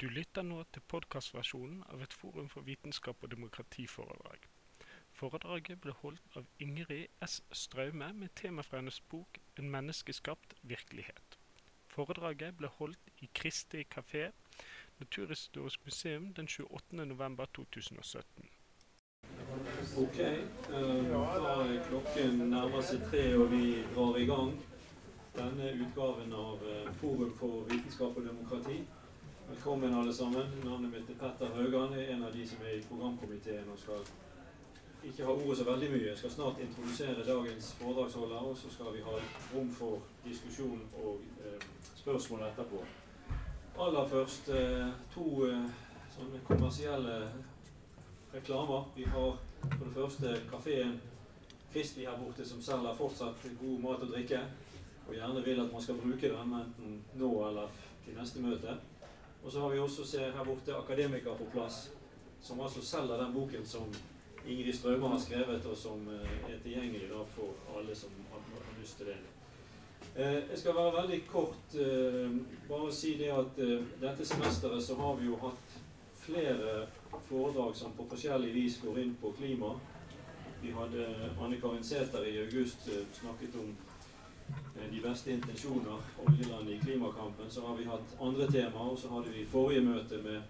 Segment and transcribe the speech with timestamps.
[0.00, 4.48] Du lytter nå til podkastversjonen av et Forum for vitenskap og demokrati-foredrag.
[5.14, 7.36] Foredraget ble holdt av Ingrid S.
[7.54, 11.38] Straume med tema fra hennes bok 'En menneskeskapt virkelighet'.
[11.86, 14.32] Foredraget ble holdt i Kristi kafé,
[14.98, 17.06] Naturhistorisk museum den 28.
[17.06, 18.50] november 2017.
[19.96, 20.42] Ok, eh,
[21.10, 21.22] da
[21.62, 24.52] er klokken nærmer seg tre og vi drar i gang
[25.36, 28.84] denne utgaven av eh, Forum for vitenskap og demokrati.
[29.48, 30.46] Velkommen, alle sammen.
[30.64, 31.92] Navnet mitt er Petter Haugan.
[31.92, 34.06] Jeg er en av de som er i programkomiteen og skal
[35.04, 36.06] ikke ha ordet så veldig mye.
[36.06, 39.18] Jeg skal snart introdusere dagens foredragsholder, og så skal vi ha
[39.54, 42.80] rom for diskusjon og eh, spørsmål etterpå.
[43.84, 45.68] Aller først eh, to eh,
[46.16, 47.18] sånne kommersielle
[48.32, 48.88] reklamer.
[48.96, 49.36] Vi har
[49.66, 50.96] for det første kafeen
[51.72, 54.40] Kristi her borte, som selger fortsatt god mat og drikke.
[55.04, 57.68] Og gjerne vil at man skal bruke den enten nå eller
[58.04, 58.80] til neste møte.
[59.44, 61.90] Og så har vi også se her borte Akademiker på plass,
[62.42, 63.92] som altså selger den boken som
[64.46, 68.40] Ingrid Straume har skrevet, og som eh, er tilgjengelig da for alle som har,
[68.80, 69.16] lyst til det.
[70.16, 71.76] Eh, jeg skal være veldig kort.
[71.80, 72.36] Eh,
[72.68, 73.60] bare si det at
[74.00, 75.78] dette semesteret så har vi jo hatt
[76.24, 76.86] flere
[77.28, 79.74] foredrag som på forskjellig vis går inn på klima.
[80.62, 81.08] Vi hadde
[81.40, 83.76] Anne Karin Sæther i august snakket om
[84.90, 88.90] de beste intensjoner, oljeland i klimakampen, så har vi hatt andre temaer.
[88.90, 90.42] Og så hadde vi forrige møte med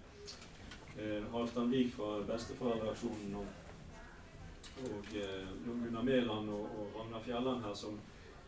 [0.98, 3.46] eh, Halvdan Wiik fra Besteforeldreaksjonen og,
[4.84, 8.00] og eh, Gunnar Mæland og, og Ragnar Fjelland her, som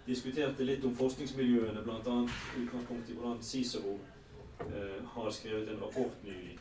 [0.06, 2.16] diskuterte litt om forskningsmiljøene, bl.a.
[2.60, 3.98] utgangspunkt i hvordan Cicero
[4.60, 6.58] eh, har skrevet en rapport nylig.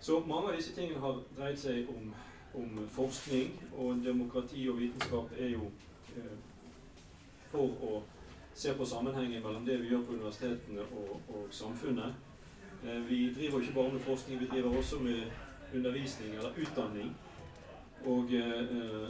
[0.00, 2.12] Så mange av disse tingene har dreid seg om,
[2.54, 5.66] om forskning, og demokrati og vitenskap er jo
[6.16, 6.38] eh,
[7.50, 8.02] for å
[8.54, 12.14] se på sammenhengen mellom det vi gjør på universitetene og, og samfunnet.
[12.84, 15.22] Eh, vi driver ikke bare med forskning, vi driver også med
[15.74, 17.14] undervisning eller utdanning.
[18.04, 19.08] Og eh,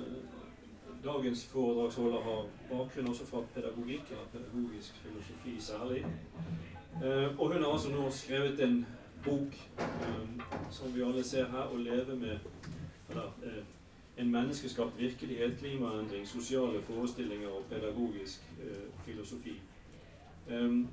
[1.04, 6.06] dagens foredragsholder har bakgrunn også fra pedagogikk, eller pedagogisk filosofi særlig.
[7.04, 8.86] Eh, og hun har altså nå skrevet en
[9.24, 12.38] bok eh, som vi alle ser her, 'Å leve med'
[13.10, 13.64] eller, eh,
[14.20, 19.60] en menneskeskapt virkelighet, klimaendring, sosiale forestillinger og pedagogisk eh, filosofi.
[20.50, 20.88] Um,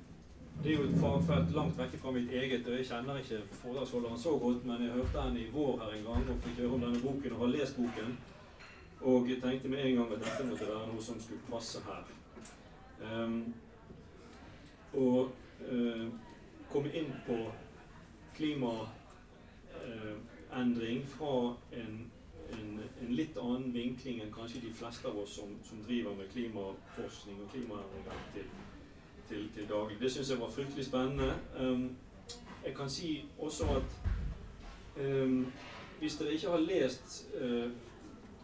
[0.63, 4.19] det er jo et fagfelt langt vekk fra mitt eget, og jeg kjenner ikke foredragsholderen
[4.19, 6.81] så godt, men jeg hørte henne i vår her en gang og fikk høre om
[6.81, 8.17] denne boken og har lest boken.
[9.01, 12.03] Og jeg tenkte med en gang at dette måtte være noe som skulle passe her.
[13.05, 13.53] Um,
[14.93, 15.31] og
[15.71, 16.07] uh,
[16.71, 17.51] komme inn på
[18.37, 22.11] klimaendring fra en
[22.53, 26.29] en, en, litt annen vinkling enn kanskje de fleste av oss som, som driver med
[26.33, 28.51] klimaforskning og klimaendringer til,
[29.29, 29.99] til, til daglig.
[30.01, 31.33] Det syns jeg var fryktelig spennende.
[31.59, 31.89] Um,
[32.65, 33.99] jeg kan si også at
[35.01, 35.45] um,
[35.99, 37.69] hvis dere ikke har lest uh,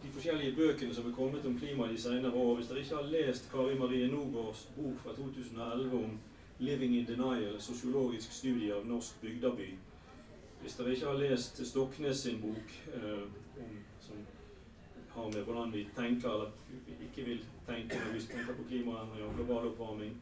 [0.04, 3.10] de forskjellige bøkene som er kommet om klima de senere år, hvis dere ikke har
[3.10, 6.18] lest Kari Marie Nogårds bok fra 2011 om
[6.58, 9.74] 'Living in Denial', sosiologisk studie av norsk bygdeby,
[10.60, 13.22] hvis dere ikke har lest Stoknes sin bok uh,
[13.56, 13.72] om
[15.14, 16.50] har med hvordan vi tenker eller
[17.06, 20.14] ikke vil tenke når vi tenker på klimaendringer og global oppvarming.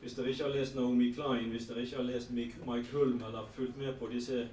[0.00, 3.48] Hvis dere ikke har lest Naomi Klein, hvis dere ikke har lest Mike Hulm eller
[3.54, 4.48] fulgt med på disse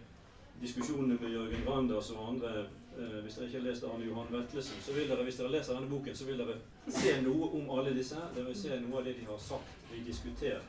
[0.61, 2.59] diskusjonene med Jørgen Randers og andre,
[2.97, 5.73] eh, hvis dere ikke har lest Arne Johan Vetlesen, så vil dere, hvis dere leser
[5.73, 6.57] denne boken, så vil dere
[6.87, 8.23] se noe om alle disse.
[8.35, 10.63] Dere vil se noe av det de har sagt, de diskuterer.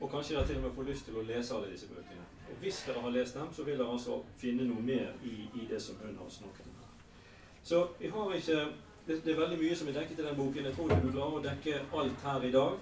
[0.00, 2.26] Og kanskje dere til og med får lyst til å lese alle disse bøkene.
[2.50, 5.68] Og hvis dere har lest dem, så vil dere altså finne noe mer i, i
[5.70, 6.73] det som hun har snakket om.
[7.64, 8.66] Så vi har ikke
[9.06, 10.64] det, det, er veldig mye som er dekket i den boken.
[10.64, 12.76] Jeg tror ikke du klarer å dekke alt her i dag.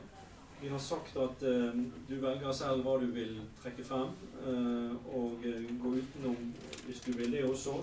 [0.63, 1.79] Vi har sagt at eh,
[2.09, 4.13] du velger selv hva du vil trekke frem,
[4.47, 6.37] eh, og uh, gå utenom
[6.87, 7.81] hvis du vil det også.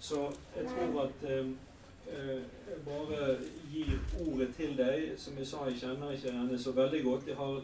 [0.00, 0.20] så
[0.56, 3.36] jeg tror at jeg bare
[3.72, 3.92] gir
[4.26, 5.12] ordet til deg.
[5.16, 7.28] Som jeg sa, jeg kjenner ikke henne så veldig godt.
[7.28, 7.60] Jeg har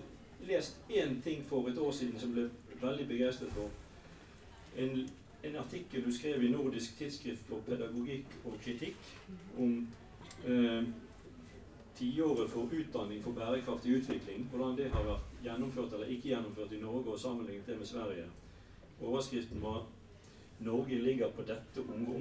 [0.47, 2.49] lest én ting for et år siden som ble
[2.83, 3.69] veldig begeistret for.
[4.77, 5.09] En,
[5.43, 9.09] en, artikkel du skrev i Nordisk tidsskrift for pedagogikk og kritikk
[9.59, 9.89] om
[10.47, 10.85] eh,
[11.99, 14.47] tiåret for utdanning for bærekraftig utvikling.
[14.51, 18.29] Hvordan det har vært gjennomført eller ikke gjennomført i Norge og sammenlignet det med Sverige.
[19.03, 19.83] Overskriften var
[20.61, 21.81] 'Norge ligger på dette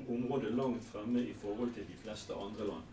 [0.09, 2.89] området langt fremme i forhold til de fleste andre land'.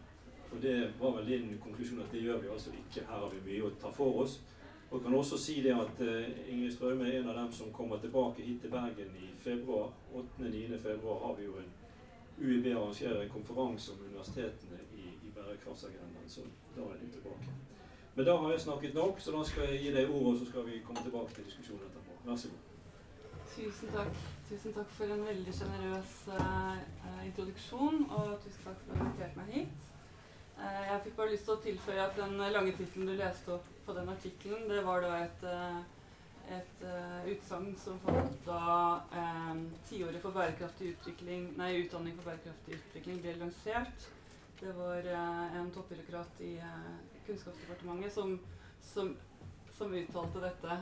[0.53, 3.07] Og det var vel din konklusjon at det gjør vi altså ikke.
[3.07, 4.41] Her har vi mye å ta for oss.
[4.91, 7.99] Og kan også si det at uh, Ingrid Strømme er en av dem som kommer
[8.01, 9.93] tilbake hit til Bergen i februar.
[10.15, 10.79] 8.-9.
[10.83, 11.73] februar har vi jo en
[12.41, 16.29] UiB arrangerer en konferanse om universitetene i, i bærekraftsagendaen.
[16.29, 16.41] Så
[16.77, 17.53] da er de tilbake.
[18.15, 20.47] Men da har jeg snakket nok, så da skal jeg gi deg ordet, og så
[20.47, 22.17] skal vi komme tilbake til diskusjonen etterpå.
[22.25, 22.65] Vær så god.
[23.57, 24.17] Tusen takk.
[24.49, 29.39] Tusen takk for en veldig sjenerøs uh, introduksjon, og tusen takk for å ha invitert
[29.39, 29.88] meg hit.
[30.59, 33.67] Uh, jeg fikk bare lyst til å tilføye at den lange tittelen du leste opp
[33.87, 35.79] på den artikkelen, det var da et, uh,
[36.57, 36.83] et
[37.31, 38.63] utsagn som falt da
[39.87, 44.09] tiåret for bærekraftig utvikling, nei, utdanning for bærekraftig utvikling ble lansert.
[44.59, 46.55] Det var en toppbyråkrat i
[47.27, 48.33] Kunnskapsdepartementet som,
[48.83, 49.13] som,
[49.77, 50.79] som uttalte dette.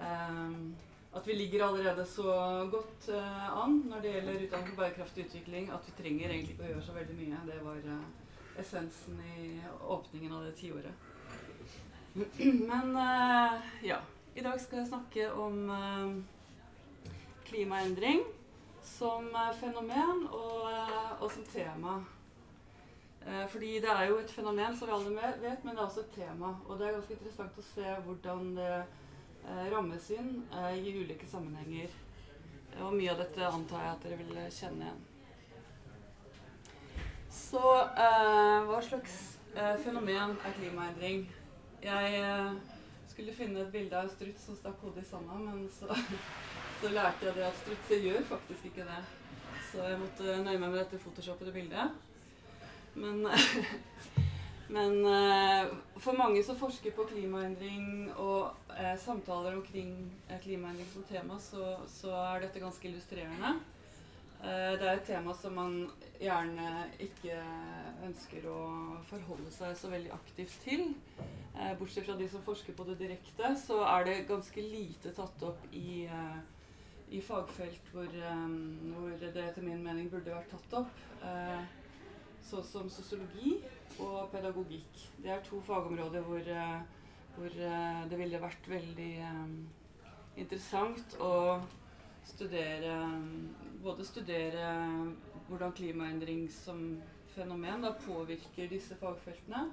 [0.00, 2.32] At vi ligger allerede så
[2.72, 6.72] godt an når det gjelder utdanning for bærekraftig utvikling, at vi trenger egentlig ikke å
[6.72, 7.44] gjøre så veldig mye.
[7.52, 7.84] Det var
[8.58, 10.94] essensen i åpningen av det tiåret.
[12.70, 14.00] Men uh, ja.
[14.36, 15.70] I dag skal jeg snakke om
[17.46, 18.20] klimaendring
[18.84, 19.30] som
[19.60, 20.66] fenomen og,
[21.20, 21.94] og som tema.
[23.48, 26.14] fordi det er jo et fenomen, som vi alle vet, men det er også et
[26.14, 26.52] tema.
[26.68, 31.26] Og det er ganske interessant å se hvordan det eh, rammes inn eh, i ulike
[31.26, 31.96] sammenhenger.
[32.84, 35.04] Og mye av dette antar jeg at dere vil kjenne igjen.
[37.36, 39.18] Så eh, hva slags
[39.54, 41.26] eh, fenomen er klimaendring?
[41.84, 42.56] Jeg eh,
[43.12, 45.90] skulle finne et bilde av struts som stakk hodet i sanda, men så,
[46.80, 49.02] så, lærte jeg det at strutser gjør faktisk ikke det.
[49.70, 51.92] Så jeg måtte nøye meg med dette photoshoppede bildet.
[52.96, 53.26] Men
[54.68, 55.68] Men eh,
[56.02, 59.92] for mange som forsker på klimaendring og eh, samtaler omkring
[60.28, 63.54] eh, klimaendring som tema, så, så, er dette ganske illustrerende.
[64.44, 65.76] Eh, det er et tema som man
[66.20, 66.66] gjerne
[67.02, 67.36] ikke
[68.04, 68.58] ønsker å
[69.08, 70.90] forholde seg så veldig aktivt til.
[71.56, 75.46] Eh, bortsett fra de som forsker på det direkte, så er det ganske lite tatt
[75.46, 76.36] opp i, eh,
[77.16, 81.02] i fagfelt hvor, hvor, det etter min mening burde vært tatt opp.
[82.46, 83.56] sånn som sosiologi
[83.98, 85.00] og pedagogikk.
[85.18, 86.50] Det er to fagområder hvor,
[87.34, 87.56] hvor
[88.10, 89.14] det ville vært veldig
[90.36, 91.60] interessant å
[92.26, 92.98] studere
[93.82, 94.68] Både studere
[95.48, 97.02] hvordan klimaendring som
[97.34, 99.66] fenomen da, påvirker disse fagfeltene,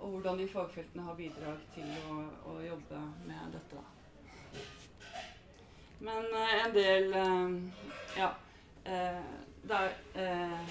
[0.00, 2.20] og hvordan de fagfeltene har bidrag til å,
[2.50, 3.82] å jobbe med dette.
[6.00, 8.32] Men uh, en del uh, Ja.
[9.60, 10.70] Det er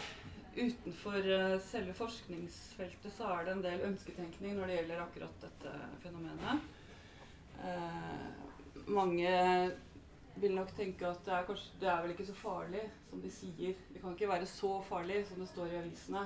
[0.57, 1.27] utenfor
[1.61, 6.65] selve forskningsfeltet så er det en del ønsketenkning når det gjelder akkurat dette fenomenet.
[8.89, 9.35] Mange
[10.41, 13.31] vil nok tenke at det er, kanskje, det er vel ikke så farlig som de
[13.33, 13.73] sier.
[13.93, 16.23] Det kan ikke være så farlig som det står i avisene.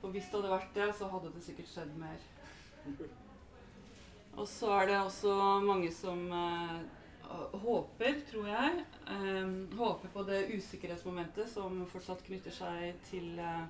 [0.00, 2.26] For hvis det hadde vært det, så hadde det sikkert skjedd mer.
[4.36, 5.32] Og så er det også
[5.64, 6.76] mange som eh,
[7.64, 13.64] håper, tror jeg, eh, håper på det usikkerhetsmomentet som fortsatt knytter seg til eh,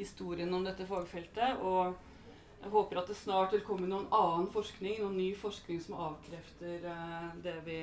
[0.00, 1.62] historien om dette fagfeltet.
[1.62, 1.94] Og
[2.60, 6.82] jeg håper at det snart vil komme noen annen forskning, noen ny forskning som avkrefter
[6.84, 7.78] uh, det vi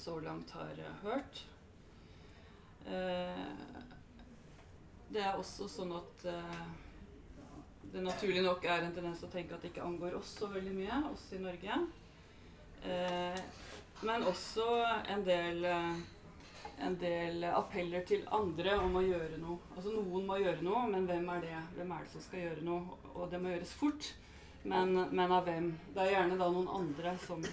[0.00, 1.44] så langt har hørt.
[5.10, 6.24] det er også sånn at
[7.92, 10.46] det naturlig nok er en tendens til å tenke at det ikke angår oss så
[10.52, 11.78] veldig mye, oss i Norge.
[12.86, 13.40] Eh,
[14.06, 14.66] men også
[15.10, 15.96] en del, eh,
[16.86, 19.58] en del appeller til andre om å gjøre noe.
[19.74, 21.64] Altså Noen må gjøre noe, men hvem er det?
[21.76, 23.00] Hvem er det som skal gjøre noe?
[23.14, 24.12] Og det må gjøres fort,
[24.62, 25.72] men, men av hvem?
[25.90, 27.44] Det er gjerne da noen andre som,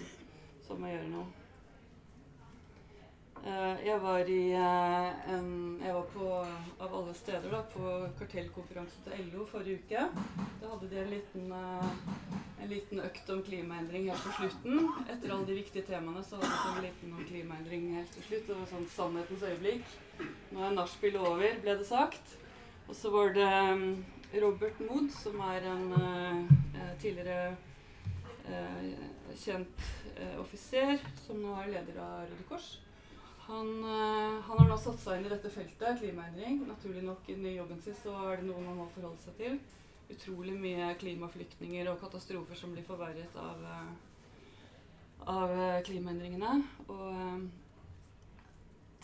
[0.68, 1.37] som må gjøre noe.
[3.48, 6.26] Uh, jeg var i en Jeg var på,
[6.84, 10.02] av alle steder, da, på kartellkonferansen til LO forrige uke.
[10.60, 11.86] Da hadde de en liten uh,
[12.58, 14.90] en liten økt om klimaendring helt på slutten.
[15.06, 18.50] Etter alle de viktige temaene så hadde de en liten om klimaendring helt til slutt.
[18.50, 19.94] Det var sånn sannhetens øyeblikk.
[20.52, 22.34] Nå er nachspiel over, ble det sagt.
[22.88, 25.86] Og så var det Robert Mood, som er en
[27.00, 27.54] tidligere
[29.38, 29.88] kjent
[30.40, 32.68] offiser, som nå er leder av Røde Kors.
[33.48, 36.62] Han, han, har nå satt seg inn i dette feltet, klimaendring.
[36.68, 39.60] Naturlig nok i jobben sin så er det noe man må forholde seg til
[40.12, 43.88] utrolig mye klimaflyktninger og katastrofer som blir forverret av, eh,
[45.28, 46.52] av eh, klimaendringene.
[46.88, 47.42] Og eh,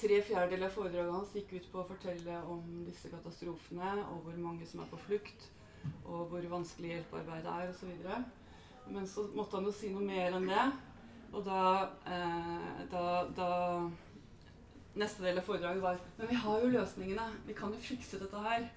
[0.01, 4.41] tre fjerdedeler av foredraget hans gikk ut på å fortelle om disse katastrofene, og hvor
[4.41, 5.51] mange som er på flukt,
[6.09, 7.93] og hvor vanskelig hjelpearbeidet er, osv.
[8.89, 10.65] Men så måtte han jo si noe mer enn det.
[11.35, 11.61] Og da,
[12.09, 13.05] eh, da,
[13.37, 13.51] da
[14.95, 17.27] Neste del av foredraget var Men vi har jo løsningene.
[17.47, 18.69] Vi kan jo fikse dette her.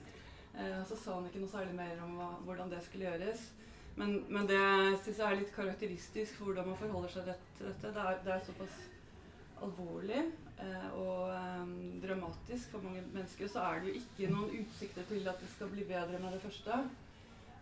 [0.58, 3.48] Eh, så sa han ikke noe særlig mer om hva, hvordan det skulle gjøres.
[3.98, 4.62] Men, men det
[5.02, 7.94] syns jeg er litt karakteristisk for hvordan man forholder seg til dette.
[7.94, 8.78] Det er, det er såpass
[9.66, 11.72] alvorlig eh, og eh,
[12.04, 13.50] dramatisk for mange mennesker.
[13.50, 16.42] Så er det jo ikke noen utsikter til at det skal bli bedre med det
[16.46, 16.82] første.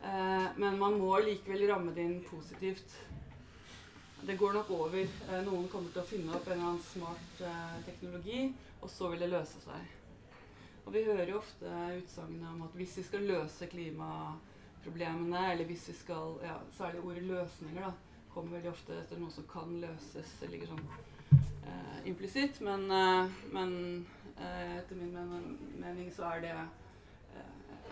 [0.04, 2.98] Eh, men man må likevel ramme det inn positivt.
[4.28, 5.04] Det går nok over.
[5.04, 8.48] Eh, noen kommer til å finne opp en eller annen smart eh, teknologi,
[8.82, 9.94] og så vil det løse seg.
[10.86, 15.88] Og vi hører jo ofte utsagn om at hvis vi skal løse klimaproblemene, eller hvis
[15.90, 17.94] vi skal ja, Særlig ordet 'løsninger' da,
[18.34, 20.34] kommer veldig ofte etter noe som kan løses.
[20.42, 20.84] Det ligger sånn
[21.38, 22.60] eh, implisitt.
[22.66, 23.72] Men, eh, men
[24.36, 25.16] eh, etter min
[25.80, 26.56] mening så er det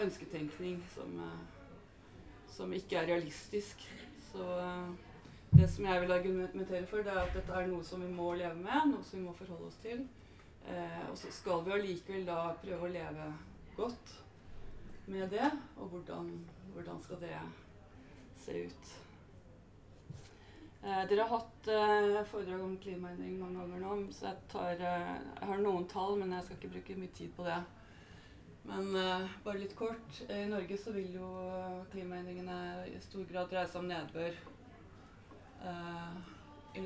[0.03, 1.19] ønsketenkning som,
[2.49, 3.85] som ikke er realistisk.
[4.31, 4.45] Så
[5.53, 8.33] det som jeg vil argumentere for, det er at dette er noe som vi må
[8.39, 10.03] leve med, noe som vi må forholde oss til.
[10.67, 13.29] Eh, og så skal vi allikevel da prøve å leve
[13.77, 14.17] godt
[15.11, 15.51] med det.
[15.77, 16.33] Og hvordan,
[16.73, 17.37] hvordan skal det
[18.43, 18.93] se ut?
[20.83, 25.13] Eh, dere har hatt eh, foredrag om klimaendring mange ganger nå, så jeg, tar, eh,
[25.39, 27.61] jeg har noen tall, men jeg skal ikke bruke mye tid på det.
[28.67, 30.19] Men eh, bare litt kort.
[30.27, 31.29] I Norge så vil jo
[31.91, 32.57] klimaendringene
[32.91, 34.35] i stor grad dreie seg om nedbør.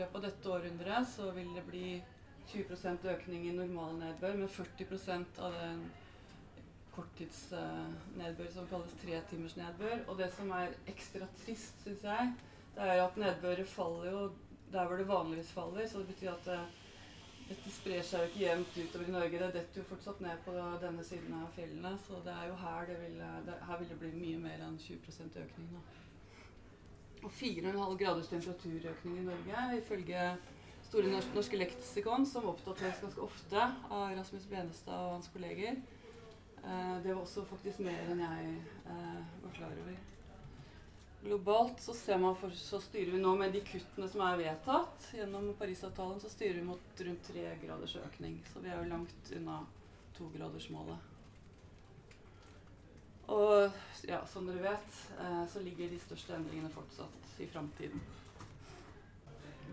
[0.08, 2.02] Eh, løpet av dette århundret så vil det bli
[2.48, 5.82] 20% økning i normalnedbør, med 40% av den
[6.96, 10.06] korttidsnedbør som kalles tretimersnedbør.
[10.08, 12.34] Og det som er ekstra trist, syns jeg,
[12.76, 14.32] det er at nedbøret faller jo
[14.72, 15.88] der hvor det vanligvis faller.
[15.88, 16.60] Så det betyr at det,
[17.50, 19.44] dette sprer seg jo ikke jevnt utover i Norge.
[19.44, 21.94] Det detter jo fortsatt ned på denne siden av fjellene.
[22.08, 24.80] Så det er jo her det vil, det, her vil det bli mye mer enn
[24.88, 25.72] 20 økning.
[25.76, 25.86] Da.
[27.27, 30.29] Og 4,5 graders temperaturøkning i Norge ifølge
[30.88, 35.81] Store norske leksikon, som oppdateres ganske ofte av Rasmus Benestad og hans kolleger.
[36.63, 38.53] Eh, det var også faktisk mer enn jeg
[38.93, 39.98] eh, var klar over.
[41.25, 41.98] Globalt så,
[42.39, 46.62] for, så, styrer vi nå med de kuttene som er vedtatt gjennom Parisavtalen, så styrer
[46.62, 48.39] vi mot rundt tre graders økning.
[48.53, 49.60] Så vi er jo langt unna
[50.15, 51.16] togradersmålet.
[53.27, 58.01] Og ja, som dere vet, eh, så ligger de største endringene fortsatt i framtiden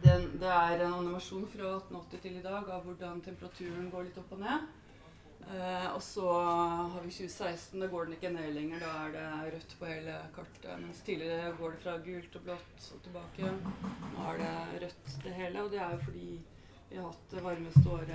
[0.05, 4.33] det er en animasjon fra 1880 til i dag av hvordan temperaturen går litt opp
[4.37, 4.67] og ned.
[5.45, 7.81] Eh, og så har vi 2016.
[7.81, 8.85] Da går den ikke ned lenger.
[8.85, 10.73] Da er det rødt på hele kartet.
[10.83, 13.55] Mens tidligere går det fra gult og blått og tilbake.
[14.17, 15.65] Nå er det rødt det hele.
[15.65, 16.29] Og det er jo fordi
[16.91, 18.13] vi har hatt det varmeste året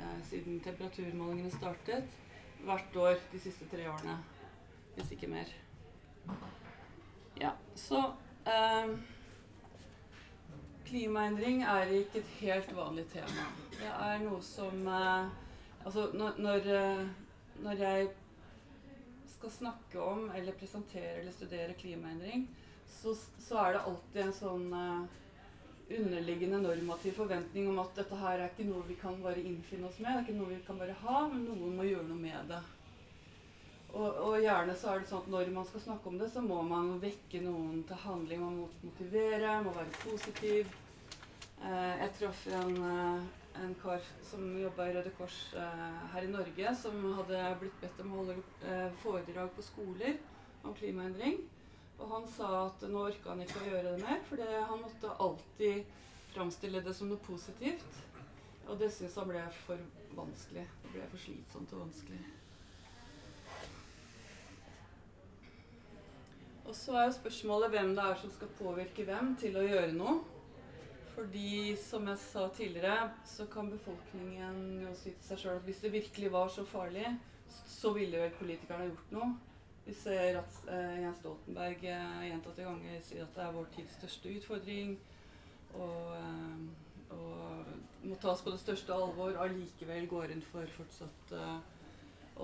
[0.00, 2.18] eh, siden temperaturmålingene startet.
[2.64, 4.18] Hvert år de siste tre årene.
[4.98, 5.50] Hvis ikke mer.
[7.38, 8.00] Ja, så
[8.50, 8.94] eh,
[10.88, 13.44] Klimaendring er ikke et helt vanlig tema.
[13.76, 15.28] Det er noe som eh,
[15.86, 17.06] Altså, når, eh,
[17.62, 18.08] når, jeg
[19.30, 22.48] skal snakke om eller presentere eller studere klimaendring,
[22.86, 28.42] så, så er det alltid en sånn eh, underliggende normativ forventning om at dette her
[28.42, 30.82] er ikke noe vi kan bare innfinne oss med, det er ikke noe vi kan
[30.82, 32.60] bare ha, men noen må gjøre noe med det.
[33.88, 36.42] Og, og, gjerne så er det sånn at når man skal snakke om det, så
[36.44, 38.42] må man vekke noen til handling.
[38.44, 40.72] Man må motivere, må være positiv.
[41.64, 43.22] Eh, jeg traff en, eh,
[43.62, 48.02] en, kar som jobba i Røde Kors eh, her i Norge, som hadde blitt bedt
[48.04, 48.36] om å holde
[48.68, 50.18] eh, foredrag på skoler
[50.62, 51.40] om klimaendring.
[51.98, 55.16] Og han sa at nå orka han ikke å gjøre det mer, for han måtte
[55.24, 55.96] alltid
[56.36, 58.04] framstille det som noe positivt.
[58.68, 59.80] Og det syntes han ble for
[60.14, 60.68] vanskelig.
[60.84, 62.20] Det ble for slitsomt og vanskelig.
[66.68, 69.94] Og så er jo spørsmålet hvem det er som skal påvirke hvem til å gjøre
[69.96, 70.18] noe.
[71.14, 75.80] Fordi, som jeg sa tidligere, så kan befolkningen jo si til seg sjøl at hvis
[75.82, 77.08] det virkelig var så farlig,
[77.48, 79.30] så ville vel politikerne gjort noe.
[79.86, 83.96] Vi ser at eh, Jens Stoltenberg eh, gjentatte ganger sier at det er vår tids
[83.96, 84.98] største utfordring.
[85.80, 89.40] Og, eh, og må tas på det største alvor.
[89.40, 91.56] Allikevel går inn for fortsatt eh,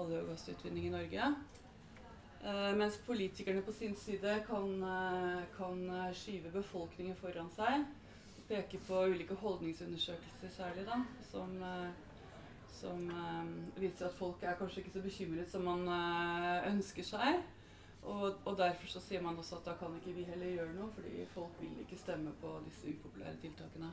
[0.00, 1.28] olje- og gassutvinning i Norge.
[2.44, 7.86] Uh, mens politikerne på sin side kan, uh, kan uh, skyve befolkningen foran seg.
[8.48, 10.98] Peke på ulike holdningsundersøkelser særlig, da,
[11.30, 11.54] som,
[12.68, 13.06] som
[13.80, 15.88] viser at folk er kanskje ikke så bekymret som man
[16.68, 17.40] ønsker seg.
[18.02, 20.92] Og, og, derfor så sier man også at da kan ikke vi heller gjøre noe,
[20.92, 23.88] fordi folk vil ikke stemme på disse upopulære tiltakene.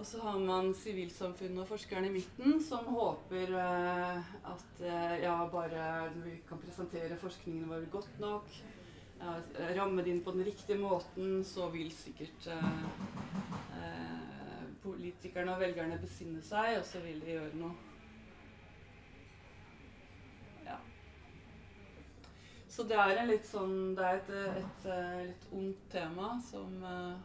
[0.00, 5.36] Og så har man sivilsamfunnet og forskerne i midten som håper eh, at eh, ja,
[5.52, 8.56] bare vi kan presentere forskningen vår godt nok,
[9.20, 9.36] ja,
[9.76, 12.82] ramme det inn på den riktige måten, så vil sikkert eh,
[13.78, 17.76] eh, politikerne og velgerne besinne seg, og så vil de gjøre noe.
[22.72, 27.16] Så det er sånn Det er et, et, et eh, litt ondt tema som, eh,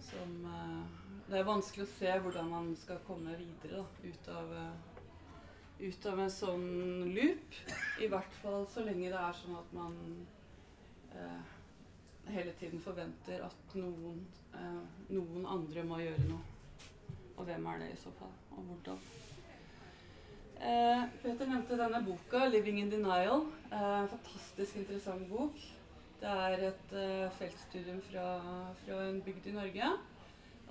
[0.00, 0.30] som
[1.28, 6.06] det er vanskelig å se hvordan man skal komme videre da, ut, av, uh, ut
[6.10, 6.68] av en sånn
[7.14, 7.58] loop.
[8.02, 9.98] I hvert fall så lenge det er sånn at man
[11.16, 11.42] eh,
[12.32, 14.22] hele tiden forventer at noen,
[14.54, 16.44] eh, noen andre må gjøre noe.
[17.36, 18.98] Og hvem er det i så fall, og hvordan?
[20.62, 23.48] Eh, Peter nevnte denne boka, 'Living in Denial'.
[23.72, 25.56] Eh, fantastisk interessant bok.
[26.20, 28.26] Det er et eh, feltstudium fra,
[28.84, 29.88] fra en bygd i Norge.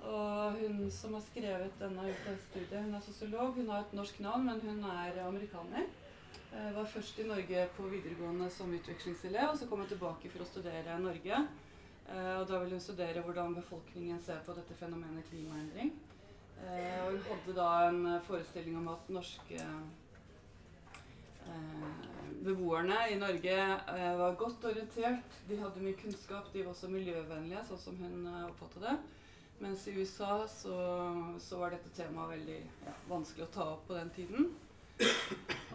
[0.02, 2.12] Og hun som har skrevet denne
[2.48, 3.54] studiet, hun er sosiolog.
[3.54, 5.86] Hun har et norsk navn, men hun er amerikaner.
[6.52, 10.44] Jeg var først i Norge på videregående som utvekslingselev, og så kom hun tilbake for
[10.44, 11.38] å studere i Norge.
[12.10, 15.92] Eh, og da ville hun studere hvordan befolkningen ser på dette fenomenet klimaendring.
[16.60, 19.60] Eh, og hun hadde da en forestilling om at norske
[21.46, 21.86] eh,
[22.44, 23.56] beboerne i Norge
[24.20, 25.40] var godt orientert.
[25.48, 28.96] De hadde mye kunnskap, de var også miljøvennlige, sånn som hun oppfattet det.
[29.62, 30.76] Mens i USA så,
[31.38, 34.48] så var dette temaet veldig ja, vanskelig å ta opp på den tiden.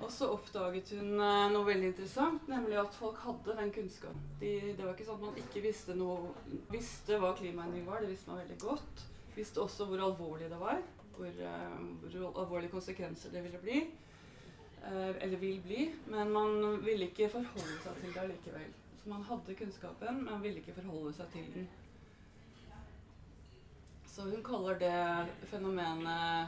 [0.03, 4.25] Og så oppdaget hun uh, noe veldig interessant, nemlig at folk hadde den kunnskapen.
[4.41, 6.33] De, det var ikke sånn at man ikke visste noe
[6.71, 9.05] Visste hva klimaendring var, det visste man veldig godt.
[9.37, 10.83] Visste også hvor alvorlig det var,
[11.15, 13.81] hvor, uh, hvor alvorlige konsekvenser det ville bli.
[14.83, 15.89] Uh, eller vil bli.
[16.11, 18.69] Men man ville ikke forholde seg til det allikevel.
[19.01, 21.75] Så man hadde kunnskapen, men ville ikke forholde seg til den.
[24.17, 26.47] Så hun kaller det fenomenet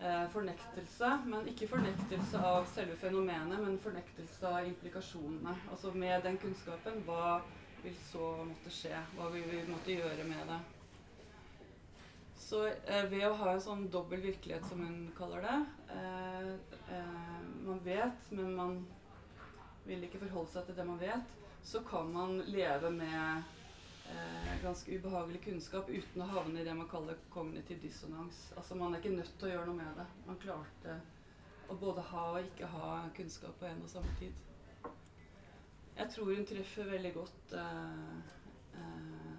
[0.00, 1.10] eh, fornektelse.
[1.26, 5.52] Men ikke fornektelse av selve fenomenet, men fornektelse av implikasjonene.
[5.68, 7.42] Altså med den kunnskapen, hva
[7.82, 8.96] vil så måtte skje?
[9.18, 10.56] Hva vil vi måtte gjøre med det?
[12.46, 15.58] Så eh, ved å ha en sånn dobbel virkelighet, som hun kaller det
[15.98, 16.48] eh,
[16.96, 18.80] eh, Man vet, men man
[19.84, 21.36] vil ikke forholde seg til det man vet.
[21.60, 23.52] Så kan man leve med
[24.62, 28.40] ganske ubehagelig kunnskap uten å havne i det man kaller kognitiv dissonans.
[28.56, 30.06] Altså Man er ikke nødt til å gjøre noe med det.
[30.26, 30.96] Man klarte
[31.70, 34.42] å både ha og ikke ha kunnskap på en og samme tid.
[35.96, 38.16] Jeg tror hun treffer veldig godt eh,
[38.80, 39.38] eh,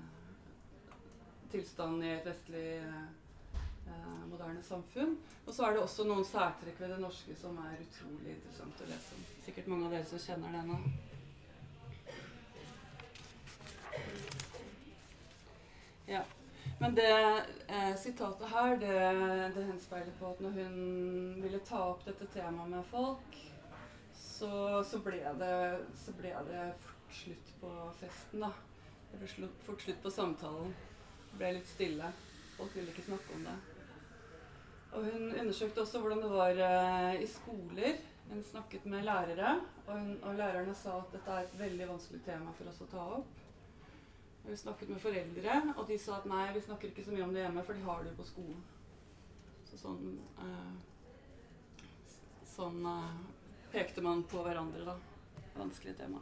[1.51, 5.13] tilstanden i et vestlig eh, moderne samfunn.
[5.45, 8.89] Og så er det også noen særtrekk ved det norske som er utrolig interessant å
[8.89, 9.27] lese om.
[9.45, 10.81] Sikkert mange av dere som kjenner det nå.
[16.07, 16.23] Ja.
[16.79, 18.97] Men det eh, sitatet her, det,
[19.55, 20.75] det henspeiler på at når hun
[21.41, 23.39] ville ta opp dette temaet med folk,
[24.13, 24.49] så,
[24.85, 25.53] så, ble, det,
[25.97, 28.51] så ble det fort slutt på festen, da.
[29.11, 30.75] Det ble slutt, fort slutt på samtalen.
[31.31, 32.11] Det ble litt stille.
[32.57, 33.55] Folk ville ikke snakke om det.
[34.97, 37.97] Og hun undersøkte også hvordan det var eh, i skoler.
[38.27, 42.21] Hun snakket med lærere, og, hun, og lærerne sa at dette er et veldig vanskelig
[42.25, 43.46] tema for oss å ta opp.
[44.47, 47.33] Vi snakket med foreldre, og de sa at nei, vi snakker ikke så mye om
[47.35, 48.61] det hjemme, for de har det jo på skolen.
[49.67, 50.77] Så sånn eh,
[52.47, 53.17] Sånn eh,
[53.73, 54.95] pekte man på hverandre, da.
[55.57, 56.21] Vanskelig tema.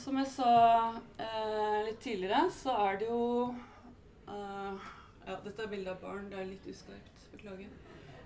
[0.00, 0.50] Som jeg sa
[1.20, 4.88] eh, litt tidligere, så er det jo eh,
[5.28, 6.30] Ja, dette er bilde av barn.
[6.32, 7.28] Det er litt uskarpt.
[7.34, 7.68] Beklager.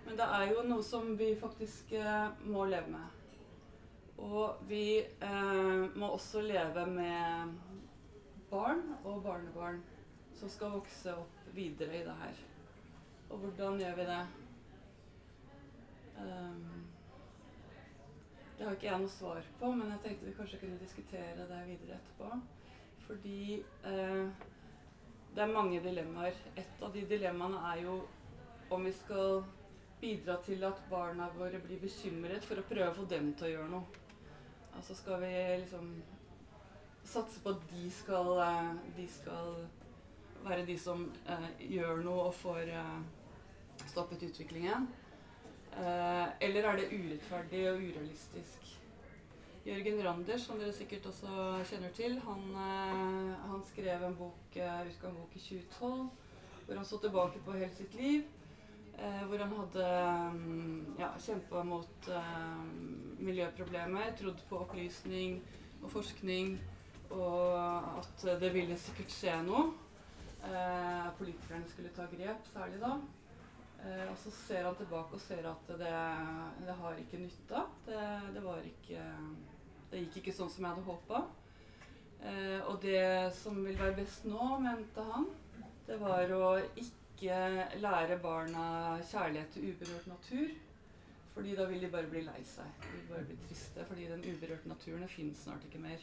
[0.07, 3.19] Men det er jo noe som vi faktisk eh, må leve med.
[4.25, 7.59] Og vi eh, må også leve med
[8.51, 9.81] barn og barnebarn
[10.39, 12.45] som skal vokse opp videre i det her.
[13.29, 14.21] Og hvordan gjør vi det?
[16.19, 16.87] Um,
[18.59, 21.61] det har ikke jeg noe svar på, men jeg tenkte vi kanskje kunne diskutere det
[21.69, 22.31] videre etterpå.
[23.07, 23.41] Fordi
[23.85, 24.31] uh,
[25.35, 26.39] det er mange dilemmaer.
[26.57, 28.01] Et av de dilemmaene er jo
[28.75, 29.43] om vi skal
[30.01, 33.53] bidra til at barna våre blir bekymret for å prøve å få dem til å
[33.57, 34.05] gjøre noe.
[34.79, 35.33] Altså skal vi
[35.65, 35.89] liksom
[37.09, 39.55] satse på at de skal, eh, de skal
[40.45, 42.97] være de som eh, gjør noe og får eh,
[43.89, 44.89] stoppet utviklingen?
[45.79, 48.65] Eh, eller er det urettferdig og urealistisk?
[49.69, 51.29] Jørgen Randers, som dere sikkert også
[51.69, 56.09] kjenner til, han, eh, han skrev en bok, eh, utga en bok i 2012
[56.69, 58.27] hvor han så tilbake på hele sitt liv.
[58.99, 59.85] hvor han hadde
[60.35, 62.09] mm, ja, kjempa mot
[63.23, 65.39] miljøproblemer, trodd på opplysning
[65.83, 66.59] og forskning
[67.15, 69.69] og at det ville sikkert skje noe.
[70.49, 72.93] Eh, politikerne skulle ta grep, særlig da.
[73.79, 75.97] Eh, og så ser han tilbake og ser at det,
[76.67, 77.65] det har ikke nytta.
[77.87, 79.03] Det, det, var ikke
[79.91, 81.25] Det gikk ikke sånn som jeg hadde håpa.
[82.19, 85.29] Eh, og det som vil være best nå, mente han,
[85.87, 87.43] det var å ikke
[87.81, 90.57] lære barna kjærlighet til uberørt natur.
[91.39, 92.71] Fordi da vil de bare bli lei seg.
[92.83, 96.03] De vil bare bli triste, fordi den uberørte naturen finnes snart ikke mer.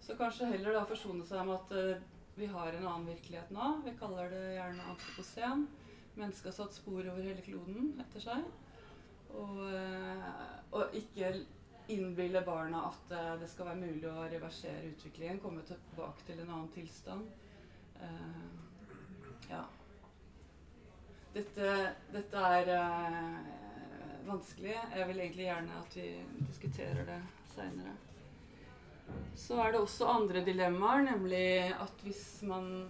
[0.00, 2.06] Så kanskje heller da forsone seg med at uh,
[2.38, 3.68] vi har en annen virkelighet nå.
[3.84, 5.66] Vi kaller det gjerne antropocen.
[6.18, 8.44] Mennesket har satt spor over hele kloden etter seg.
[9.34, 10.28] Og, uh,
[10.72, 11.32] og ikke
[11.88, 16.50] innbille barna at uh, det skal være mulig å reversere utviklingen, komme tilbake til en
[16.52, 17.28] annen tilstand.
[17.98, 18.48] Uh,
[19.48, 19.64] ja.
[21.34, 21.72] Dette,
[22.12, 23.38] dette er uh,
[24.28, 24.76] vanskelig.
[24.96, 26.10] Jeg vil egentlig gjerne at vi
[26.44, 27.22] diskuterer det
[27.54, 27.96] seinere.
[29.38, 32.88] Så er det også andre dilemmaer, nemlig at hvis man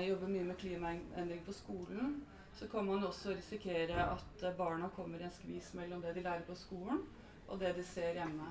[0.00, 2.14] jobber mye med klimaendring på skolen,
[2.58, 6.46] så kan man også risikere at barna kommer i en skvis mellom det de lærer
[6.46, 7.04] på skolen,
[7.48, 8.48] og det de ser hjemme.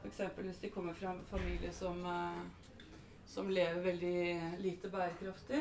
[0.00, 0.20] F.eks.
[0.38, 2.40] hvis de kommer fra en familie som, eh,
[3.26, 5.60] som, lever veldig lite bærekraftig,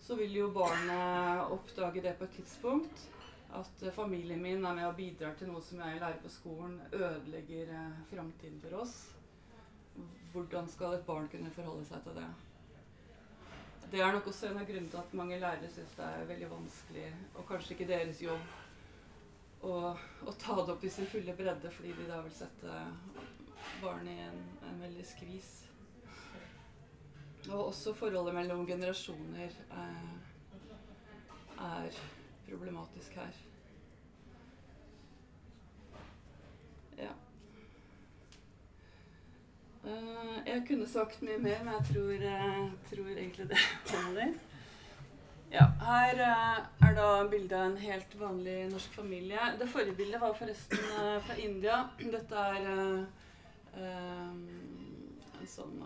[0.00, 3.06] så vil jo barnet oppdage det på et tidspunkt.
[3.54, 6.80] At eh, familien min er med og bidrar til noe som jeg lærer på skolen,
[6.92, 8.98] ødelegger eh, framtiden for oss.
[10.38, 12.28] Hvordan skal et barn kunne forholde seg til det?
[13.90, 16.50] Det er nok også en av grunnene til at mange lærere syns det er veldig
[16.50, 18.52] vanskelig, og kanskje ikke deres jobb,
[19.66, 19.72] å,
[20.28, 22.76] å ta det opp i sin fulle bredde, fordi de da vil sette
[23.82, 25.50] barnet i en, en veldig skvis.
[27.48, 30.10] Og også forholdet mellom generasjoner eh,
[31.64, 32.02] er
[32.46, 33.40] problematisk her.
[36.98, 37.14] Ja.
[39.88, 44.34] Uh, jeg kunne sagt mye mer, men jeg tror, uh, tror egentlig det holder.
[45.48, 49.46] Ja, her uh, er da bildet av en helt vanlig norsk familie.
[49.60, 50.84] Det forrige bildet var forresten
[51.24, 51.80] fra India.
[52.02, 53.08] Dette er en
[55.48, 55.80] sånn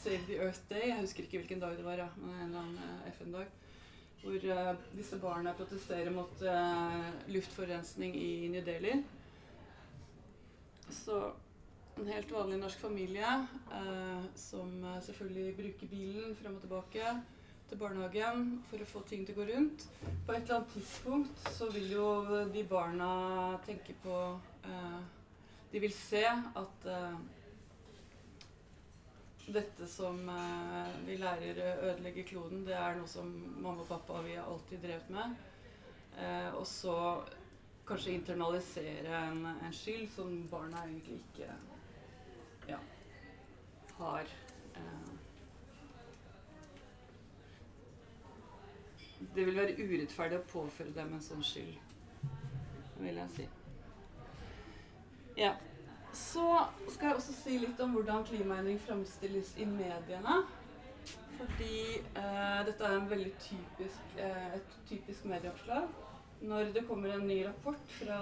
[0.00, 0.88] Save the Earth Day.
[0.88, 3.48] Jeg husker ikke hvilken dag det var, ja, men en eller annen FN-dag.
[4.18, 4.38] Hvor
[4.96, 6.42] disse barna protesterer mot
[7.30, 8.96] luftforurensning i New Delhi.
[10.90, 11.28] Så
[11.98, 13.30] en helt vanlig norsk familie
[13.74, 17.14] eh, som eh, selvfølgelig bruker bilen frem og tilbake
[17.68, 19.86] til barnehagen for å få ting til å gå rundt.
[20.26, 22.06] På et eller annet tidspunkt så vil jo
[22.54, 23.10] de barna
[23.66, 24.20] tenke på
[24.64, 25.00] eh,
[25.72, 27.18] De vil se at eh,
[29.52, 34.38] dette som eh, vi lærer ødelegger kloden, det er noe som mamma og pappa vi
[34.38, 35.36] har alltid drevet med.
[36.58, 36.94] Og så
[37.86, 41.46] kanskje internalisere en, en skyld som barna egentlig ikke
[43.98, 44.26] har
[44.74, 45.12] eh,
[49.34, 51.74] Det vil være urettferdig å påføre dem en sånn skyld,
[52.98, 53.48] vil jeg si.
[55.38, 55.56] Ja.
[56.14, 56.44] Så
[56.88, 60.40] skal jeg også si litt om hvordan klimaendring framstilles i mediene.
[61.38, 63.10] Fordi eh, dette er en
[63.44, 65.86] typisk, eh, et typisk medieoppslag
[66.40, 68.18] når det kommer en ny rapport fra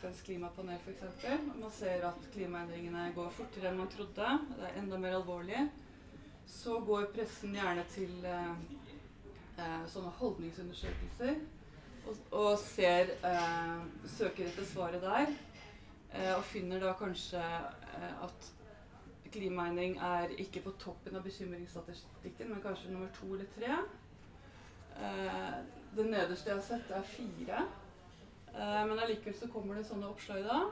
[0.00, 4.80] FNs klimapanel f.eks., og man ser at klimaendringene går fortere enn man trodde, det er
[4.80, 5.66] enda mer alvorlig,
[6.48, 8.52] så går pressen gjerne til eh,
[9.60, 11.36] eh, sånne holdningsundersøkelser
[12.08, 15.34] og, og ser, eh, søker etter svaret der,
[16.14, 18.52] eh, og finner da kanskje eh, at
[19.28, 23.76] klimaendring er ikke på toppen av bekymringsstatistikken, men kanskje nummer to eller tre.
[25.88, 27.64] Eh, det nederste jeg har sett, er fire.
[28.54, 30.62] Eh, men allikevel så kommer det sånne oppslag da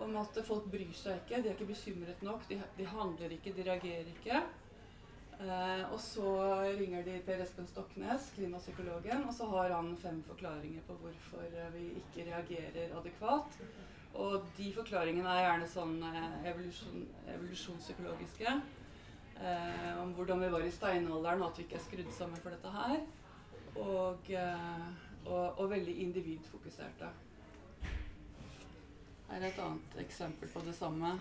[0.00, 1.42] om at folk bryr seg ikke.
[1.42, 2.46] De er ikke bekymret nok.
[2.48, 4.40] De, de handler ikke, de reagerer ikke.
[5.40, 6.32] Eh, og så
[6.78, 11.46] ringer de Per Espen Stoknes, klimapsykologen, og så har han fem forklaringer på hvorfor
[11.76, 13.60] vi ikke reagerer adekvat.
[14.20, 18.58] Og de forklaringene er gjerne sånn eh, evolusjon, evolusjonspsykologiske.
[19.40, 22.52] Eh, om hvordan vi var i steinalderen, og at vi ikke er skrudd sammen for
[22.52, 23.00] dette her
[23.80, 24.86] og, eh,
[25.26, 27.08] og, og veldig individfokuserte.
[29.30, 31.12] Her er et annet eksempel på det samme.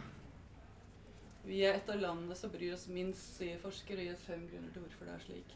[1.46, 4.74] Vi er et av landene som bryr oss minst, sier forskere, og gir fem grunner
[4.74, 5.56] til hvorfor det er slik.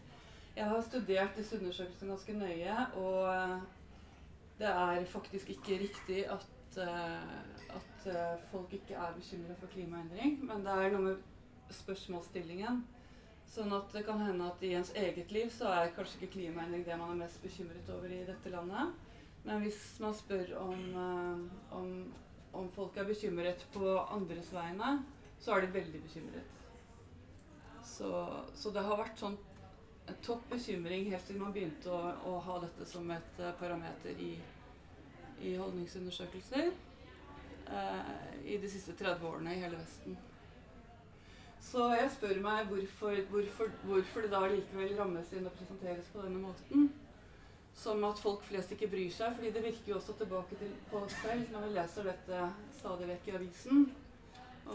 [0.56, 3.56] Jeg har studert disse undersøkelsene ganske nøye, og eh,
[4.60, 8.06] det er faktisk ikke riktig at, uh, at
[8.52, 10.38] folk ikke er bekymra for klimaendring.
[10.46, 12.84] Men det er noe med spørsmålsstillingen.
[13.54, 16.86] Sånn at det kan hende at i ens eget liv så er kanskje ikke klimaendring
[16.88, 18.96] det man er mest bekymret over i dette landet.
[19.44, 21.92] Men hvis man spør om, uh, om,
[22.58, 24.96] om folk er bekymret på andres vegne,
[25.44, 26.50] så er de veldig bekymret.
[27.84, 28.10] Så,
[28.58, 29.38] så det har vært sånn
[30.26, 34.34] topp bekymring helt siden man begynte å, å ha dette som et uh, parameter i,
[35.44, 36.72] i holdningsundersøkelser
[37.68, 38.14] eh,
[38.46, 40.18] i de siste 30 årene i hele Vesten.
[41.64, 46.22] Så jeg spør meg hvorfor, hvorfor, hvorfor, det da likevel rammes inn og presenteres på
[46.26, 46.90] denne måten.
[47.74, 51.02] Som at folk flest ikke bryr seg, fordi det virker jo også tilbake til, på
[51.02, 52.42] oss selv når vi leser dette
[52.78, 53.88] stadig vekk i avisen,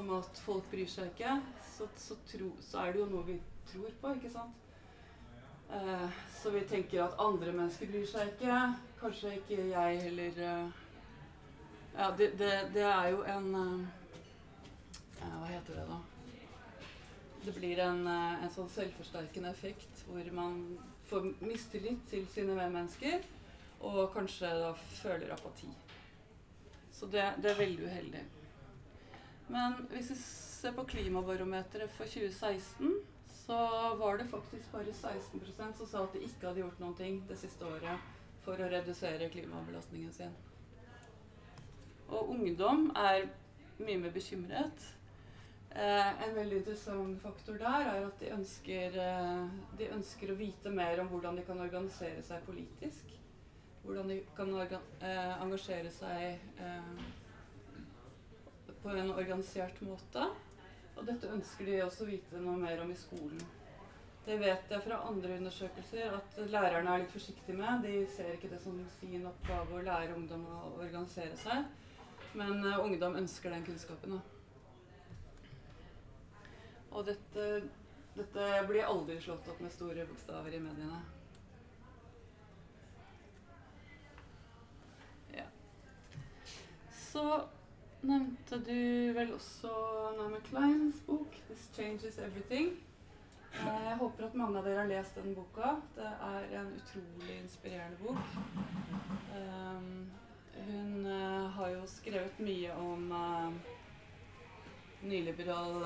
[0.01, 1.37] om at folk bryr seg ikke.
[1.77, 3.39] Så, så, tro, så er det jo noe vi
[3.71, 4.67] tror på, ikke sant?
[5.71, 8.61] Eh, så vi tenker at andre mennesker bryr seg ikke.
[8.99, 10.85] Kanskje ikke jeg heller eh,
[11.99, 16.18] Ja, det, det, det, er jo en, eh, Hva heter det, da?
[17.45, 23.23] Det blir en, eh, en sånn selvforsterkende effekt hvor man får mistillit til sine medmennesker,
[23.81, 25.71] og kanskje da føler apati.
[26.93, 28.25] Så det, det er veldig uheldig.
[29.49, 32.99] Men hvis vi ser på klimabarometeret for 2016,
[33.47, 33.59] så
[33.97, 37.39] var det faktisk bare 16% som sa at de ikke hadde gjort noen ting det
[37.41, 38.11] siste året
[38.45, 40.35] for å redusere klimabelastningen sin.
[42.09, 43.29] Og ungdom er
[43.79, 44.85] mye mer bekymret.
[45.71, 50.71] Eh, en veldig interessant faktor der er at de ønsker, eh, de ønsker å vite
[50.73, 53.13] mer om hvordan de kan organisere seg politisk
[53.85, 56.41] hvordan de kan eh, engasjere seg
[58.83, 60.27] på en organisert måte.
[60.99, 63.41] Og dette ønsker de også vite noe mer om i skolen.
[64.27, 67.87] Det vet jeg fra andre undersøkelser at lærerne er litt forsiktige med.
[67.87, 71.65] De ser ikke det som sin oppgave å lære ungdom å organisere seg.
[72.37, 74.19] Men ungdom ønsker den kunnskapen.
[74.19, 74.38] Da.
[76.93, 77.47] Og dette,
[78.17, 81.05] dette blir aldri slått opp med store bokstaver i mediene.
[87.19, 87.41] så
[88.01, 89.71] nevnte du vel også
[90.19, 92.77] Naomi Kleins bok 'This Changes Everything'.
[93.53, 95.73] Eh, jeg håper at mange av dere har lest den boka.
[95.97, 98.19] Det er en utrolig inspirerende bok.
[99.35, 100.11] Um,
[100.67, 103.13] hun uh, har jo skrevet mye om
[105.03, 105.83] nyliberal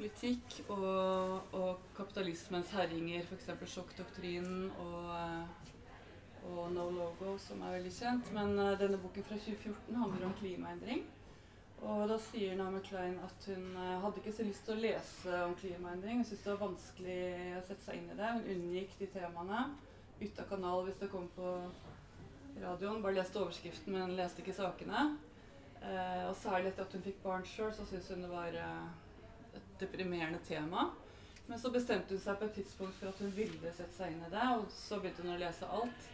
[0.00, 3.50] politikk og, og, kapitalismens herjinger, f.eks.
[3.74, 5.66] sjokkdoktrinen og
[6.48, 8.30] og No Logo, som er veldig kjent.
[8.32, 11.02] Men uh, denne boken fra 2014 handler om klimaendring.
[11.84, 15.42] Og da sier Naomi Klein at hun uh, hadde ikke så lyst til å lese
[15.44, 16.22] om klimaendring.
[16.22, 17.20] Hun syntes det var vanskelig
[17.58, 18.32] å sette seg inn i det.
[18.38, 19.66] Hun unngikk de temaene.
[20.20, 21.52] Ute av kanal hvis det kom på
[22.56, 23.04] radioen.
[23.04, 25.10] Bare leste overskriften, men leste ikke sakene.
[25.84, 28.56] Uh, og særlig etter at hun fikk barn sjøl, så syntes hun det var
[29.80, 30.88] deprimerende tema.
[31.50, 34.22] Men så bestemte hun seg på et tidspunkt for at hun ville sette seg inn
[34.22, 36.10] i det, og så begynte hun å lese alt.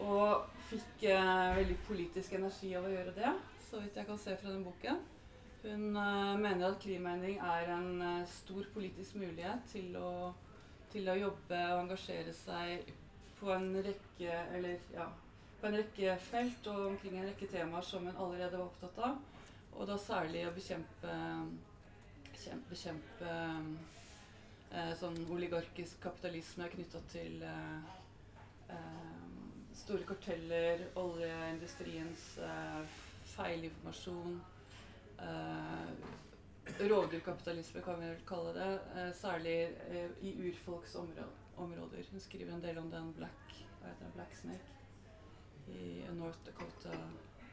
[0.00, 3.32] Og fikk eh, veldig politisk energi av å gjøre det,
[3.66, 5.02] så vidt jeg kan se fra den boken.
[5.62, 10.30] Hun eh, mener at klimaendring er en eh, stor politisk mulighet til å,
[10.92, 12.88] til å, jobbe og engasjere seg
[13.40, 15.10] på en rekke eller, ja,
[15.60, 19.20] på en rekke felt og omkring en rekke temaer som hun allerede var opptatt av.
[19.76, 21.18] Og da særlig å bekjempe,
[22.70, 23.32] bekjempe
[24.70, 27.90] eh, sånn oligarkisk kapitalisme knytta til eh,
[28.72, 32.24] eh, store karteller, oljeindustriens
[33.34, 34.40] feilinformasjon
[36.80, 38.68] Rovdyrkapitalisme kan vi vel kalle det.
[39.18, 39.54] Særlig
[40.24, 42.06] i urfolks områder.
[42.12, 46.94] Hun skriver en del om den black, hva heter det, black snake i North Dakota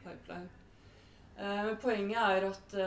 [0.04, 0.48] Pipeline.
[1.36, 2.78] Men poenget er at,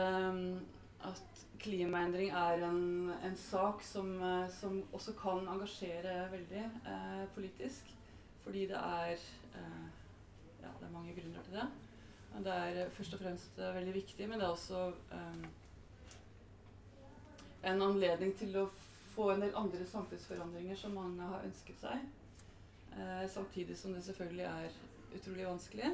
[1.12, 4.12] at klimaendring er en, en sak som,
[4.60, 6.64] som, også kan engasjere veldig
[7.34, 7.92] politisk.
[8.44, 9.12] Fordi det er
[9.54, 9.88] eh,
[10.62, 11.66] Ja, det er mange grunner til det.
[12.44, 15.48] Det er først og fremst eh, veldig viktig, men det er også eh,
[17.70, 18.66] en anledning til å
[19.14, 22.06] få en del andre samfunnsforandringer som mange har ønsket seg.
[22.96, 24.78] Eh, samtidig som det selvfølgelig er
[25.18, 25.92] utrolig vanskelig.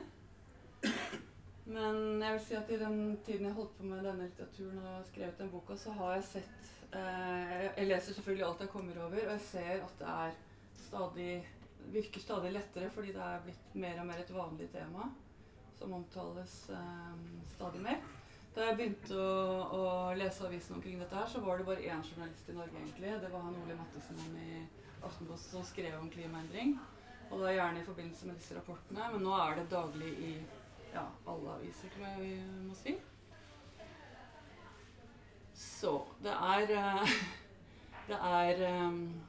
[1.68, 5.07] Men jeg vil si at i den tiden jeg holdt på med denne litteraturen og
[5.11, 9.20] skrevet den boka, så har jeg sett eh, Jeg leser selvfølgelig alt jeg kommer over,
[9.20, 10.38] og jeg ser at det er
[10.88, 11.33] stadig
[11.92, 15.09] virker stadig lettere fordi det er blitt mer og mer et vanlig tema
[15.78, 17.20] som omtales eh,
[17.54, 18.00] stadig mer.
[18.54, 19.35] Da jeg begynte å,
[19.76, 19.83] å,
[20.18, 22.74] lese avisen omkring dette, her, så var det bare én journalist i Norge.
[22.81, 23.12] egentlig.
[23.22, 24.62] Det var han Ole Mattisen i
[25.07, 26.74] Aftenposten som skrev om klimaendring.
[27.28, 29.04] Og da gjerne i forbindelse med disse rapportene.
[29.12, 30.33] Men nå er det daglig i
[30.98, 32.94] ja, alle aviser, tror jeg vi må si.
[35.54, 37.08] Så det er uh,
[38.08, 39.20] Det er um,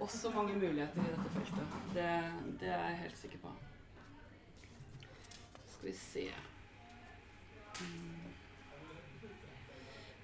[0.00, 1.66] også mange muligheter i dette feltet.
[1.94, 3.52] Det, det, er jeg helt sikker på.
[5.66, 6.24] Skal vi se
[7.80, 8.15] mm.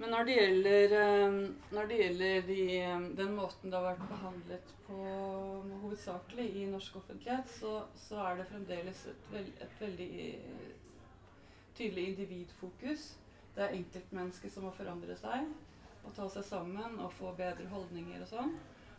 [0.02, 1.34] Men når det gjelder, eh,
[1.70, 2.62] når det gjelder de,
[3.20, 4.96] den måten det har vært behandlet på
[5.84, 10.16] hovedsakelig i norsk offentlighet, så, så er det fremdeles et, veld, et, veldig
[11.78, 13.06] tydelig individfokus.
[13.54, 15.46] Det er enkeltmennesket som må forandre seg
[16.02, 18.54] og ta seg sammen og få bedre holdninger og sånn.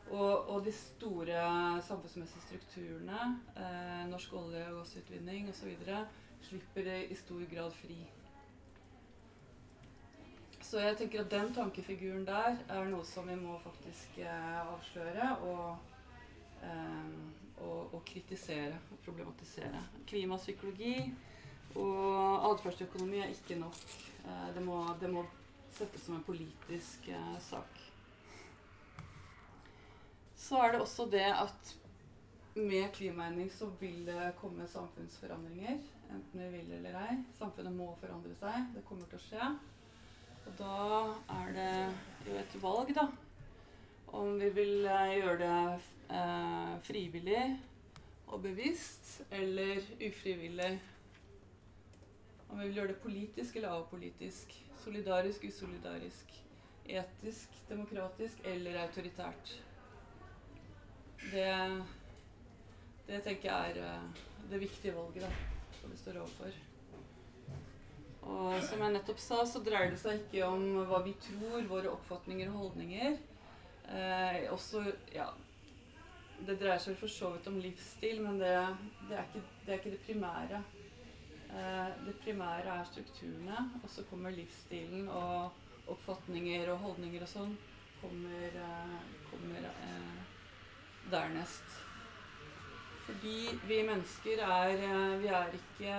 [0.08, 1.44] Og, og, de store
[1.84, 3.28] samfunnsmessige strukturene,
[3.60, 5.76] eh, norsk olje- og gassutvinning osv.,
[6.48, 8.00] slipper det i stor grad fri.
[10.64, 15.34] Så jeg tenker at den tankefiguren der er noe som vi må faktisk eh, avsløre
[15.44, 15.76] og,
[16.64, 17.10] eh,
[17.58, 19.84] og, og, kritisere og problematisere.
[20.08, 20.96] Klimapsykologi
[21.76, 23.80] Og atferdsøkonomi er ikke nok.
[24.24, 25.26] Eh, det, må, det, må,
[25.74, 27.80] settes som en politisk eh, sak.
[30.38, 31.76] Så er det også det at
[32.56, 35.82] med klimaendring så vil det komme samfunnsforandringer.
[36.14, 37.22] Enten vi vil eller ei.
[37.40, 38.74] Samfunnet må forandre seg.
[38.76, 39.54] Det kommer til å skje.
[40.46, 40.78] Og da
[41.34, 41.74] er det
[42.28, 43.08] jo et valg, da.
[44.14, 45.60] Om vi vil eh, gjøre det
[46.14, 47.44] eh, frivillig
[48.28, 50.82] og bevisst eller ufrivillig.
[52.50, 54.54] Om vi vil gjøre det politisk eller apolitisk.
[54.84, 56.34] Solidarisk, usolidarisk.
[56.86, 59.56] Etisk, demokratisk eller autoritært.
[61.32, 61.48] Det,
[63.08, 65.32] det tenker jeg er uh, det viktige valget da,
[65.80, 66.73] som vi står overfor.
[68.30, 71.92] Og som jeg nettopp sa, så dreier det seg ikke om hva vi tror, våre
[71.92, 73.18] oppfatninger og holdninger.
[73.94, 74.84] Eh, også,
[75.14, 75.28] ja,
[76.48, 78.54] det dreier seg for så vidt om livsstil, men det,
[79.10, 80.64] det, er, ikke, det er, ikke, det primære.
[81.52, 87.56] Eh, det primære er strukturene, og så kommer livsstilen og oppfatninger og holdninger og sånn
[88.04, 89.00] kommer, eh,
[89.32, 90.20] kommer eh,
[91.12, 91.64] dernest.
[93.06, 95.96] Fordi vi mennesker er eh, Vi er ikke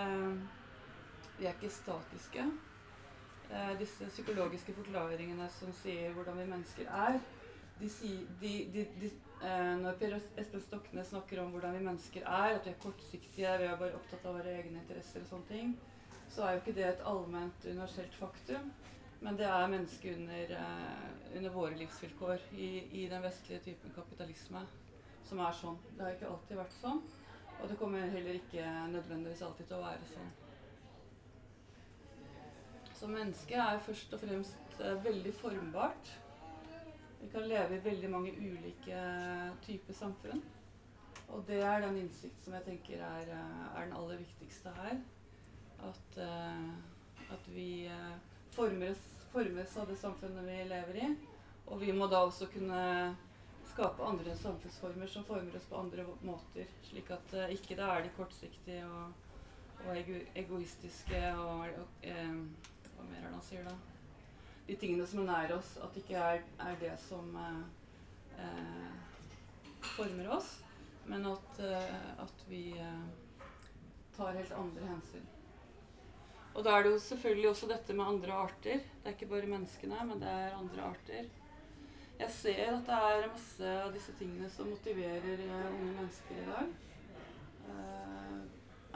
[1.38, 2.46] vi er ikke statiske.
[3.50, 7.18] Eh, disse psykologiske forklaringene som sier hvordan vi mennesker er
[7.80, 9.10] de sier, de, de,
[9.42, 13.56] eh, Når Per Espen Stoknes snakker om hvordan vi mennesker er, at vi er kortsiktige,
[13.58, 15.74] vi er bare opptatt av våre egne interesser og sånne ting,
[16.30, 18.70] så er jo ikke det et allment universelt faktum.
[19.24, 22.70] Men det er mennesker under, eh, under våre livsvilkår i,
[23.02, 24.64] i, den vestlige typen kapitalisme
[25.24, 25.78] som er sånn.
[25.96, 27.04] Det har ikke alltid vært sånn.
[27.60, 30.32] Og det kommer heller ikke nødvendigvis alltid til å være sånn.
[33.04, 36.12] Så mennesket er først og fremst uh, veldig formbart.
[37.20, 39.02] Vi kan leve i veldig mange ulike
[39.66, 40.40] typer samfunn.
[41.28, 44.96] Og det er den innsikt som jeg tenker er, uh, er den aller viktigste her.
[45.90, 46.18] At,
[47.36, 47.68] at vi
[48.56, 49.04] formes,
[49.36, 51.12] formes, av det samfunnet vi lever i.
[51.66, 52.82] Og vi må da også kunne
[53.74, 56.72] skape andre samfunnsformer som former oss på andre måter.
[56.88, 59.12] Slik at ikke det er de kortsiktige og,
[59.82, 62.72] og ego, egoistiske og, og
[63.04, 63.74] hva mer er det han sier da?
[64.64, 67.64] De tingene som er nær oss, at det ikke er, er det som eh,
[68.40, 68.94] eh,
[69.92, 70.56] former oss,
[71.10, 73.48] men at, eh, at vi eh,
[74.16, 75.26] tar helt andre hensyn.
[76.54, 78.84] Og da er det jo selvfølgelig også dette med andre arter.
[79.02, 81.28] Det er ikke bare menneskene, men det er andre arter.
[82.14, 86.68] Jeg ser at det er masse av disse tingene som motiverer unge mennesker i dag.
[87.66, 88.44] Uh,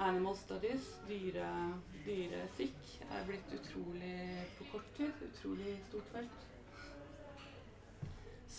[0.06, 1.48] animal studies, dyre,
[2.08, 5.24] dyreetikk, er blitt utrolig på kort tid.
[5.28, 6.46] Utrolig stort felt.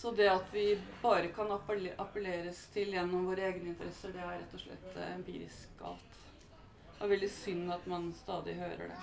[0.00, 4.54] Så det at vi bare kan appelleres til gjennom våre egne interesser, det er rett
[4.56, 6.22] og slett empirisk galt.
[6.94, 9.00] Det er veldig synd at man stadig hører det.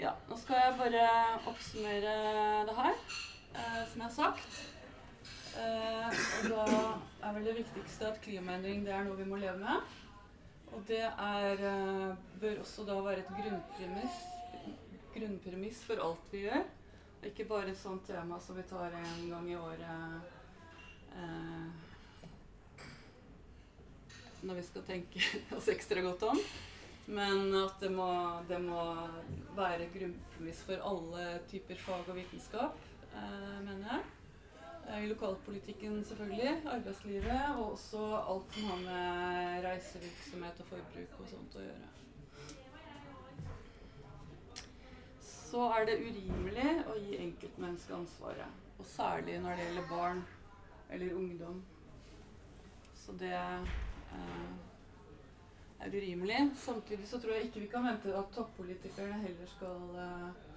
[0.00, 1.06] Ja, nå skal jeg bare
[1.50, 2.12] oppsummere
[2.66, 3.00] det her,
[3.52, 4.60] eh, som jeg har sagt.
[5.60, 6.66] Eh, og da
[7.28, 9.99] er vel det viktigste at klimaendring det er noe vi må leve med.
[10.74, 14.20] Og det er, eh, bør også da være et grunnpremiss,
[15.14, 16.64] grunnpremiss for alt vi gjør.
[17.26, 20.22] Ikke bare et sånt tema som vi tar en gang i året
[21.12, 21.88] eh,
[24.42, 25.24] når vi skal tenke
[25.56, 26.40] oss ekstra godt om.
[27.10, 28.08] Men at det må,
[28.48, 28.84] det må
[29.56, 32.80] være grunnpremiss for alle typer fag og vitenskap,
[33.10, 34.19] eh, mener jeg.
[34.98, 36.62] I lokalpolitikken, selvfølgelig.
[36.66, 37.42] Arbeidslivet.
[37.56, 41.90] Og også alt som har med reisevirksomhet og forbruk og sånt å gjøre.
[45.22, 48.58] Så er det urimelig å gi enkeltmennesket ansvaret.
[48.78, 50.24] Og særlig når det gjelder barn
[50.90, 51.62] eller ungdom.
[52.94, 54.52] Så det eh,
[55.80, 56.44] er urimelig.
[56.56, 60.49] Samtidig så tror jeg ikke vi kan vente at toppolitikerne heller skal eh,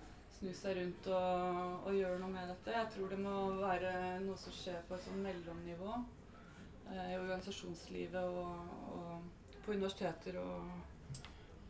[0.43, 2.73] snu seg rundt og, og, gjøre noe med dette.
[2.75, 3.91] Jeg tror det må være
[4.25, 10.67] noe som skjer på et sånn mellomnivå eh, i organisasjonslivet og, og, på universiteter og,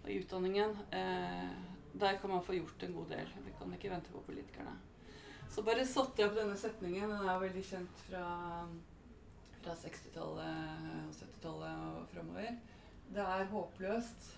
[0.02, 0.74] og i utdanningen.
[0.90, 1.54] Eh,
[2.02, 3.30] der kan man få gjort en god del.
[3.46, 4.74] Vi kan ikke vente på politikerne.
[5.54, 7.13] Så bare satte jeg opp denne setningen.
[7.13, 8.26] Den er veldig kjent fra,
[9.60, 12.58] fra 60-tallet og 70-tallet og framover.
[13.13, 14.32] Det er håpløst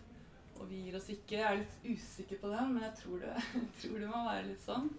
[0.60, 1.40] og vi gir oss ikke.
[1.40, 4.48] Jeg er litt usikker på den, men jeg tror det, jeg tror det må være
[4.50, 4.90] litt sånn.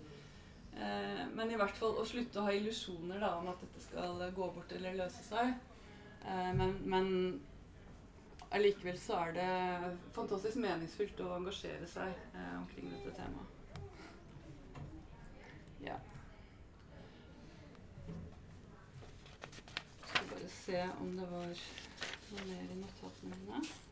[0.76, 4.48] Eh, men i hvert fall å slutte å ha illusjoner om at dette skal gå
[4.56, 5.54] bort eller løse seg.
[6.26, 7.08] Eh, men, men
[8.56, 13.52] allikevel så er det fantastisk meningsfylt å engasjere seg eh, omkring dette temaet.
[15.86, 15.96] Ja.
[20.04, 23.85] Skal bare se om det var noe mer i notatene mine.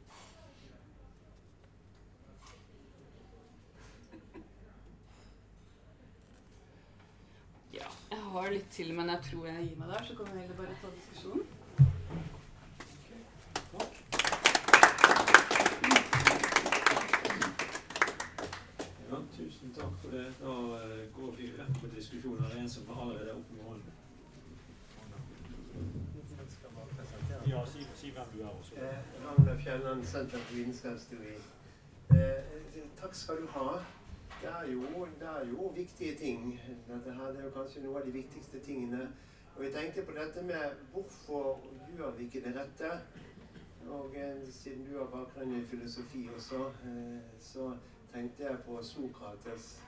[8.22, 10.04] Har litt til, men jeg tror jeg gir meg der.
[10.08, 11.46] Så kan vi heller bare ta diskusjonen.
[19.10, 20.26] Ja, tusen takk for det.
[20.40, 22.48] Da eh, går vi rett på diskusjoner.
[22.48, 23.92] Det er en som allerede er oppe med hånden.
[27.46, 28.74] Ja, si, si hvem du er også.
[28.74, 31.36] Eh, Ragnar Fjelland, Senter for vitenskapsteori.
[32.10, 33.68] Eh, takk skal du ha.
[34.44, 36.60] Det er, jo, det er jo viktige ting.
[36.88, 39.06] Dette her det er jo kanskje noe av de viktigste tingene.
[39.56, 41.62] Og jeg tenkte på dette med hvorfor
[41.96, 42.90] gjør vi ikke det rette?
[43.88, 47.70] Og eh, siden du har bakgrunn i filosofi også, eh, så
[48.12, 49.80] tenkte jeg på Sokrates.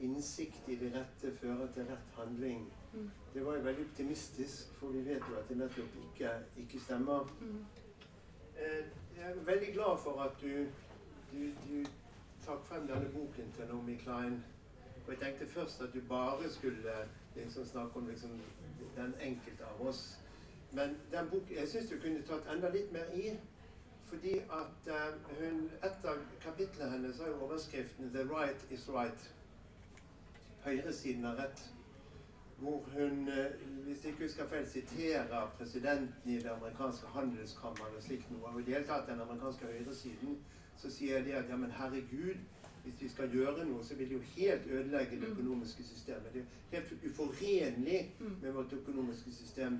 [0.00, 2.68] Innsikt i det rette fører til rett handling.
[2.94, 3.10] Mm.
[3.34, 7.26] Det var jo veldig optimistisk, for vi vet jo at det nettopp ikke, ikke stemmer.
[7.40, 7.64] Mm.
[8.54, 8.84] Eh,
[9.18, 10.66] Jeg er veldig glad for at du,
[11.32, 11.84] du, du
[12.48, 14.44] trakk frem denne boken til Naomi Klein.
[15.06, 16.94] Og jeg tenkte først at du bare skulle
[17.36, 18.30] liksom snakke om liksom
[18.96, 20.18] den enkelte av oss.
[20.72, 23.34] Men den boken, jeg syns du kunne tatt enda litt mer i.
[24.08, 29.28] Fordi at eh, hun, et av kapitlene hennes har jo overskriften 'The right is right'.
[30.64, 31.64] Høyresiden har rett.
[32.58, 33.52] Hvor hun, eh,
[33.84, 38.54] hvis jeg ikke husker feil, siterer presidenten i det amerikanske handelskammeret og slikt noe.
[38.54, 40.40] Og i det hele tatt den amerikanske høyresiden
[40.78, 42.34] så sier de at ja, men herregud,
[42.84, 45.32] hvis vi skal gjøre noe, så vil det jo helt ødelegge det Mm.
[45.32, 46.32] økonomiske systemet.
[46.34, 48.36] Det er helt uforenlig Mm.
[48.42, 49.78] med vårt økonomiske system.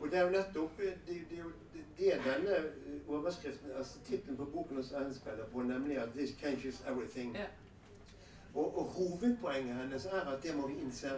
[0.00, 1.44] Og det er jo nettopp det, det, er
[1.98, 6.80] det denne eh, overskriften, altså tittelen på boken også henspiller på, nemlig at 'this changes
[6.80, 7.36] everything'.
[7.38, 7.46] Ja.
[8.54, 11.10] Og, og hovedpoenget hennes er at det må vi innse.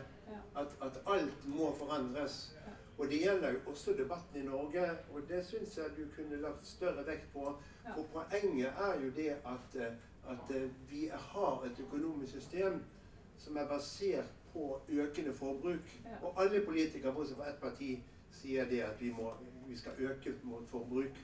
[0.56, 2.56] At, at alt må forandres.
[2.98, 6.66] Og det gjelder jo også debatten i Norge, og det syns jeg du kunne lagt
[6.66, 7.56] større vekt på.
[7.85, 9.93] For poenget er jo det at, eh,
[10.32, 12.82] at eh, vi har et økonomisk system
[13.39, 16.01] som er basert på økende forbruk.
[16.22, 17.99] Og alle politikere, bortsett fra ett parti,
[18.30, 19.32] sier det at vi, må,
[19.68, 21.20] vi skal øke vårt forbruk.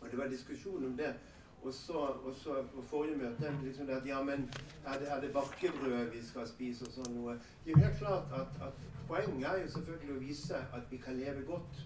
[0.00, 1.14] Og det var diskusjon om det.
[1.62, 4.50] Og så, og så på forrige møte liksom at ja, men
[4.86, 7.34] er det, er det bakkebrød vi skal spise og sånn noe?
[7.64, 11.00] Det er jo helt klart at, at poenget er jo selvfølgelig å vise at vi
[11.02, 11.80] kan leve godt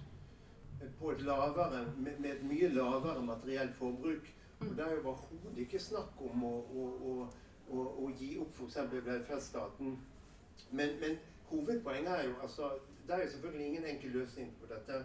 [0.99, 4.35] på et lavere, med, med et mye lavere materielt forbruk.
[4.61, 6.85] Og det er jo overhodet ikke snakk om å, å,
[7.70, 8.76] å, å, gi opp f.eks.
[8.93, 9.97] velferdsstaten.
[10.70, 11.18] Men, men
[11.49, 12.70] hovedpoenget er jo altså
[13.07, 15.05] Det er jo selvfølgelig ingen enkel løsning på dette.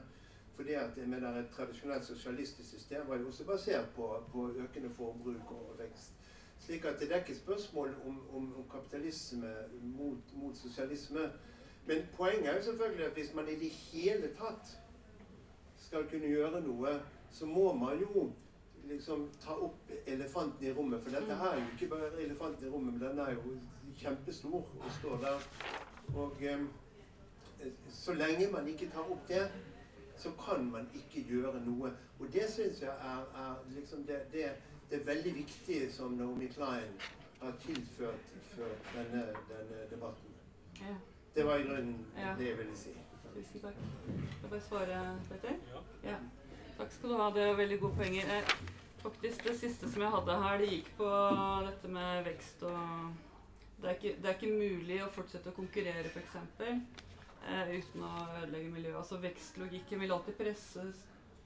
[0.56, 5.52] Fordi at mener, Et tradisjonelt sosialistisk system var jo også basert på, på økende forbruk
[5.52, 6.12] og vekst.
[6.60, 9.52] Slik at det er ikke spørsmål om, om, om kapitalisme
[9.82, 11.32] mot, mot sosialisme.
[11.86, 14.78] Men poenget er jo selvfølgelig at hvis man i det hele tatt
[15.86, 16.96] skal kunne gjøre noe,
[17.32, 18.32] så må man jo
[18.90, 21.04] liksom ta opp elefanten i rommet.
[21.04, 23.56] For dette her er jo ikke bare elefanten i rommet, men den er jo
[23.98, 25.48] kjempestor og står der.
[26.16, 26.66] Og eh,
[27.90, 29.48] så lenge man ikke tar opp det,
[30.18, 31.92] så kan man ikke gjøre noe.
[32.20, 34.52] Og det syns jeg er, er liksom det, det,
[34.90, 36.94] det er veldig viktige som Naomi Klein
[37.42, 38.32] har tilført
[38.96, 40.38] denne, denne debatten.
[40.80, 40.96] Ja.
[41.36, 42.06] Det var i grunnen
[42.38, 42.94] det jeg ville si.
[43.36, 43.80] Tusen takk.
[44.08, 45.56] Jeg bare svare, Petter?
[45.74, 45.80] Ja.
[46.08, 46.18] Ja.
[46.78, 47.26] Takk skal du ha.
[47.36, 48.30] Det er veldig gode poenger.
[48.32, 48.52] Eh,
[49.02, 51.10] faktisk Det siste som jeg hadde her, det gikk på
[51.66, 53.18] dette med vekst og
[53.82, 56.38] Det er ikke, det er ikke mulig å fortsette å konkurrere, f.eks.
[56.64, 59.02] Eh, uten å ødelegge miljøet.
[59.02, 60.86] Altså Vekstlogikken vil alltid presse,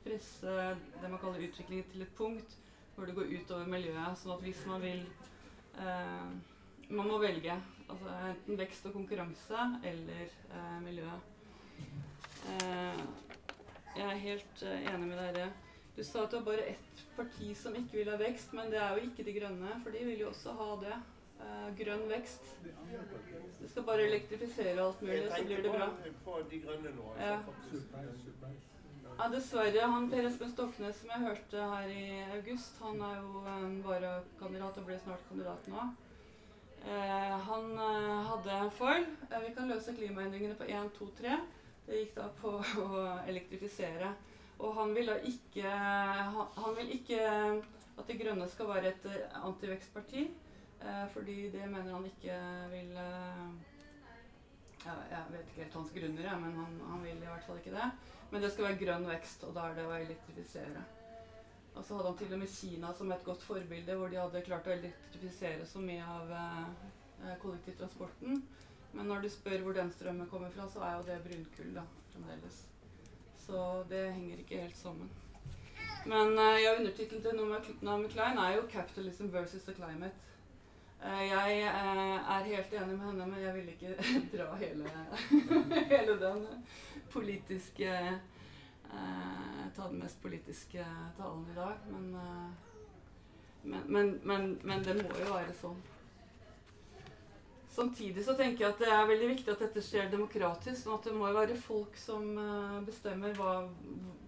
[0.06, 0.54] presse
[1.02, 2.54] det man kaller utviklingen til et punkt
[2.94, 4.22] hvor det går utover miljøet.
[4.22, 5.02] Sånn at hvis man vil
[5.82, 6.30] eh,
[6.90, 7.58] Man må velge.
[7.90, 11.39] Altså enten vekst og konkurranse eller eh, miljøet.
[12.50, 13.02] Eh,
[13.96, 15.50] jeg er helt eh, enig med dere.
[15.96, 18.80] Du sa at det var bare ett parti som ikke vil ha vekst, men det
[18.80, 21.00] er jo ikke De Grønne, for de vil jo også ha det.
[21.40, 22.50] Eh, grønn vekst.
[23.60, 25.88] Det skal bare elektrifisere alt mulig, så blir det bra.
[26.26, 27.14] på De Grønne nå.
[27.20, 27.38] Ja.
[29.20, 29.88] Ja, dessverre.
[29.92, 32.04] Han Per Espen Stoknes som jeg hørte her i
[32.38, 35.88] august, han er jo en varakandidat og blir snart kandidat nå.
[36.88, 39.08] Eh, han eh, hadde en foil.
[39.30, 41.40] Eh, vi kan løse klimaendringene på 1, 2, 3.
[41.90, 44.12] Det gikk da på å elektrifisere.
[44.60, 47.24] Og han vil da ikke han, han vil ikke
[48.00, 50.28] at De Grønne skal være et eh, antivekstparti.
[50.80, 52.38] Eh, fordi det mener han ikke
[52.72, 53.50] vil eh,
[54.86, 57.76] ja, Jeg vet ikke helt hans grunner, men han, han vil i hvert fall ikke
[57.76, 57.90] det.
[58.30, 60.86] Men det skal være grønn vekst, og da er det å elektrifisere.
[61.74, 64.46] Og så hadde han til og med Kina som et godt forbilde, hvor de hadde
[64.46, 68.44] klart å elektrifisere så mye av eh, kollektivtransporten.
[68.94, 71.86] Men når du spør hvor den strømmen kommer fra, så er jo det brunkull da,
[72.14, 72.64] fremdeles.
[73.38, 75.10] Så det henger ikke helt sammen.
[76.06, 77.36] Men uh, ja, undertittelen til
[77.82, 80.18] Naomi med Klein er jo 'Capitalism versus the Climate'.
[81.06, 83.96] Uh, jeg uh, er helt enig med henne, men jeg vil ikke
[84.38, 84.90] dra hele,
[85.94, 86.48] hele den
[87.12, 87.90] politiske
[88.94, 90.86] eh, Ta den mest politiske
[91.18, 91.74] talen i dag.
[91.88, 92.18] Men,
[93.64, 95.82] men, men, men det må jo være sånn.
[97.80, 100.82] Samtidig så tenker jeg at det er veldig viktig at dette skjer demokratisk.
[100.82, 102.26] sånn at det må være folk som
[102.84, 103.54] bestemmer hva,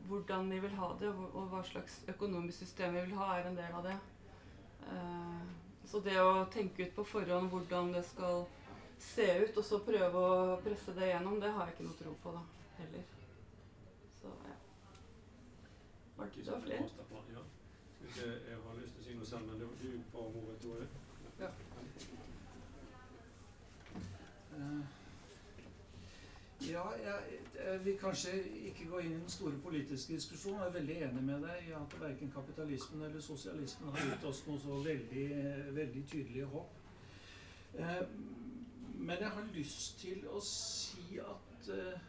[0.07, 3.59] hvordan de vil ha det, og hva slags økonomisk system vi vil ha, er en
[3.59, 3.97] del av det.
[5.91, 8.45] Så det å tenke ut på forhånd hvordan det skal
[9.01, 12.13] se ut, og så prøve å presse det gjennom, det har jeg ikke noe tro
[12.23, 12.43] på da,
[12.77, 13.03] heller.
[14.21, 14.55] Så ja.
[16.21, 16.87] Var det flere?
[18.11, 19.65] Jeg har lyst til å si noe selv, men du
[20.13, 20.87] ba du ordet, Tore.
[21.41, 21.51] Ja.
[24.50, 24.50] Uh.
[26.69, 28.31] Ja, jeg, jeg, vil kanskje
[28.67, 30.59] ikke gå inn i den store politiske diskusjonen.
[30.61, 34.43] Jeg er veldig enig med deg i at verken kapitalismen eller sosialismen har gitt oss
[34.47, 35.25] noe så veldig,
[35.79, 36.77] veldig tydelige håp.
[37.79, 38.03] Eh,
[38.99, 42.07] men jeg har lyst til å si at eh,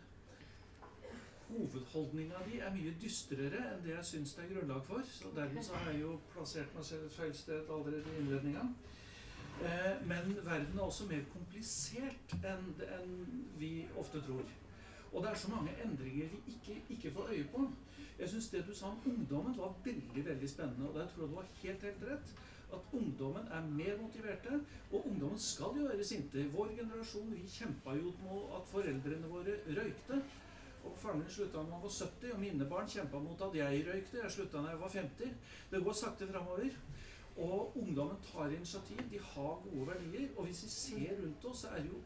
[1.48, 5.04] hovedholdninga di er mye dystrere enn det jeg syns det er grunnlag for.
[5.08, 8.68] Så dermed så har jeg jo plassert meg selv et feil sted allerede i innledninga.
[9.60, 12.72] Eh, men verden er også mer komplisert enn,
[13.60, 14.46] vi ofte tror.
[15.12, 17.66] Og det er så mange endringer vi ikke, ikke får øye på.
[18.18, 20.88] Jeg syns det du sa om ungdommen, var veldig veldig spennende.
[20.88, 22.34] Og der tror jeg du har helt helt rett.
[22.72, 24.60] At ungdommen er mer motiverte,
[24.92, 26.46] og ungdommen skal være sinte.
[26.52, 30.22] Vår generasjon vi kjempa jo mot at foreldrene våre røykte.
[30.84, 33.84] Og Faren min slutta da han var 70, og mine barn kjempa mot at jeg
[33.88, 34.22] røykte.
[34.22, 35.34] Jeg slutta da jeg var 50.
[35.70, 36.70] Det går sakte framover.
[37.42, 39.02] Og ungdommen tar initiativ.
[39.10, 40.28] De har gode verdier.
[40.36, 42.02] Og hvis vi ser rundt oss, så er det jo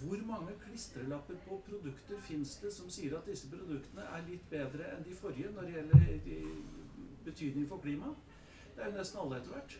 [0.00, 4.86] hvor mange klistrelapper på produkter fins det som sier at disse produktene er litt bedre
[4.94, 6.04] enn de forrige når det gjelder
[7.24, 8.36] betydning for klimaet?
[8.76, 9.74] Det er jo nesten alle etter hvert.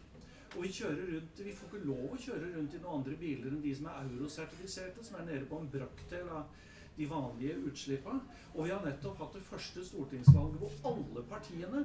[0.57, 3.53] Og vi kjører rundt, vi får ikke lov å kjøre rundt i noen andre biler
[3.53, 6.59] enn de som er eurosertifiserte, som er nede på en brøkdel av
[6.97, 8.39] de vanlige utslippene.
[8.57, 11.85] Og vi har nettopp hatt det første stortingsvalget hvor alle partiene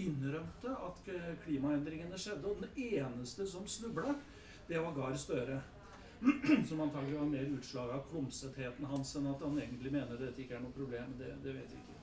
[0.00, 1.00] innrømte at
[1.44, 2.50] klimaendringene skjedde.
[2.50, 4.14] Og den eneste som snubla,
[4.68, 5.60] det var Gahr Støre.
[6.68, 10.56] Som antagelig var mer utslag av klumsetheten hans enn at han egentlig mener dette ikke
[10.56, 11.16] er noe problem.
[11.18, 11.98] Det, det vet vi ikke.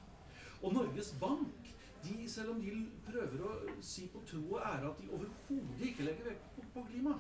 [0.62, 1.72] Og Norges Bank,
[2.04, 2.76] de, selv om de
[3.08, 6.84] prøver å si på tro og ære at de overhodet ikke legger vekt på, på
[6.90, 7.16] klima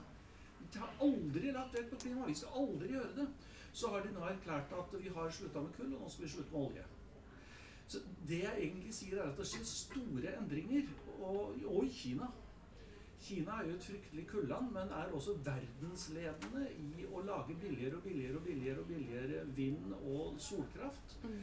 [0.73, 2.27] De har aldri lagt vekt på klima.
[2.29, 3.27] Vi skal aldri gjøre det.
[3.73, 6.33] Så har de nå erklært at vi har slutta med kull, og nå skal vi
[6.35, 6.85] slutte med olje.
[7.91, 10.91] Så det jeg egentlig sier, er at det skjer store endringer.
[11.19, 12.29] Og, og i Kina.
[13.21, 18.05] Kina er jo et fryktelig kulland, men er også verdensledende i å lage billigere og
[18.05, 21.17] billigere og billigere og billigere vind- og solkraft.
[21.23, 21.41] Mm.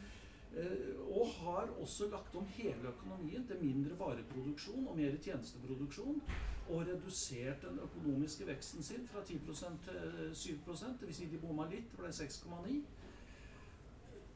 [0.56, 6.22] Eh, og har også lagt om hele økonomien til mindre vareproduksjon og mer tjenesteproduksjon.
[6.68, 11.16] Og redusert den økonomiske veksten sin fra 10% til 7 Dvs.
[11.16, 12.80] Si de bomma litt, det ble 6,9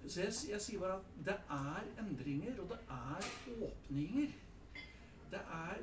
[0.08, 3.28] så jeg, jeg, sier bare at det er endringer, og det er
[3.62, 4.32] åpninger.
[5.30, 5.76] Det er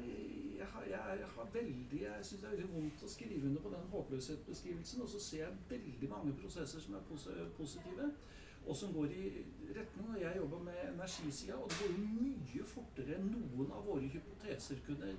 [0.60, 3.70] Jeg har, jeg, har veldig Jeg syns det er veldig vondt å skrive under på
[3.74, 7.08] den håpløshetsbeskrivelsen, og så ser jeg veldig mange prosesser som er
[7.58, 8.12] positive,
[8.68, 9.24] og som går i
[9.78, 10.10] retning.
[10.10, 14.12] Og jeg jobber med energisida, og det går jo mye fortere enn noen av våre
[14.14, 15.16] hypoteser kunne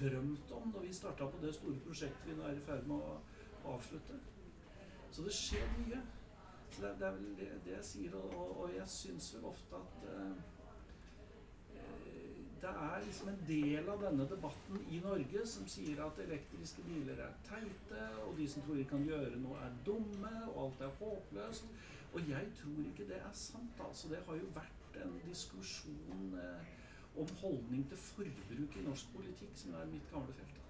[0.00, 3.02] drømt om når vi starta på det store prosjektet vi nå er i ferd med
[3.02, 3.18] å
[3.74, 4.22] avslutte.
[5.10, 6.00] Så det skjer mye.
[6.80, 10.06] Det, det, er vel det, det jeg sier, og, og jeg syns vel ofte at
[10.10, 10.36] eh,
[12.64, 17.20] det er liksom en del av denne debatten i Norge som sier at elektriske biler
[17.26, 20.96] er teite, og de som tror de kan gjøre noe, er dumme, og alt er
[21.02, 21.68] håpløst.
[22.14, 23.84] Og jeg tror ikke det er sant.
[23.86, 24.08] altså.
[24.08, 26.72] Det har jo vært en diskusjon eh,
[27.20, 30.60] om holdning til forbruk i norsk politikk, som er mitt gamle felt.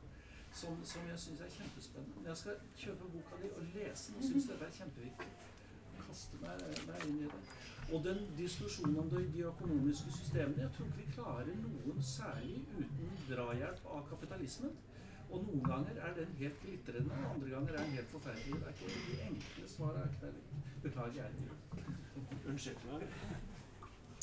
[0.55, 2.27] Som, som jeg syns er kjempespennende.
[2.27, 5.54] Jeg skal kjøpe boka di og lese den og synes dette er kjempeviktig
[6.15, 7.39] kaste meg, meg, inn i det.
[7.93, 12.61] Og den diskusjonen om de, de økonomiske systemene Jeg tror ikke vi klarer noen særlig
[12.79, 14.77] uten drahjelp av kapitalismen.
[15.31, 18.61] Og noen ganger er den helt glitrende, og andre ganger er den helt forferdelig.
[18.61, 20.05] Det er ikke de enkle svarene.
[20.05, 20.63] er ikke det.
[20.87, 21.31] Beklager, jeg.
[22.47, 22.87] Unnskyld.
[22.93, 23.07] meg.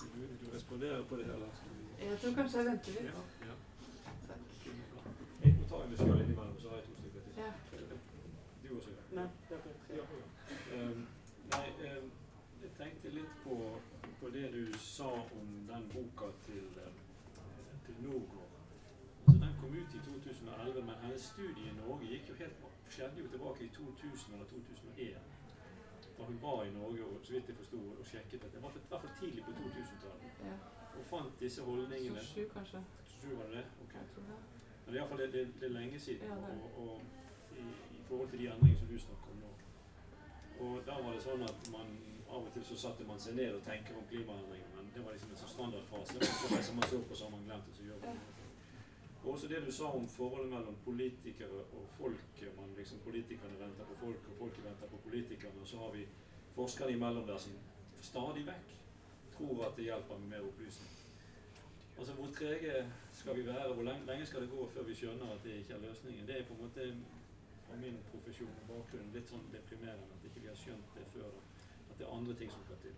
[0.01, 1.63] Du, du responderer på det her, Lars?
[2.01, 3.11] Jeg tror kanskje jeg venter litt.
[3.11, 3.55] Ja, ja.
[5.43, 7.33] Jeg må ta en sjøl innimellom, så har jeg to stykker til.
[7.43, 7.51] Ja.
[8.63, 8.95] Du også?
[9.17, 9.27] Nei.
[9.97, 10.05] Ja.
[10.77, 11.09] Um,
[11.51, 12.03] Nei, eh,
[12.63, 13.55] jeg tenkte litt på,
[14.19, 16.93] på, det du sa om den boka til, eh,
[17.85, 18.51] til Norgård.
[19.27, 22.55] Altså, den kom ut i 2011, men hennes studie i Norge gikk jo helt,
[22.89, 25.17] skjedde jo tilbake i 2000 eller 2001.
[26.17, 28.57] Da hun var i Norge og så vidt jeg forsto og sjekket dette.
[28.57, 30.31] I hvert fall tidlig på 2000-tallet.
[30.49, 30.55] Ja.
[30.99, 32.21] Og fant disse holdningene.
[32.21, 32.83] 27, kanskje.
[33.03, 33.65] 27 var det?
[33.83, 33.93] Ok.
[34.85, 36.27] Men det er iallfall det, det, det er lenge siden.
[36.27, 36.59] Ja, det.
[36.77, 37.01] Og, og
[37.57, 37.65] i,
[37.97, 39.51] i forhold til de endringene som du snakker om nå.
[40.65, 41.87] Og da var det sånn at man
[42.31, 45.15] av og til så satte man seg ned og tenker om klimaendringer, men det var
[45.15, 46.19] liksom en sånn standardfrase.
[46.19, 48.47] Men så reiser man så på, så har man glemt det, så gjør man det.
[49.23, 52.43] Og også det du sa om forholdet mellom politikere og folk.
[52.57, 55.61] Man liksom, politikerne venter på folk, og folket venter på politikerne.
[55.61, 56.07] Og så har vi
[56.55, 57.53] forskere imellom der som
[58.01, 58.73] stadig vekk
[59.35, 60.89] tror at det hjelper med mer opplysning.
[61.97, 63.73] Altså Hvor trege skal vi være?
[63.73, 66.27] Hvor lenge skal det gå før vi skjønner at det ikke er løsningen?
[66.27, 66.93] Det er på en måte
[67.67, 71.29] fra min profesjon og bakgrunn litt sånn deprimerende at ikke vi har skjønt det før.
[71.35, 71.50] Da.
[72.01, 72.93] Det er andre ting som skal til.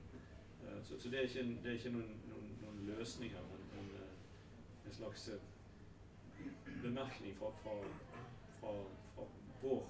[0.63, 3.89] Uh, så, så, det er ikke, det er ikke noen, noen, noen løsninger, men, men
[3.99, 5.41] uh, en slags uh,
[6.85, 7.73] bemerkning fra, fra,
[8.59, 8.71] fra,
[9.15, 9.25] fra
[9.63, 9.81] vår,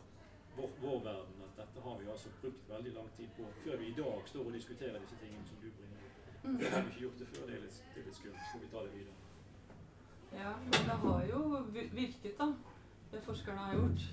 [0.56, 3.92] vår, vår, verden at dette har vi altså brukt veldig lang tid på før vi
[3.92, 6.44] i dag står og diskuterer disse tingene som du bringer opp.
[6.44, 6.58] Mm.
[6.58, 7.46] Det har ikke gjort det før.
[7.52, 8.50] Det er litt, det er litt skummelt.
[8.50, 9.16] Skal vi ta det videre?
[10.42, 11.42] Ja, men det har jo
[12.02, 12.50] virket, da.
[13.14, 14.10] Det forskerne har gjort.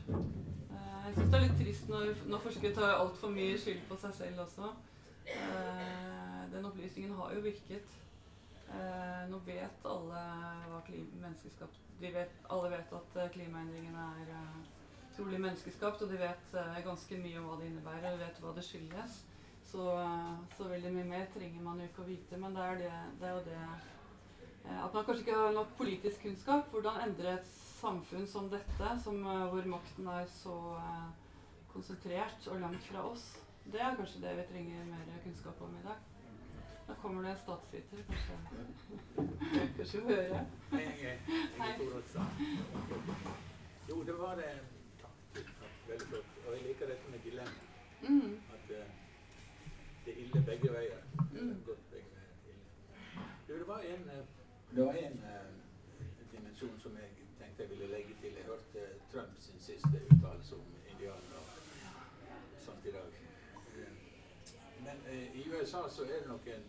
[0.76, 3.96] Eh, jeg syns det er litt trist når, når forskere tar altfor mye skyld på
[4.04, 4.74] seg selv også.
[5.36, 7.96] Eh, den opplysningen har jo virket.
[8.70, 10.20] Eh, nå vet alle
[10.70, 14.30] hva menneskeskapt vet, Alle vet at klimaendringene er
[15.16, 16.54] trolig menneskeskapt, og de vet
[16.84, 19.18] ganske mye om hva det innebærer, og vet hva det skyldes.
[19.70, 19.84] Så,
[20.56, 22.38] så, veldig mye mer trenger man jo ikke å vite.
[22.42, 25.76] Men det er, det, det er jo det eh, At man kanskje ikke har nok
[25.78, 26.70] politisk kunnskap.
[26.72, 30.56] Hvordan endre et samfunn som dette, som, eh, hvor makten er så
[31.70, 33.28] konsentrert og langt fra oss.
[33.72, 35.98] Det er kanskje det vi trenger mer kunnskap om i dag.
[36.88, 38.36] Da kommer det en statsviter, kanskje.
[39.76, 40.46] kanskje høre.
[40.72, 41.16] Hei, hei.
[41.60, 41.72] Hei.
[43.88, 44.52] Jo, det var det.
[45.88, 46.30] Veldig flott.
[46.46, 47.60] Og jeg liker dette med dilemma.
[48.08, 48.34] Mm.
[48.54, 48.86] At uh,
[50.04, 51.00] det er ille begge veier.
[51.32, 51.62] Mm.
[51.66, 54.26] Godt begge veier Du, det var en, eh,
[54.74, 57.08] det var en uh, dimensjon som jeg
[57.40, 58.32] tenkte jeg ville legge til.
[58.38, 63.10] Jeg hørte Trump sin siste uttalelse om indianere og sånt i dag.
[64.84, 66.64] Men uh, i USA så er det nok en,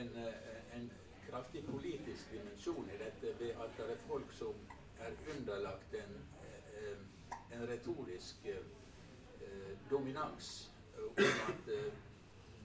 [0.00, 0.92] en, uh, en
[1.30, 4.54] kraftig politisk dimensjon i dette ved at det er folk som
[4.98, 6.14] er underlagt en,
[7.52, 8.46] en retorisk
[9.90, 11.12] dominans om
[11.48, 11.70] at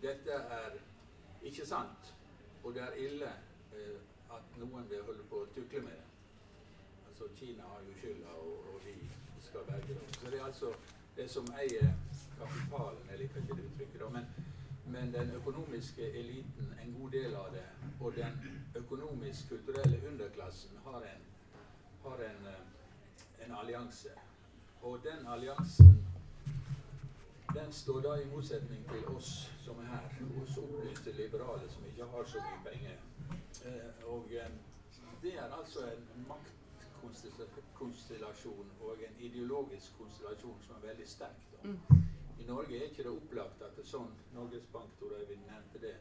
[0.02, 0.80] dette er
[1.44, 2.16] ikke sant,
[2.64, 3.30] og det er ille
[3.76, 4.00] eh,
[4.32, 6.08] at noen vil holde på å tukle med det.
[7.10, 8.96] Altså Kina har jo skylda, og, og, vi
[9.42, 10.14] skal berge dem.
[10.18, 10.74] Så det er altså
[11.18, 11.94] det som eier
[12.40, 14.43] kapitalen, jeg liker ikke det uttrykket, da, men,
[14.86, 17.66] men den økonomiske eliten, en god del av det,
[18.00, 18.34] og den
[18.76, 21.22] økonomisk-kulturelle underklassen har en,
[22.06, 24.10] har en, eh, en allianse.
[24.82, 26.04] Og den alliansen
[27.54, 30.10] den står da i motsetning til oss som er her,
[30.40, 32.98] hos opplyste liberale som ikke har så mye penger.
[33.66, 34.52] Eh, og eh,
[35.22, 41.64] det er altså en maktkonstellasjon og en ideologisk konstellasjon som er veldig sterk.
[41.64, 41.80] Mm.
[42.44, 45.80] I Norge er ikke det opplagt at det er sånn Norges Bank Tor Øyvind nevnte
[45.80, 45.94] det.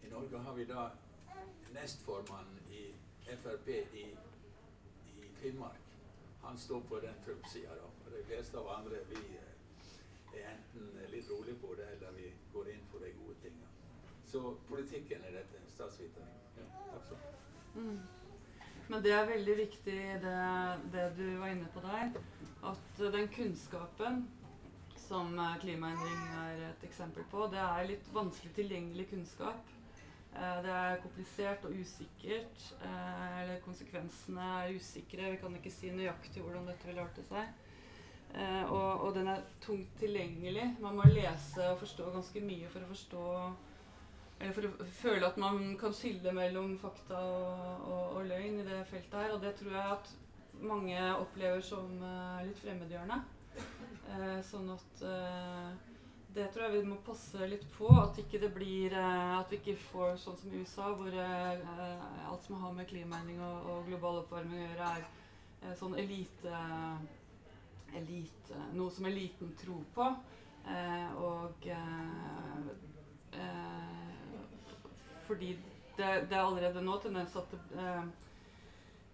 [0.00, 0.86] I Norge har vi da
[1.74, 2.86] nestformannen i
[3.42, 4.06] Frp i,
[5.20, 5.90] i Finnmark.
[6.46, 7.90] Han står på den Trump-sida, da.
[8.06, 9.20] Og de fleste av andre vi
[10.38, 13.68] er enten litt rolig på det, eller vi går inn for de gode tingene.
[14.24, 15.60] Så politikken er dette.
[15.74, 16.32] Statsviter.
[16.56, 18.00] Ja, takk skal mm.
[18.88, 20.36] Men det er veldig viktig, det,
[20.96, 22.16] det, du var inne på der,
[22.72, 24.24] at den kunnskapen
[25.10, 29.76] som klimaendring er et eksempel på, det er litt vanskelig tilgjengelig kunnskap.
[30.30, 32.68] Eh, det er komplisert og usikkert.
[32.84, 35.32] Eh, eller konsekvensene er usikre.
[35.32, 37.50] Vi kan ikke si nøyaktig hvordan dette vil arte seg.
[38.30, 40.68] Eh, og, og, den er tungt tilgjengelig.
[40.80, 43.26] Man må lese og forstå ganske mye for å forstå
[44.40, 48.64] Eller for å føle at man kan skille mellom fakta og, og, og løgn i
[48.64, 49.34] det feltet her.
[49.34, 50.14] Og det tror jeg at
[50.70, 51.92] mange opplever som
[52.46, 53.18] litt fremmedgjørende.
[54.10, 55.70] Uh, sånn at uh,
[56.34, 57.88] det tror jeg vi må passe litt på.
[58.00, 62.60] At ikke det blir At vi ikke får sånn som i USA, hvor alt som
[62.62, 64.92] har med klimaendring og, og global oppvarming å gjøre,
[65.66, 66.60] er sånn elite
[67.96, 70.06] elite, noe som eliten tror på.
[70.70, 72.56] Eh, og eh,
[73.40, 74.40] eh,
[75.26, 75.54] fordi
[75.96, 78.04] det, det, er allerede nå tendens at det, eh,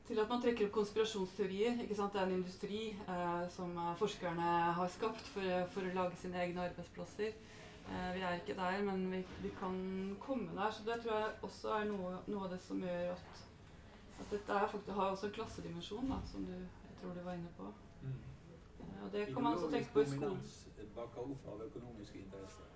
[0.07, 1.81] til at man trekker opp konspirasjonsteorier.
[1.83, 2.13] ikke sant?
[2.13, 6.63] Det er en industri eh, som forskerne har skapt for, for, å lage sine egne
[6.69, 7.35] arbeidsplasser.
[7.87, 9.75] Eh, vi er ikke der, men vi, vi, kan
[10.21, 10.71] komme der.
[10.71, 13.43] Så det tror jeg også er noe, noe av det som gjør at,
[14.21, 17.53] at dette faktisk, har også en klassedimensjon, da, som du, jeg tror du var inne
[17.59, 17.73] på.
[18.03, 18.17] Mm.
[19.05, 20.41] Og det kan man også tenke på i skolen.
[20.97, 22.71] Bakka opp av økonomiske interesser.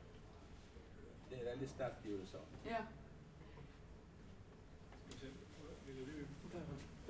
[1.30, 2.42] Det er veldig sterkt i USA.
[2.66, 2.82] Ja.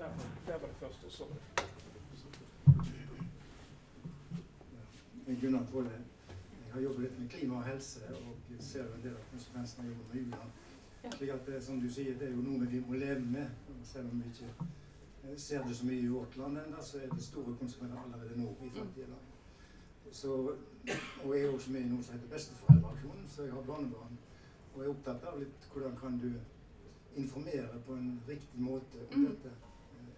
[0.01, 0.07] Der
[0.47, 1.25] var det første.
[5.27, 5.91] Jeg Gunnar Tvåle.
[6.67, 9.85] Jeg har jobbet litt med klima og helse og ser jo en del av konsekvensene
[9.85, 11.13] av jobben med u-land.
[11.17, 13.53] Slik at det, som du sier, det er jo noe vi må leve med.
[13.85, 14.49] Selv om vi ikke
[15.29, 18.41] eh, ser det så mye i vårt land ennå, så er det store konsekvenser allerede
[18.41, 19.27] nå i fattige land.
[20.13, 20.33] Så,
[21.25, 24.17] og jeg er også med i noe som heter Besteforeldreaksjonen, så jeg har barnebarn.
[24.75, 26.31] Og jeg er opptatt av litt hvordan kan du
[27.21, 29.27] informere på en riktig måte om Mm.
[29.35, 29.51] dette.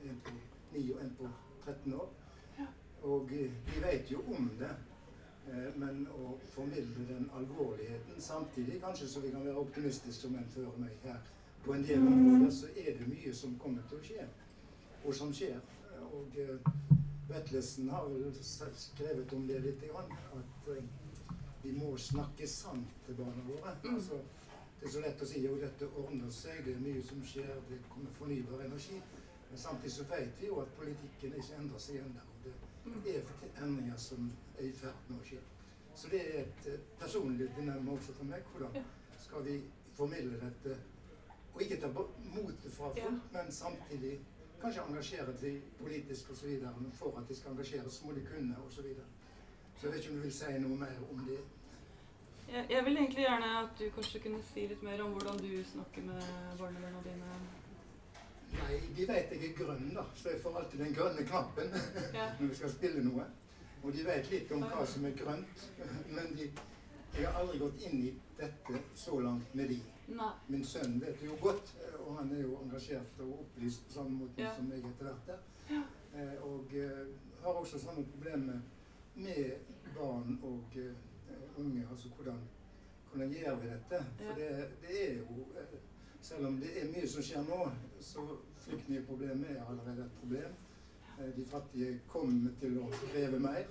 [0.04, 0.30] Eh, En på
[0.72, 1.28] 9 og en på
[1.64, 2.12] 13 år.
[3.02, 4.70] Og vi de vet jo om det.
[5.48, 10.48] Eh, Men å formidle den alvorligheten samtidig, kanskje så vi kan være optimistiske som en
[10.54, 11.18] før meg her,
[11.64, 14.26] på en del områder så er det mye som kommer til å skje,
[15.04, 15.56] og som skjer.
[15.56, 16.72] Eh, Og eh,
[17.28, 20.84] Vetlesen har vel skrevet om det litt, at eh,
[21.62, 23.76] vi må snakke sant til barna våre.
[23.84, 23.94] Mm.
[23.94, 24.18] Altså,
[24.80, 27.54] det er så lett å si jo dette ordner seg, det er mye som skjer,
[27.68, 28.98] det kommer fornybar energi.
[29.52, 32.22] Men samtidig så vet vi jo at politikken ikke endrer seg ennå.
[33.04, 35.40] Det er endringer som er i ferd med å skje.
[35.94, 38.48] Så det er et eh, personlig dilemma også for meg.
[38.54, 38.86] Hvordan
[39.20, 39.58] skal vi
[39.92, 40.78] formidle dette?
[41.52, 44.14] Og ikke ta motet fra folk, men samtidig
[44.62, 46.48] kanskje engasjere dem politisk osv.
[46.80, 48.88] Men for at de skal engasjeres, må de kunne osv.
[48.96, 49.08] Så,
[49.76, 51.42] så jeg vet ikke om du vil si noe mer om det.
[52.48, 55.52] Jeg, jeg vil egentlig gjerne at du kanskje kunne si litt mer om hvordan du
[55.74, 56.24] snakker med
[56.58, 57.36] barnebarna dine.
[58.52, 61.72] Nei, de vet jeg er grønn, da, så jeg får alltid den grønne knappen
[62.18, 62.26] Ja.
[62.40, 63.24] når vi skal spille noe.
[63.82, 65.64] Og de vet litt om hva som er grønt,
[66.14, 66.50] men de,
[67.16, 69.78] jeg har aldri gått inn i dette så langt med de.
[70.12, 70.30] Nei.
[70.52, 73.96] Min sønn vet det jo godt, eh, og han er jo engasjert og opplyst på
[73.96, 74.52] samme måte Ja.
[74.56, 75.42] som jeg etter hvert er.
[75.72, 75.82] Ja.
[76.44, 77.06] Og eh,
[77.42, 78.58] har også samme problemer
[79.14, 79.54] med
[79.96, 80.92] barn og eh,
[81.58, 81.86] unge.
[81.90, 82.38] Altså hvordan,
[83.10, 84.02] hvordan gjør vi dette?
[84.18, 84.50] For det,
[84.82, 85.78] det er jo eh,
[86.22, 87.60] Selv om det er mye som skjer nå,
[88.00, 88.22] så
[88.62, 90.52] flyktningproblemet er allerede et problem.
[91.18, 93.64] Eh, De fattige kommer til å kreve mer.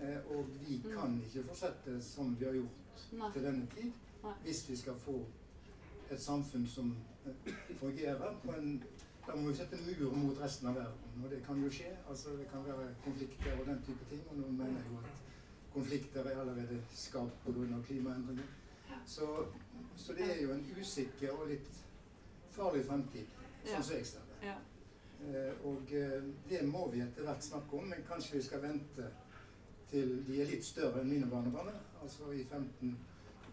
[0.00, 0.94] eh, Og vi Mm.
[0.94, 3.92] kan ikke fortsette som vi har gjort til denne tid
[4.44, 5.26] hvis vi skal få
[6.10, 8.82] et samfunn som eh, fungerer på en
[9.26, 11.96] Da må vi sette mur mot resten av verden, og det kan jo skje.
[12.08, 14.20] Altså Det kan være konflikter og den type ting.
[14.30, 15.10] Og noen mener jo at
[15.72, 17.82] konflikter er allerede skapt pga.
[17.86, 18.44] klimaendringer.
[19.06, 19.46] Så,
[19.96, 21.80] så det er jo en usikker og litt
[22.52, 23.26] farlig fremtid,
[23.64, 24.38] sånn som jeg ser det.
[25.22, 29.08] Eh, Og eh, det må vi etter hvert snakke om, men kanskje vi skal vente
[29.90, 32.96] til de er litt større enn mine barnebarn, altså i 15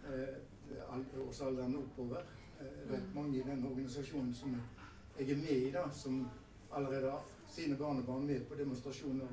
[0.10, 0.38] eh,
[1.78, 2.24] oppover.
[2.60, 2.78] Eh.
[2.90, 4.56] Det er mange i den organisasjonen som
[5.20, 6.24] jeg er med i, da, som
[6.72, 9.28] allerede har sine barnebarn med på demonstrasjoner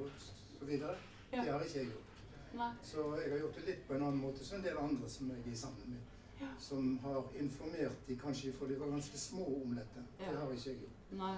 [0.59, 0.97] så videre.
[1.33, 1.43] Ja.
[1.43, 2.13] Det har ikke jeg gjort.
[2.57, 2.71] Nei.
[2.83, 5.31] Så jeg har gjort det litt på en annen måte som en del andre som
[5.31, 6.16] jeg er sammen med.
[6.41, 6.47] Ja.
[6.61, 10.05] Som har informert de kanskje fra de var ganske små om dette.
[10.21, 10.31] Ja.
[10.31, 11.19] Det har ikke jeg gjort.
[11.21, 11.37] Nei.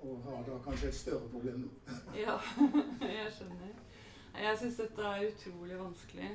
[0.00, 1.94] Og har da kanskje et større problem nå.
[2.24, 2.38] Ja,
[3.02, 3.72] jeg skjønner.
[4.38, 6.28] Jeg syns dette er utrolig vanskelig.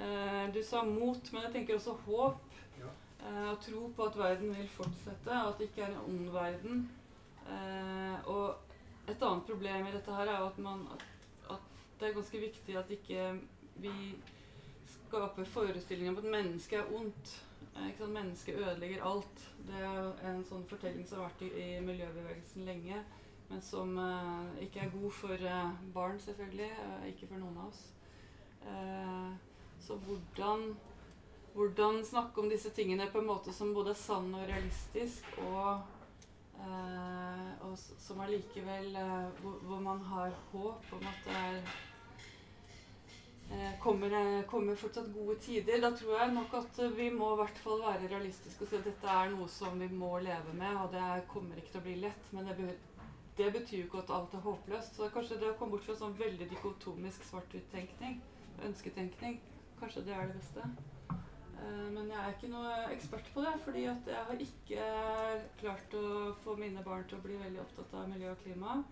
[0.00, 2.58] Eh, du sa mot, men jeg tenker også håp.
[2.80, 2.90] Ja.
[3.22, 6.84] Eh, og tro på at verden vil fortsette, at det ikke er en ond verden.
[7.48, 8.54] Eh, og
[9.08, 11.06] et annet problem i dette her er jo at, man, at,
[11.56, 11.64] at
[12.00, 13.32] det er ganske viktig at ikke
[13.82, 13.92] vi
[15.12, 17.38] skaper forestillinger om at mennesket er ondt.
[17.76, 18.06] Eh?
[18.08, 19.48] Mennesket ødelegger alt.
[19.68, 23.04] Det er en sånn fortelling som har vært i, i miljøbevegelsen lenge
[23.52, 26.70] men som eh, ikke er god for eh, barn, selvfølgelig.
[26.70, 27.82] eh, ikke for noen av oss.
[28.64, 29.34] Eh,
[29.82, 30.70] så hvordan,
[31.52, 35.82] hvordan snakke om disse tingene på en måte som både er sann og realistisk, og,
[36.56, 38.96] eh, og som allikevel
[39.42, 41.74] hvor, hvor man har håp om at det er
[43.80, 45.80] kommer, det- kommer fortsatt gode tider.
[45.80, 48.76] Da tror jeg nok at eh, vi må i hvert fall være realistiske og si
[48.76, 51.80] at dette er noe som vi må leve med, og det er- kommer ikke til
[51.80, 52.32] å bli lett.
[52.32, 52.78] Men det,
[53.36, 54.96] det betyr jo ikke at alt er håpløst.
[54.96, 58.20] Så kanskje det å komme bort fra sånn veldig dikotomisk svart-hvitt-tenkning,
[58.64, 59.40] ønsketenkning,
[59.80, 60.62] kanskje det er det beste.
[61.10, 65.94] Eh, Men jeg er ikke noe ekspert på det, fordi at jeg har ikke klart
[65.94, 68.82] å få mine barn til å bli veldig opptatt av miljø og klima.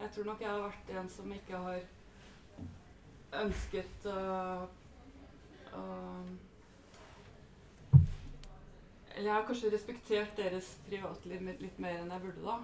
[0.00, 1.80] Jeg tror nok jeg har vært en som ikke har
[3.32, 4.68] ønsket å
[5.74, 6.36] å-
[9.14, 12.58] Eller jeg har kanskje respektert deres privatliv litt- mer enn jeg burde, da.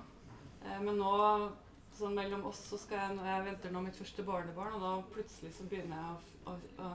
[0.64, 1.52] Eh, Men nå,
[1.98, 5.52] sånn mellom oss, så skal jeg Jeg venter nå mitt første barnebarn, og da plutselig
[5.52, 6.90] så begynner jeg å, å, å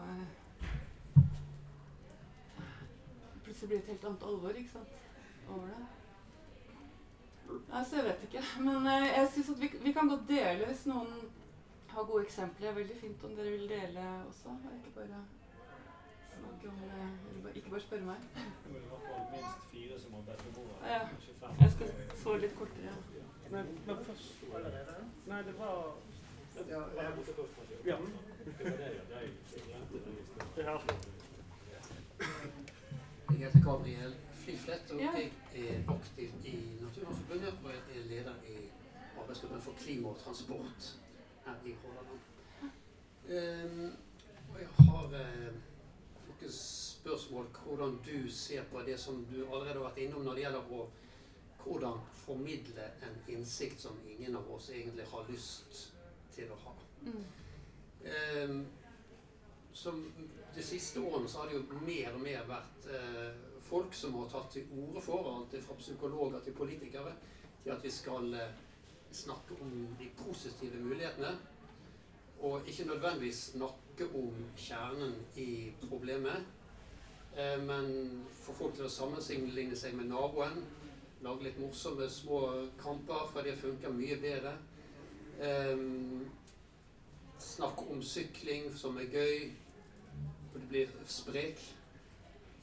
[3.43, 4.87] Plutselig blir det et helt annet alvor, ikke sant?
[5.49, 5.85] Over det.
[7.71, 8.43] Nei, så jeg vet ikke.
[8.61, 11.13] Men eh, jeg syns at vi, vi kan godt dele hvis noen
[11.95, 12.65] har gode eksempler.
[12.65, 14.49] Det er veldig fint om dere vil dele også.
[14.49, 15.21] og Ikke bare
[16.39, 16.75] snakke om
[17.43, 17.55] det.
[17.55, 18.15] Ikke bare spørre meg.
[18.35, 20.77] Det i hvert fall minst fire som har bedt om ordet.
[20.93, 21.01] Ja.
[21.63, 21.87] Jeg skal
[22.23, 22.95] svare litt kortere.
[23.51, 24.43] Men, men først
[25.27, 25.95] Nei, det var
[26.69, 27.11] Ja, jeg,
[27.85, 27.97] Ja.
[33.29, 37.53] Jeg heter Gabriel Flyflett, og jeg er aktiv i Naturvernforbundet.
[37.63, 38.57] Og jeg er leder i
[39.21, 40.99] arbeidsgruppen for klima og transport
[41.49, 42.21] her i Hordaland.
[43.29, 43.91] Um,
[44.53, 45.59] og jeg har uh,
[46.29, 50.45] noen spørsmål hvordan du ser på det som du allerede har vært innom når det
[50.47, 50.87] gjelder å
[51.59, 55.89] hvordan formidle en innsikt som ingen av oss egentlig har lyst
[56.33, 56.75] til å ha.
[57.03, 57.23] Mm.
[57.99, 58.61] Um,
[59.73, 60.13] som
[60.55, 63.35] de siste årene så har det jo mer og mer vært eh,
[63.69, 67.13] folk som har tatt til orde for, alt fra psykologer til politikere,
[67.63, 68.57] til at vi skal eh,
[69.11, 71.37] snakke om de positive mulighetene.
[72.39, 76.45] Og ikke nødvendigvis snakke om kjernen i problemet,
[77.37, 80.63] eh, men få folk til å sammenligne seg med naboen.
[81.21, 82.41] Lage litt morsomme små
[82.79, 84.53] kamper, for det funker mye bedre.
[85.41, 86.29] Ehm,
[87.39, 89.51] snakke om sykling, som er gøy.
[90.53, 91.59] Og det blir sprek.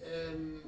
[0.03, 0.61] Ehm,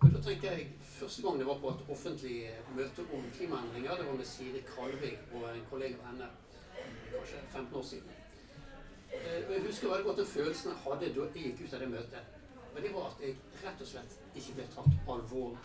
[0.00, 2.36] og da tenker jeg, Første gang det var på et offentlig
[2.76, 6.28] møte om klimaendringer, det var med Siri Kalvig og en kollega av henne.
[7.14, 8.10] Kanskje 15 år siden.
[9.12, 11.88] Eh, Jeg husker veldig godt den følelsen jeg hadde da jeg gikk ut av det
[11.90, 12.30] møtet.
[12.74, 15.58] Og det var at jeg rett og slett ikke ble tatt alvorlig.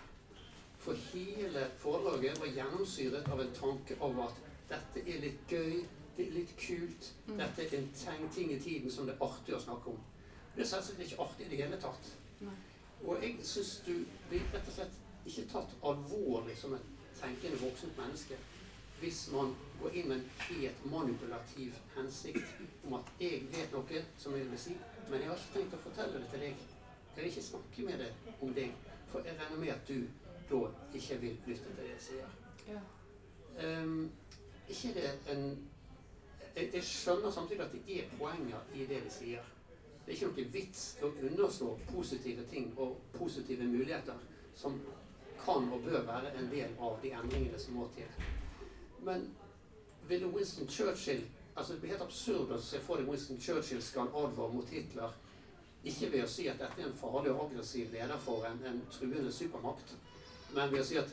[0.79, 4.37] For hele forlaget var gjennomsyret av en tanke av at
[4.69, 5.83] dette er litt gøy,
[6.17, 7.37] det er litt kult, Mm.
[7.37, 9.99] dette er en ting i tiden som det er artig å snakke om.
[10.55, 12.09] Det er selvsagt ikke artig i det hele tatt.
[13.05, 14.91] Og jeg syns du blir rett og slett
[15.29, 16.87] ikke tatt alvorlig som et
[17.19, 18.37] tenkende voksent menneske
[18.99, 24.35] hvis man går inn med en helt manipulativ hensikt om at jeg vet noe som
[24.35, 24.75] jeg vil si,
[25.09, 26.65] men jeg har ikke tenkt å fortelle det til deg.
[27.15, 28.73] Jeg vil ikke snakke med deg om deg,
[29.11, 30.03] for jeg regner med at du
[30.49, 30.59] da
[30.99, 32.35] ikke vil lytte til det jeg sier.
[32.67, 32.81] Ja.
[33.63, 34.11] Um,
[34.67, 35.45] ikke det en
[36.55, 39.47] jeg, jeg skjønner samtidig at det er poenger i det vi sier.
[40.05, 44.17] Det er ikke noe vits å underslå positive ting og positive muligheter
[44.57, 44.79] som
[45.45, 48.09] kan og bør være en del av de endringene som må til.
[49.05, 49.29] Men
[50.07, 51.25] ville Winston Churchill
[51.55, 55.15] altså Det blir helt absurd å se for deg Winston Churchill skal advare mot Hitler
[55.83, 58.79] ikke ved å si at dette er en farlig og aggressiv leder for en, en
[58.91, 59.93] truende supermakt,
[60.55, 61.11] men ved å si at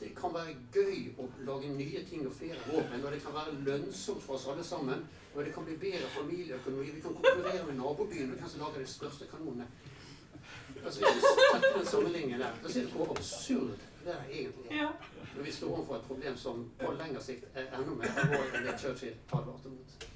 [0.00, 3.54] det kan være gøy å lage nye ting og flere våpen, og det kan være
[3.64, 5.04] lønnsomt for oss alle sammen,
[5.34, 8.90] og det kan bli bedre familieøkonomi, vi kan konkurrere med nabobyen og som lager de
[8.92, 9.68] største kanonene.
[10.84, 14.76] Altså, setter den sammenligningen der, da ser du hvor absurd det er egentlig er.
[14.76, 14.88] Ja.
[15.36, 18.68] Når vi står overfor et problem som på lengre sikt er enda mer alvorlig enn
[18.68, 20.06] det Churchill advarte mot.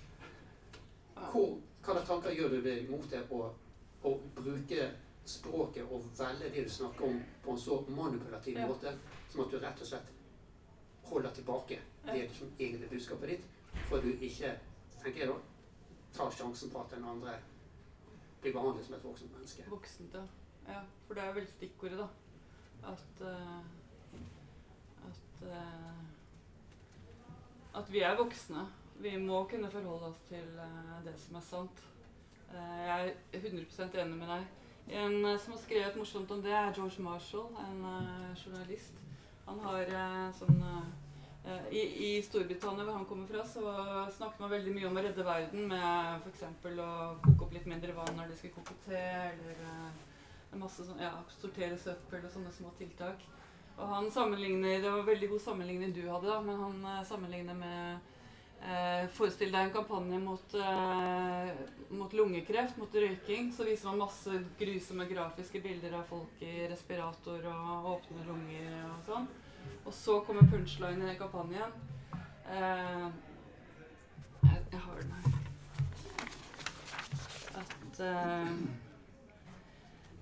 [1.33, 3.41] Hvor, slags tanker gjør du deg mot det å,
[4.05, 4.91] å bruke
[5.25, 8.67] språket og velge det du snakker om på en så manipulativ Ja.
[8.67, 8.95] måte
[9.29, 10.17] som at du rett og slett
[11.11, 13.45] holder tilbake det som egentlig er budskapet ditt,
[13.89, 14.55] for du ikke,
[15.03, 15.37] tenker jeg da,
[16.15, 17.35] tar sjansen på at den andre
[18.41, 19.65] blir behandlet som et voksent menneske.
[19.71, 20.23] Voksent, ja.
[20.71, 20.81] Ja.
[21.07, 22.07] For det er vel stikkordet, da.
[22.93, 23.59] At uh,
[25.09, 26.05] At uh,
[27.81, 28.67] At vi er voksne.
[29.01, 31.83] Vi må kunne forholde oss til uh, det som er sant.
[32.53, 34.47] Jeg er 100% enig med deg.
[35.01, 37.85] En som har skrevet morsomt om det, er George Marshall, en
[38.35, 38.97] journalist.
[39.47, 39.93] Han har
[40.35, 40.59] sånn
[41.71, 43.63] i, I Storbritannia, hvor han kommer fra, så
[44.17, 46.43] snakket man veldig mye om å redde verden med f.eks.
[46.75, 46.91] å
[47.23, 49.63] koke opp litt mindre vann når de skal koke te, eller
[50.59, 53.23] masse sånn, ja, sortere søppel og sånne små tiltak.
[53.77, 57.55] Og han sammenligner, Det var veldig god sammenligning du hadde, da, men han uh, sammenligner
[57.55, 58.01] med
[58.61, 61.53] Eh, Forestill deg en kampanje mot, eh,
[61.97, 63.53] mot lungekreft, mot røyking.
[63.53, 69.01] Så viser man masse grusomme grafiske bilder av folk i respirator og åpne lunger og
[69.09, 69.29] sånn.
[69.87, 71.73] Og så kommer punchline i kampanjen.
[72.51, 73.09] Eh,
[74.45, 75.25] jeg, jeg har den her.
[77.65, 78.90] At eh, eh,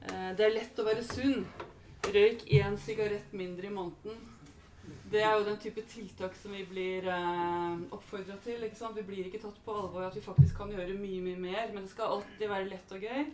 [0.07, 1.44] det er lett å være sunn.
[2.09, 4.20] Røyk én sigarett mindre i måneden.
[5.09, 8.62] Det er jo den type tiltak som vi blir eh, oppfordra til.
[8.64, 8.96] ikke sant?
[8.96, 11.70] Vi blir ikke tatt på alvor at vi faktisk kan gjøre mye mye mer.
[11.72, 13.28] Men det skal alltid være lett og gøy.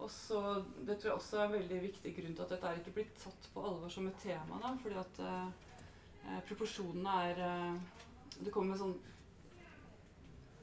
[0.00, 0.42] Og så,
[0.86, 3.16] Det tror jeg også er en veldig viktig grunn til at dette er ikke blitt
[3.22, 4.60] tatt på alvor som et tema.
[4.62, 8.04] da, fordi at eh, proporsjonene er eh,
[8.40, 8.94] Det kommer sånn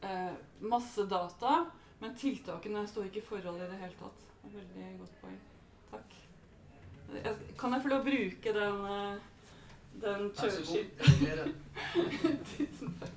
[0.01, 0.33] eh,
[0.65, 1.65] masse data,
[1.99, 4.26] men tiltakene står ikke i forhold i det hele tatt.
[4.53, 5.39] Veldig godt poeng.
[5.91, 6.15] Takk.
[7.59, 9.15] Kan jeg få lov å bruke den, eh,
[10.03, 10.27] den.
[10.39, 10.89] Churchill.
[12.51, 13.15] Tusen takk.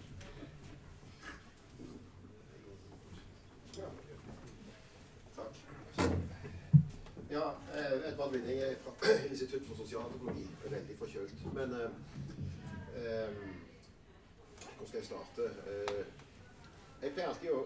[7.30, 8.92] Ja, eh, Edvard Winning er fra
[9.30, 10.46] Institutt for sosialøkonomi.
[10.64, 11.44] Veldig forkjølt.
[11.54, 11.90] Men eh,
[12.96, 13.28] eh,
[14.78, 15.42] hvor skal jeg starte?
[15.66, 16.04] Eh,
[17.02, 17.60] Jeg pleier alltid å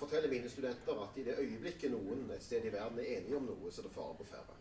[0.00, 3.46] fortelle mine studenter at i det øyeblikket noen et sted i verden er enige om
[3.48, 4.58] noe, så er det fare på ferde.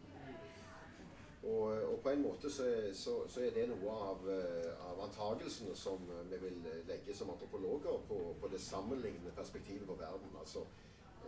[1.43, 5.75] Og, og, på en måte så, så, så, er det noe av, eh, av antagelsene
[5.75, 10.35] som vi vil legge som antropologer på, på det sammenlignende perspektivet på verden.
[10.39, 10.65] Altså,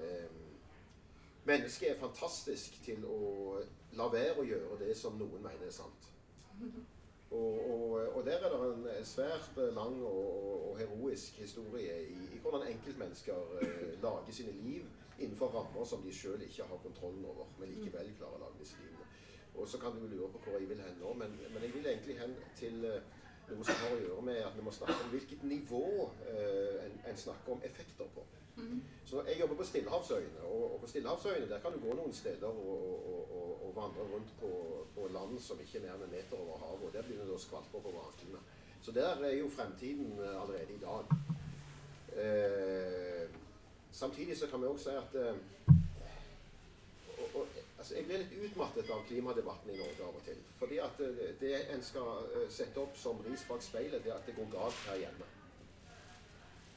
[0.04, 0.28] eh,
[1.48, 3.62] mennesket er fantastisk til å
[3.96, 6.12] la være å gjøre det som noen mener er sant.
[7.32, 12.40] Og, og, og, der er det en svært lang og, og heroisk historie i, i
[12.44, 14.84] hvordan enkeltmennesker eh, lager sine liv
[15.20, 18.82] innenfor rammer som de sjøl ikke har kontrollen over, men likevel klarer å lage disse
[18.82, 19.08] livene.
[19.56, 21.88] Og så kan du lure på hvor jeg vil hen nå, men, men jeg vil
[21.88, 23.10] egentlig hen til eh,
[23.52, 25.86] noe som har å gjøre med at vi må snakke om hvilket nivå
[26.32, 28.26] eh, en, en, snakker om effekter på.
[29.06, 32.48] Så Jeg jobber på Stillehavsøyene, og, og på Stillehavsøyene der kan du gå noen steder
[32.48, 34.52] og, og, og vandre rundt på,
[34.96, 36.88] på, land som ikke er mer enn en meter over havet.
[36.88, 38.40] og Der begynner det å skvalpe på anklene.
[38.82, 41.12] Så der er jo fremtiden eh, allerede i dag.
[42.22, 43.28] Eh,
[43.92, 45.36] samtidig så kan vi også si at eh,
[47.82, 50.42] altså Jeg blir litt utmattet av klimadebatten i Norge av og til.
[50.60, 54.20] Fordi at eh, det en skal eh, sette opp som ris bak speilet, det er
[54.20, 55.30] at det går galt her hjemme.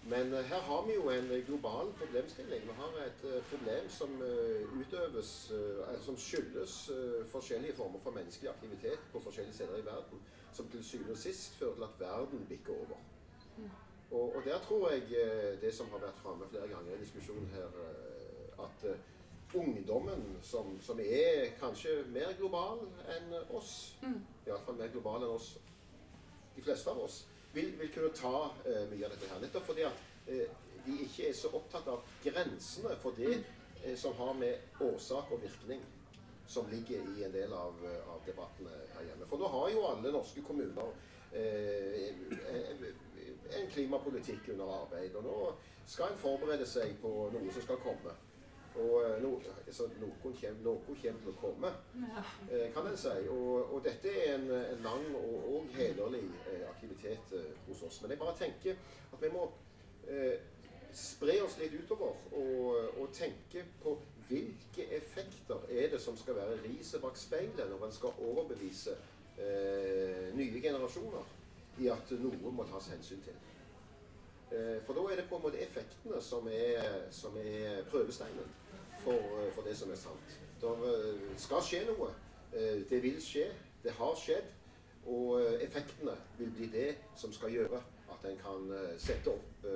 [0.06, 2.62] Men uh, her har vi jo en global problemstilling.
[2.62, 5.52] Vi har et uh, problem som uh, utøves
[6.04, 6.90] som skyldes
[7.32, 10.20] forskjellige former for menneskelig aktivitet på forskjellige steder i verden,
[10.52, 13.00] som til syvende og sist fører til at verden bikker over.
[13.56, 13.70] Mm.
[14.10, 15.02] Og, og, der tror jeg
[15.60, 17.68] det som har vært framme flere ganger i diskusjonen her,
[18.64, 18.96] at
[19.54, 22.84] ungdommen, som, som, er kanskje mer global
[23.16, 24.20] enn oss, mm.
[24.46, 25.54] iallfall mer global enn oss,
[26.56, 27.24] de fleste av oss,
[27.54, 29.40] vil, vil kunne ta uh, mye av dette her.
[29.42, 29.96] Nettopp fordi at
[30.28, 30.46] uh,
[30.84, 35.42] de ikke er så opptatt av grensene for det uh, som har med årsak og
[35.42, 35.82] virkning
[36.46, 37.78] som ligger i en del av,
[38.12, 39.26] av debattene her hjemme.
[39.30, 40.90] For nå har jo alle norske kommuner
[41.34, 45.16] en klimapolitikk under arbeid.
[45.16, 45.38] Og nå
[45.88, 48.12] skal en forberede seg på noe som skal komme.
[48.74, 50.40] Og eh, no, altså, noen, kommer,
[50.98, 51.70] til å komme,
[52.50, 53.12] eh, kan en si.
[53.30, 58.00] Og, og, dette er en, en lang og, og hederlig eh, aktivitet eh, hos oss.
[58.02, 58.80] Men jeg bare tenker
[59.12, 59.44] at vi må
[60.10, 60.42] eh,
[60.94, 63.94] spre oss litt utover og, og, tenke på
[64.26, 68.96] hvilke effekter er det som skal være riset bak speilet når en skal overbevise
[69.38, 71.30] eh, nye generasjoner
[71.84, 73.38] i at noe må tas hensyn til.
[74.86, 78.52] For da er det på en måte effektene som er, som er prøvesteinen
[79.04, 80.40] for, eh, for, det som er sant.
[80.60, 82.10] Det eh, skal skje noe.
[82.52, 83.48] Eh, det vil skje.
[83.84, 84.52] Det har skjedd.
[85.04, 87.80] Og effektene vil bli det som skal gjøre
[88.14, 89.66] at en kan sette opp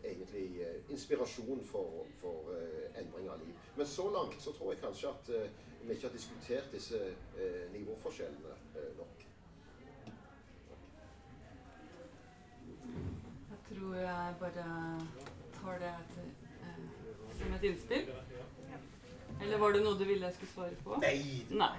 [0.00, 2.48] egentlig inspirasjon for, for
[2.96, 3.52] endring av liv.
[3.76, 5.28] Men så langt så tror jeg kanskje at
[5.82, 7.02] vi ikke har diskutert disse
[7.74, 8.56] nivåforskjellene
[8.96, 9.26] nok.
[13.52, 14.68] Jeg tror jeg bare
[15.60, 16.19] tar det til
[17.50, 18.10] som et innspill?
[19.42, 20.98] Eller var det noe du ville jeg skulle svare på?
[21.02, 21.44] Nei.
[21.50, 21.76] Nei.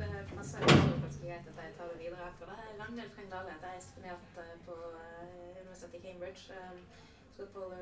[0.00, 2.28] det passer ganske greit at jeg tar det videre.
[2.38, 3.54] For det er Ragnhild Freng Dale.
[3.54, 6.42] Jeg er eksponert eh, på eh, Universitetet i Cambridge.
[7.36, 7.72] Scholar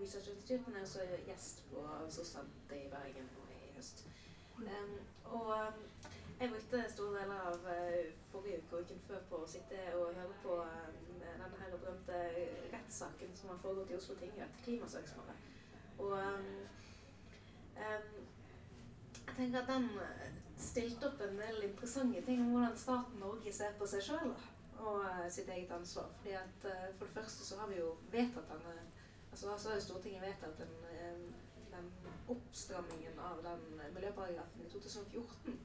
[0.00, 4.04] Research Institute, men er også gjest på SOSAD i Bergen i høst.
[4.58, 4.94] Um,
[5.24, 5.54] og
[6.40, 7.56] jeg brukte store deler av
[8.32, 10.58] forrige uke og uken før på å sitte og høre på
[11.22, 12.18] denne her berømte
[12.72, 15.48] rettssaken som har foregått i Oslo tingrett, klimasøksmålet.
[15.98, 16.46] Og um,
[17.78, 19.88] jeg tenker at den
[20.58, 24.32] stilte opp en del interessante ting om hvordan staten Norge ser på seg sjøl
[24.78, 26.06] og sitt eget ansvar.
[26.20, 28.78] Fordi at For det første så har vi jo vedtatt denne
[29.30, 31.34] altså så har jo Stortinget vedtatt den,
[31.72, 31.90] den
[32.28, 35.58] oppstrammingen av den miljøparagrafen i 2014.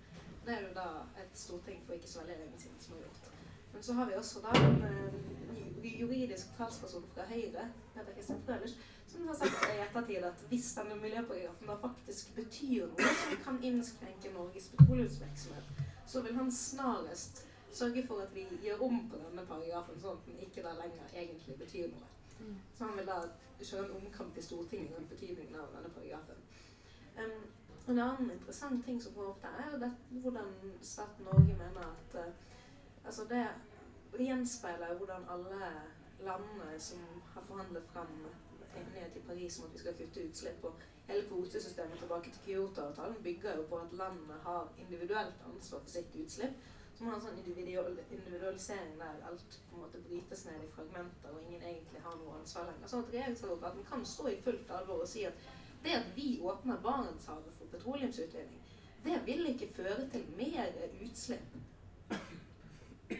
[0.45, 0.87] Det er jo da
[1.23, 3.29] et storting for ikke så veldig lenge siden som har gjort.
[3.73, 8.75] Men så har vi også da en uh, juridisk talsperson fra Høyre, Peter Kristian Frølich,
[9.07, 13.59] som har sagt i ettertid at hvis denne miljøparagrafen da faktisk betyr noe som kan
[13.63, 19.45] innskrenke Norges petroleumsvirksomhet, så vil han snarest sørge for at vi gjør om på denne
[19.49, 22.09] paragrafen, sånn at den ikke da lenger egentlig betyr noe.
[22.39, 22.57] Mm.
[22.77, 23.19] Så han vil da
[23.63, 26.43] kjøre en omkamp i Stortinget om betydningen av denne paragrafen.
[27.17, 27.43] Um,
[27.91, 29.91] en annen interessant ting som går opp der, er jo det,
[30.23, 32.33] hvordan staten Norge mener at uh,
[33.03, 33.43] Altså det
[34.19, 35.71] gjenspeiler hvordan alle
[36.23, 36.99] landene som
[37.33, 38.13] har forhandlet fram
[38.77, 43.23] enighet i Paris om at vi skal kutte utslipp og hele kvotesystemet tilbake til Kyoto-avtalen
[43.23, 46.55] bygger jo på at landene har individuelt ansvar for sitt utslipp.
[46.95, 47.39] Så man har en sånn
[48.11, 52.37] individualisering der alt på en måte brytes ned i fragmenter, og ingen egentlig har noe
[52.39, 52.87] ansvar lenger.
[52.91, 55.47] Sånn at regjeringsadvokaten kan stå i fullt alvor og si at
[55.83, 58.59] det at vi åpner Barentshavet for petroleumsutvinning,
[59.03, 60.71] det vil ikke føre til mer
[61.03, 61.61] utslipp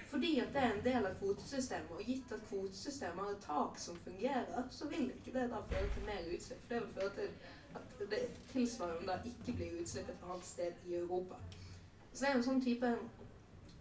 [0.09, 3.79] fordi at det er en del av kvotesystemet, og gitt at kvotesystemet har et tak
[3.79, 6.61] som fungerer, så vil ikke det da føre til mer utslipp.
[6.61, 7.29] For det vil føre til
[7.75, 11.35] at det tilsvarende da ikke blir utslipp et annet sted i Europa.
[12.13, 12.93] Så det er en sånn type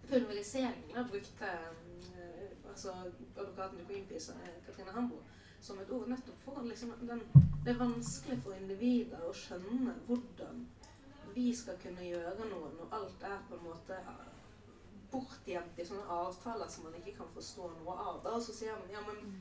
[0.08, 2.94] pulverisering da brukte eh, altså
[3.36, 5.20] advokaten til Greenpeace, eh, Katrine Hambro,
[5.60, 7.22] som et ord nettopp for liksom, den,
[7.64, 10.64] det er vanskelig for individer å skjønne hvordan
[11.34, 13.98] vi skal kunne gjøre noe når alt er på en måte
[15.12, 18.18] bortgjemt i sånne avtaler som man ikke kan forstå noe av.
[18.24, 19.40] Da, og så sier man ja, men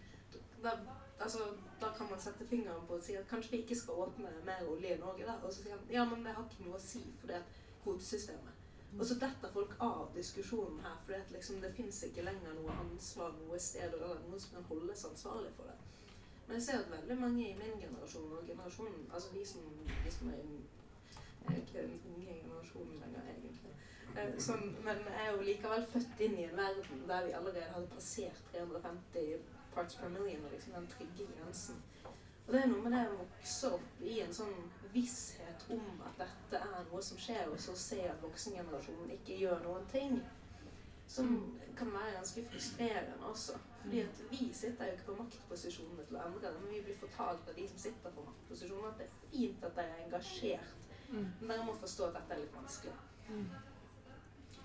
[0.62, 0.76] da,
[1.18, 1.48] altså,
[1.82, 4.66] da kan man sette fingeren på og si at kanskje vi ikke skal åpne mer
[4.70, 5.26] olje i Norge.
[5.26, 5.40] Da.
[5.42, 7.42] Og så sier man ja, men det har ikke noe å si for det
[7.84, 8.58] kvotesystemet.
[9.00, 13.32] Og så detter folk av diskusjonen her, for liksom, det fins ikke lenger noe ansvar
[13.38, 15.78] noe sted eller noen som kan holdes ansvarlig for det.
[16.52, 19.62] Men jeg ser at veldig mange i min generasjon og generasjonen, altså de som,
[20.06, 20.40] de som er
[21.60, 23.72] ikke den unge generasjonen lenger, egentlig.
[24.18, 27.88] Eh, som, men er jo likevel født inn i en verden der vi allerede hadde
[27.94, 31.80] passert 350 parts per million, og liksom den trygge grensen.
[32.48, 34.58] Og det er noe med det å vokse opp i en sånn
[34.92, 39.64] visshet om at dette er noe som skjer, og så se at voksengenerasjonen ikke gjør
[39.70, 40.20] noen ting.
[41.12, 41.32] Som
[41.78, 43.58] kan være ganske frustrerende også.
[43.82, 47.00] Fordi at vi sitter jo ikke på maktposisjonene til å endre det, men vi blir
[47.02, 50.82] fortalt av de som sitter på maktposisjoner, at det er fint at de er engasjert
[51.12, 51.28] Mm.
[51.40, 52.94] Men dere må forstå at dette er litt vanskelig.
[53.30, 53.48] Mm.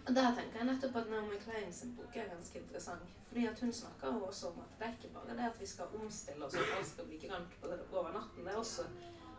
[0.07, 3.15] Og Der tenker jeg nettopp at Naomi Klein sin bok er ganske interessant.
[3.29, 5.67] Fordi at Hun snakker jo også om at det er ikke bare det at vi
[5.67, 7.57] skal omstille oss og alt skal bli grønt
[7.93, 8.45] over natten.
[8.45, 8.87] Det er også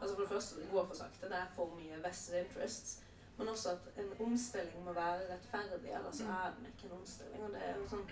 [0.01, 1.29] altså For det første, det går for sakte.
[1.29, 3.03] Det er for mye vested interests.
[3.37, 6.29] Men også at en omstilling må være rettferdig, ellers mm.
[6.29, 7.43] er den ikke en omstilling.
[7.43, 8.07] Og det er jo sånn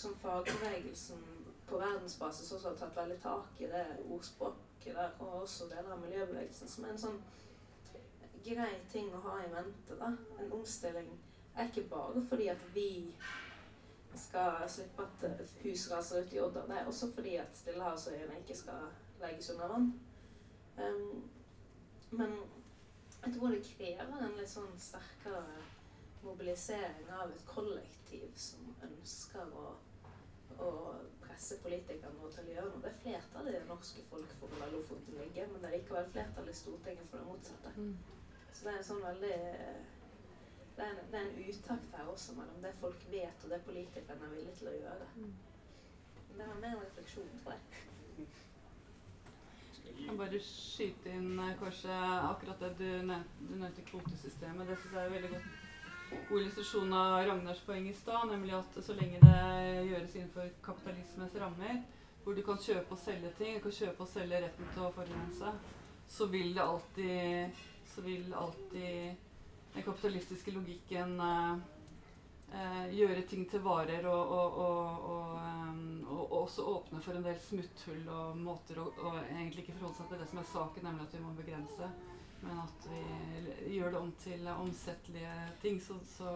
[0.00, 1.22] som fagbevegelsen
[1.68, 6.00] på verdensbasis også har tatt veldig tak i det ordspråket der, og også deler av
[6.02, 7.20] miljøbevegelsen, som er en sånn
[8.44, 9.98] grei ting å ha i vente.
[10.00, 10.10] da.
[10.40, 11.10] En omstilling
[11.54, 12.90] er ikke bare fordi at vi
[14.16, 16.64] skal slippe at hus raser ut i Odda.
[16.66, 18.88] Det er også fordi at Stillehavsøyene ikke skal
[19.20, 19.92] legges under vann.
[20.78, 21.30] Um,
[22.10, 22.34] men
[23.24, 25.44] jeg tror det krever en litt sånn sterkere
[26.24, 29.66] mobilisering av et kollektiv som ønsker å,
[30.60, 30.70] å
[31.24, 32.82] presse politikerne til å gjøre noe.
[32.84, 35.76] Det er flertallet i det norske folk for å la Lofoten ligge, men det er
[35.78, 37.72] likevel flertall i Stortinget for det motsatte.
[37.76, 37.94] Mm.
[38.50, 39.38] Så det er en sånn veldig
[40.76, 43.64] det er, en, det er en utakt her også mellom det folk vet, og det
[43.66, 45.08] politikerne er villige til å gjøre.
[45.16, 48.30] Men Det var mer en refleksjon, tror jeg.
[50.06, 51.96] Kan bare skyte inn eh, kanskje
[52.30, 54.68] akkurat det du nevnte, kvotesystemet.
[54.68, 55.50] Det syns jeg er veldig godt
[56.10, 59.42] god illustrasjon av Ragnars poeng i stad, nemlig at så lenge det
[59.86, 61.84] gjøres innenfor kapitalismens rammer,
[62.24, 64.90] hvor du kan kjøpe og selge ting, du kan kjøpe og selge retten til å
[64.96, 65.52] forurense,
[66.10, 69.14] så vil det alltid så vil alltid
[69.74, 71.62] den kapitalistiske logikken eh,
[72.90, 78.08] gjøre ting til varer og, og, og, um, og, også åpne for en del smutthull
[78.10, 78.88] og måter å
[79.22, 81.90] egentlig ikke forholde seg til det som er saken, nemlig at vi må begrense,
[82.42, 85.78] men at vi gjør det om til omsettelige ting.
[85.84, 86.34] Så, så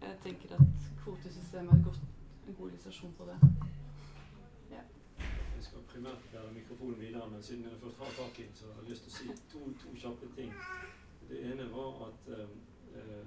[0.00, 2.00] jeg tenker at kvotesystemet er godt,
[2.48, 3.36] en god illustrasjon på det.
[4.70, 4.82] Ja.
[5.20, 8.72] Jeg skal primært bære mikrofonen videre, men siden jeg først har tak i den, så
[8.72, 10.54] har jeg lyst til å si to, to kjappe ting.
[11.28, 12.46] Det ene var at uh,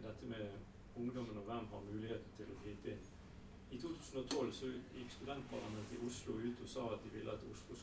[0.08, 3.06] dette med ungdommen og hvem har muligheten til å gripe inn.
[3.74, 7.78] I 2012 så gikk studentparlamentet i Oslo ut og sa at de ville at Oslo,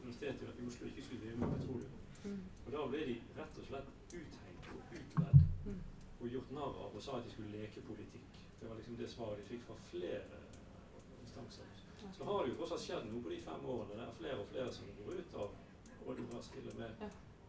[0.00, 1.94] Universitetet i Oslo ikke skulle drive med petroleum.
[2.24, 2.40] Mm.
[2.66, 5.80] Og da ble de rett og slett uthengt og utledd mm.
[6.20, 8.40] og gjort narr av og sa at de skulle leke politikk.
[8.60, 10.40] Det var liksom det svaret de fikk fra flere
[11.22, 11.70] instanser.
[12.16, 13.94] Så har det jo fortsatt skjedd noe på de fem årene.
[13.98, 15.54] Det er flere og flere som går ut av
[16.06, 17.06] rådhuset, til og med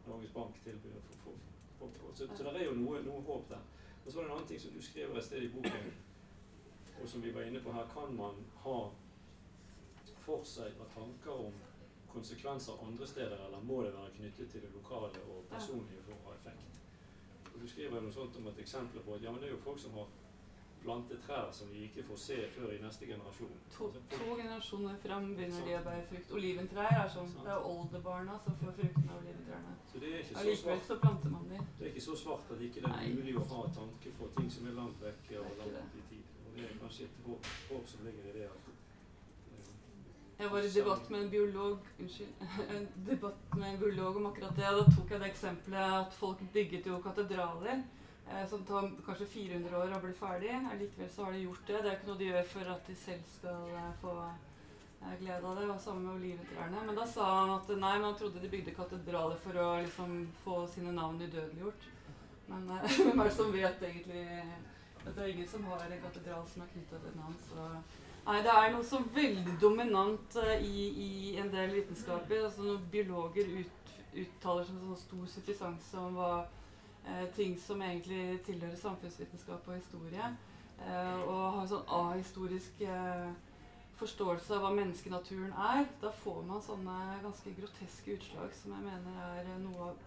[0.08, 1.42] Norges Bank tilbyr for, for,
[1.80, 2.16] for, for.
[2.16, 3.66] Så, så, det er jo noe, noe håp der.
[4.08, 5.88] Og så er det en annen ting som du skriver et sted i boken,
[7.02, 7.90] og som vi var inne på her.
[7.92, 8.78] Kan man ha
[10.24, 11.58] for seg og tanker om
[12.14, 16.30] konsekvenser andre steder, eller må det være knyttet til det lokale og personlige for å
[16.30, 16.80] ha effekt?
[17.52, 19.66] Og Du skriver noe sånt om et eksempel på at ja, men det er jo
[19.68, 20.08] folk som har
[20.84, 23.58] plante trær som vi ikke får se før i neste generasjon.
[23.78, 26.32] To, to generasjoner fram begynner de å bære frukt.
[26.38, 27.34] Oliventrær er sånn.
[27.44, 29.76] Det er oldebarna som får fruktene av oliventrærne.
[29.92, 30.88] Så det er ikke så svart.
[30.88, 31.68] så planter man dem.
[31.80, 34.50] Det er ikke så svart at ikke det er mulig å ha tanke for ting
[34.54, 36.34] som er langt vekke og langt i tid.
[36.46, 38.76] Og det er kanskje et håp som ligger i det at eh,
[40.38, 42.42] jeg var i debatt med en biolog unnskyld,
[42.78, 44.74] en debatt med en biolog om akkurat det.
[44.80, 47.82] Da tok jeg det eksempelet at folk bygget jo katedraler.
[48.32, 50.52] Eh, som tar kanskje 400 år å bli ferdig.
[50.80, 51.82] Likevel så har de gjort det.
[51.82, 55.44] Det er ikke noe de gjør for at de selv skal eh, få eh, glede
[55.44, 55.68] av det.
[55.72, 56.82] Og samme med oliventrærne.
[56.90, 60.58] Men da sa han at nei, man trodde de bygde katedraler for å liksom få
[60.74, 61.88] sine navn udødeliggjort.
[62.52, 62.68] Men
[62.98, 64.26] hvem er det som vet egentlig
[65.08, 67.40] Det er ingen som har en katedral som er knytta til navn.
[67.48, 67.72] Så
[68.28, 72.42] Nei, det er noe så veldig dominant i, i, en del vitenskaper.
[72.44, 76.32] Altså når biologer ut, uttaler seg med sånn stor suffisanse om hva
[77.36, 80.32] ting som egentlig tilhører samfunnsvitenskap og historie,
[80.82, 82.84] uh, og har en sånn ahistorisk
[83.98, 89.24] forståelse av hva menneskenaturen er, da får man sånne ganske groteske utslag som jeg mener
[89.40, 90.04] er noe av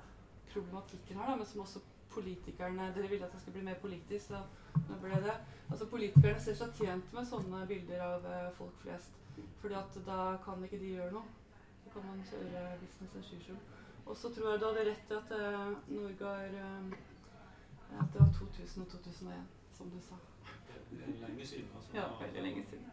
[0.53, 4.31] problematikken her, da, men som også politikerne Dere ville at jeg skulle bli mer politisk,
[4.31, 4.43] så
[4.89, 5.37] nå ble det
[5.71, 9.19] Altså Politikerne ser seg tjent med sånne bilder av eh, folk flest.
[9.61, 11.23] fordi at da kan ikke de gjøre noe.
[11.85, 13.61] Da kan man kjøre business as usual.
[14.07, 16.91] Og så tror jeg du hadde rett i at eh, Norge har eh,
[18.01, 19.47] At det var 2000 og 2001,
[19.77, 20.19] som du sa.
[20.91, 21.69] Det er lenge siden.
[21.77, 21.91] altså.
[21.95, 22.91] Ja, veldig lenge siden.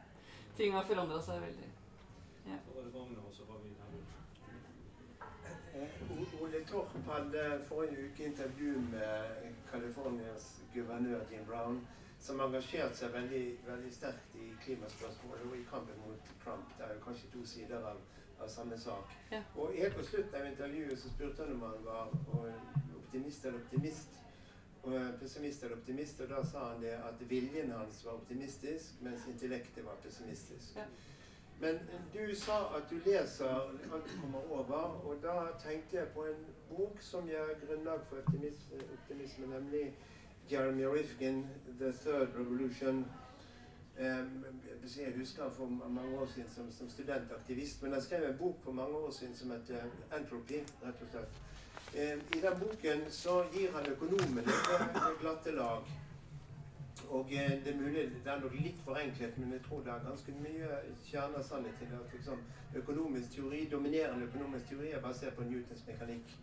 [0.58, 1.70] Ting har forandra seg veldig.
[2.48, 2.58] Ja.
[2.66, 3.74] Så var det Wagner, og så var vi.
[5.78, 11.88] Eh, Ole Torp hadde forrige uke intervju med Californias guvernør Jim Brown,
[12.20, 16.72] som engasjerte seg veldig, veldig sterkt i klimaspørsmålet og i kampen mot Trump.
[16.78, 18.00] Det er jo kanskje to sider av,
[18.40, 19.18] av samme sak.
[19.32, 19.42] Ja.
[19.56, 22.10] Og helt på slutten av intervjuet så spurte han om han var
[22.98, 24.10] optimist eller optimist.
[24.88, 29.26] Og pessimist eller optimist, og da sa han det at viljen hans var optimistisk, mens
[29.28, 30.76] intellektet var pessimistisk.
[30.76, 30.86] Ja.
[31.60, 31.80] Men
[32.14, 36.46] du sa at du leser alt du kommer over, og da tenkte jeg på en
[36.70, 39.94] bok som gir grunnlag for optimisme, optimisme nemlig
[40.52, 41.48] Jeremy Rifkin,
[41.80, 43.04] 'The Third Revolution'.
[43.98, 48.72] Jeg husker for mange år siden som, som studentaktivist, men jeg skrev en bok for
[48.72, 49.80] mange år siden som heter
[50.12, 50.64] 'Entropy'.
[50.86, 51.34] rett og slett.
[51.94, 55.82] Um, I den boken så gir han økonomene et glatte lag.
[57.10, 60.10] Og eh, det er mulig det er nok litt forenklet, men jeg tror det er
[60.10, 60.70] ganske mye
[61.06, 62.40] kjerne sannhet til at liksom,
[62.76, 66.36] økonomisk teori, dominerende økonomisk teori er basert på Newtons mekanikk.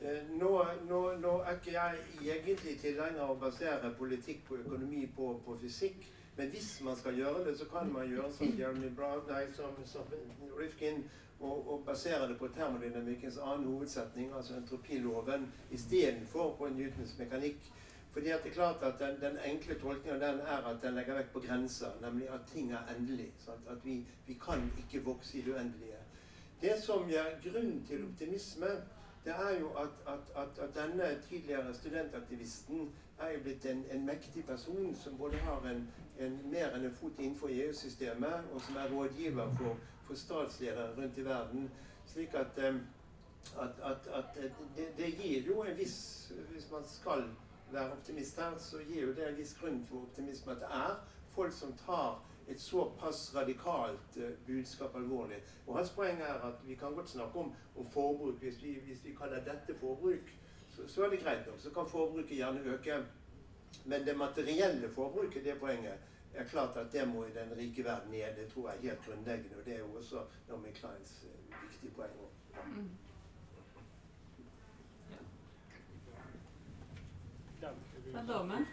[0.00, 5.04] Eh, nå, nå, nå, er ikke jeg egentlig tilhenger av å basere politikk og økonomi
[5.16, 6.06] på, på, fysikk.
[6.40, 9.74] Men hvis man skal gjøre det, så kan man gjøre som Jeremy Brown, nei, som,
[9.86, 10.06] som
[10.60, 11.02] Rifkin,
[11.40, 17.68] og, og basere det på termodynamikkens annen hovedsetning, altså entropiloven, istedenfor på Newtons mekanikk.
[18.12, 21.20] Fordi at det er klart at den, den enkle tolkningen den er at den legger
[21.20, 23.28] vekt på grenser, nemlig at ting er endelig.
[23.44, 23.68] Sant?
[23.68, 26.00] At vi, vi, kan ikke vokse i det uendelige.
[26.62, 28.72] Det som gir grunn til optimisme,
[29.24, 32.88] det er jo at, at, at, at denne tidligere studentaktivisten
[33.20, 35.82] er jo blitt en, en mektig person som både har en,
[36.20, 39.76] en mer enn en fot innenfor EU-systemet, og som er rådgiver for,
[40.06, 41.70] for statsledere rundt i verden.
[42.06, 44.38] slik at, at
[44.76, 47.24] det, det, gir jo en viss Hvis man skal
[47.72, 50.98] være optimist her, så gir jo det en viss grunn for optimisme at det er
[51.34, 52.18] folk som tar
[52.50, 55.38] et såpass radikalt uh, budskap alvorlig.
[55.66, 58.34] Og Hans poeng er at vi kan godt snakke om, om forbruk.
[58.34, 60.32] Hvis vi, hvis vi, kaller dette forbruk,
[60.70, 61.60] så, så, er det greit nok.
[61.60, 63.04] Så kan forbruket gjerne øke.
[63.84, 65.98] Men det materielle forbruket, det poenget,
[66.34, 68.36] er klart at det må i den rike verden ned.
[68.36, 69.56] Det tror jeg er helt grunnleggende.
[69.58, 72.12] Og det er jo også Naomi Kleins uh, viktige poeng.
[72.24, 72.60] Også.
[72.66, 72.90] Mm.
[77.60, 78.66] Det er dame.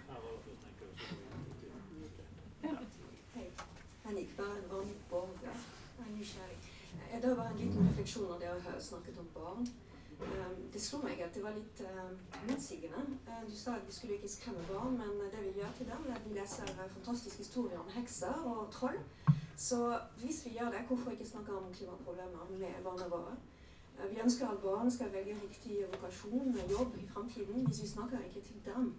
[3.33, 3.51] Hei.
[4.05, 5.57] Henrik, bare en vanlig borger.
[5.99, 7.21] Jeg er.
[7.21, 9.67] Det var en liten refleksjon av det å ha snakket om barn.
[10.73, 12.09] Det slo meg at det var litt uh,
[12.49, 13.03] motsigende.
[13.27, 16.07] Uh, du sa at vi skulle ikke skremme barn, men det vi gjør til dem,
[16.07, 18.97] er at vi leser uh, fantastiske historier om hekser og troll.
[19.57, 23.37] Så hvis vi gjør det, hvorfor ikke snakke om klimaproblemer med barna våre?
[24.11, 27.65] Vi ønsker at barn skal velge riktig vokasjon og jobb i framtiden.
[27.65, 28.95] Hvis vi snakker ikke til dem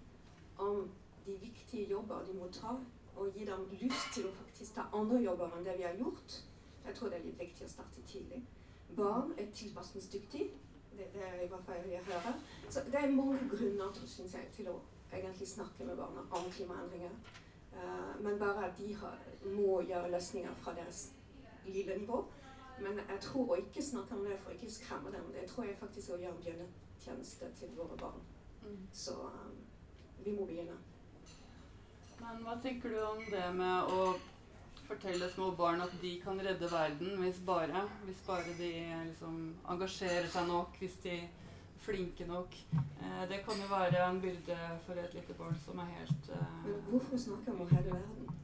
[0.59, 0.91] om
[1.27, 2.75] de viktige jobber de må ta,
[3.17, 6.41] og gi dem lyst til å faktisk ta andre jobber enn det vi har gjort.
[6.87, 8.43] Jeg tror det er litt viktig å starte tidlig.
[8.97, 10.51] Barn er tilpasningsdyktige.
[10.99, 12.39] Det, det er i hvert fall jeg hører.
[12.69, 14.81] Så det er mange grunner synes jeg, til å
[15.13, 17.15] egentlig snakke med barna om klimaendringer.
[17.73, 21.13] Uh, men bare at de har, må gjøre løsninger fra deres
[21.67, 22.25] lille nivå.
[22.81, 25.79] Men jeg tror å ikke snakke om det for ikke skremme dem, det tror jeg
[25.79, 28.21] faktisk å gjøre en bjørnetjeneste til våre barn.
[28.63, 28.85] Mm.
[28.93, 29.57] Så um,
[30.25, 30.77] vi må begynne.
[32.19, 34.03] Men hva tenker du om det med å
[34.89, 38.71] fortelle små barn at de kan redde verden hvis bare, hvis bare de
[39.11, 39.37] liksom
[39.75, 41.29] engasjerer seg nok, hvis de er
[41.89, 42.57] flinke nok.
[42.75, 46.67] Eh, det kan jo være en byrde for et lite barn som er helt eh...
[46.67, 48.35] Men hvorfor snakke om å redde verden?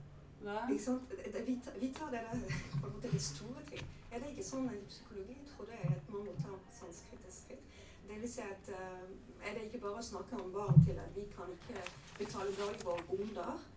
[0.70, 1.12] Ikke sant?
[1.46, 2.40] Vi, tar, vi tar det der
[2.80, 3.84] på en måte de store ting.
[4.12, 5.36] Er det ikke sånn i psykologi?
[5.40, 7.78] Jeg tror er at man må ta sanskritisk skritt.
[8.08, 9.06] Det vil si at uh,
[9.42, 11.86] er det ikke bare å snakke om barn til at vi kan ikke
[12.18, 13.56] betale dagligvarerunder.
[13.56, 13.73] Uh,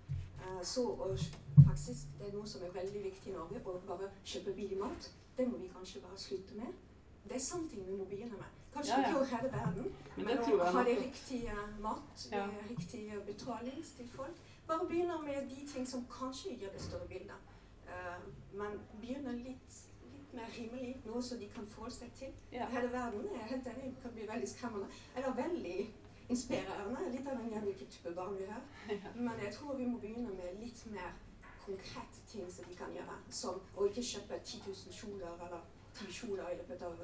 [0.64, 1.18] så og
[1.68, 5.10] faktisk, det er noe som er veldig viktig i Norge, å bare kjøpe billig mat.
[5.38, 6.78] Det må vi kanskje bare slutte med.
[7.28, 8.54] Det er sånne ting vi må begynne med.
[8.74, 9.10] Kanskje ja, ja.
[9.10, 12.46] ikke å redde verden, men, men å ha det riktige mat, ja.
[12.54, 14.42] det riktige betaling til folk.
[14.68, 17.54] bare begynne med de ting som kanskje gjør det større bildet.
[17.88, 18.20] Uh,
[18.60, 19.78] men begynne litt,
[20.12, 22.34] litt, mer rimelig, noe som de kan forholde seg til.
[22.52, 24.90] Hele verden er helt enig, kan bli veldig skremmende.
[25.16, 25.78] Eller veldig
[26.30, 27.10] inspirerende.
[27.12, 28.62] Litt av en hvilken type barn vi har.
[29.16, 31.14] Men jeg tror vi må begynne med litt mer
[31.66, 33.18] konkrete ting som de kan gjøre.
[33.30, 35.64] Som å ikke kjøpe 10 000 kjoler eller
[35.98, 36.96] 10 kjoler i løpet av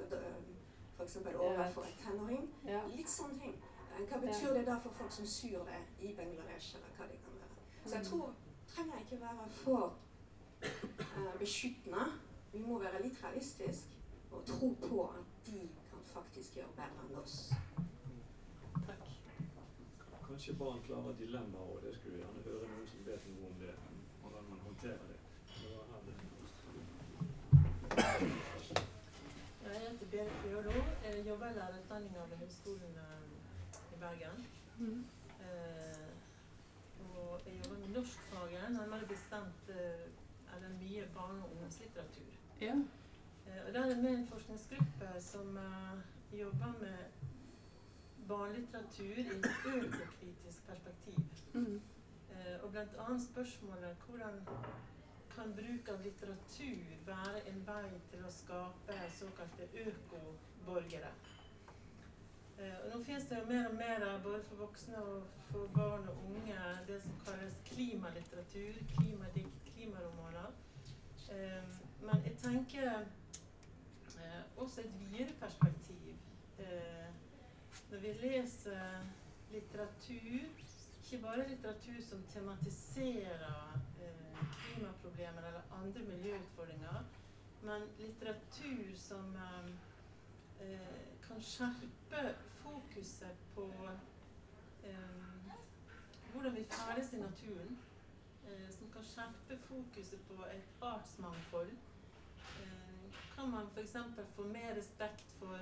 [0.97, 1.17] f.eks.
[1.35, 2.49] året for en tenåring.
[2.95, 3.55] Litt sånne ting.
[3.93, 7.19] Eh, Hva betyr det da for folk som syr det i Bangladesh, eller hva det
[7.23, 7.65] kan være.
[7.85, 8.33] Så jeg tror
[8.73, 9.97] trenger ikke være for
[10.61, 12.05] eh, beskyttende.
[12.53, 13.99] Vi må være litt realistiske
[14.31, 17.37] og tro på at de kan faktisk gjøre bedre enn oss.
[20.33, 23.57] Kanskje barn klarer dilemmaer, og det skulle vi gjerne høre noen som vet noe om
[23.59, 23.73] det.
[24.21, 25.17] Hvordan man håndterer det.
[29.65, 30.73] Jeg heter Berit Bjørlo.
[31.03, 33.27] Jeg jobber i lærerutdanninga ved Høgskolen eh,
[33.93, 34.41] i Bergen.
[34.79, 35.05] Mm.
[35.45, 36.09] Eh,
[37.05, 40.07] og jeg jobber med norskfaget, nærmere bestemt eh,
[40.55, 42.33] er det mye barne- og ungdomslitteratur.
[42.61, 42.79] Ja.
[43.45, 47.22] Eh, og der er vi en forskningsgruppe som eh, jobber med
[48.27, 51.19] barnelitteratur i et økokritisk perspektiv.
[51.53, 51.81] Mm.
[52.31, 54.41] Eh, og annet spørsmålet hvordan
[55.35, 61.13] kan bruk av litteratur være en vei til å skape såkalte økoborgere?
[62.59, 66.05] Eh, og nå finnes det jo mer og mer både for voksne og for barn
[66.09, 70.53] og unge det som kalles klimalitteratur, klimadikt, klimaromaner.
[71.33, 71.63] Eh,
[72.01, 76.15] men jeg tenker eh, også et videre perspektiv.
[76.59, 77.09] Eh,
[77.93, 79.03] når vi leser
[79.51, 80.45] litteratur,
[81.03, 87.03] ikke bare litteratur som tematiserer eh, klimaproblemer eller andre miljøutfordringer,
[87.61, 89.69] men litteratur som eh,
[90.65, 92.23] eh, kan skjerpe
[92.63, 93.67] fokuset på
[94.89, 95.53] eh,
[96.31, 97.77] hvordan vi ferdes i naturen.
[98.47, 101.77] Eh, som kan skjerpe fokuset på et artsmangfold.
[102.63, 103.95] Eh, kan man f.eks.
[104.35, 105.61] få mer respekt for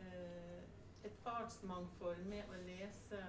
[0.00, 0.61] eh,
[1.04, 3.20] et artsmangfold med å lese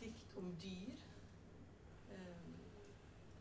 [0.00, 1.02] dikt om dyr?
[2.10, 2.46] Eh,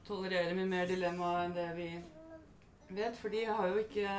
[0.07, 1.89] tolerere mye mer dilemma enn det vi
[2.97, 3.17] vet.
[3.19, 4.15] For de har jo ikke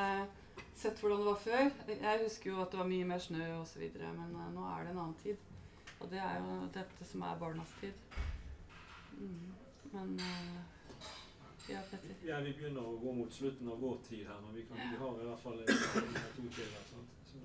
[0.75, 1.71] sett hvordan det var før.
[1.93, 4.93] Jeg husker jo at det var mye mer snø osv., men eh, nå er det
[4.93, 5.49] en annen tid.
[5.99, 7.93] Og det er jo dette som er barnas tid.
[9.19, 9.51] Mm.
[9.93, 10.61] Men eh,
[11.69, 12.15] Ja, Petter.
[12.27, 14.97] Ja, vi begynner å gå mot slutten av vår tid her, men vi, kan, vi
[14.99, 16.89] har i hvert fall to til her.
[16.89, 17.21] sant?
[17.29, 17.43] Så,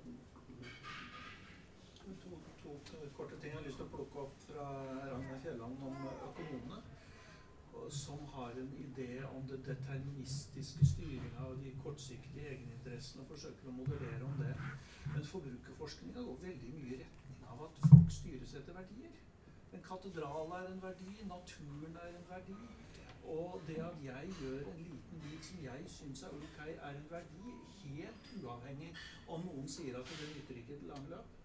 [2.09, 2.29] To,
[2.63, 4.65] to, to korte ting jeg har lyst til å plukke opp fra
[5.05, 6.79] Ragnar Fjelland om økonomene.
[7.89, 13.73] Som har en idé om det deterministiske styringa og de kortsiktige egeninteressene og forsøker å
[13.73, 14.51] modellere om det.
[15.13, 19.15] Men forbrukerforskninga går veldig mye i retning av at folk styres etter verdier.
[19.73, 22.59] En katedral er en verdi, naturen er en verdi.
[23.23, 27.09] Og det at jeg gjør en liten bit som jeg syns er ok, er en
[27.09, 28.93] verdi helt uavhengig
[29.27, 31.35] om noen sier at det nytter ikke til lange løp.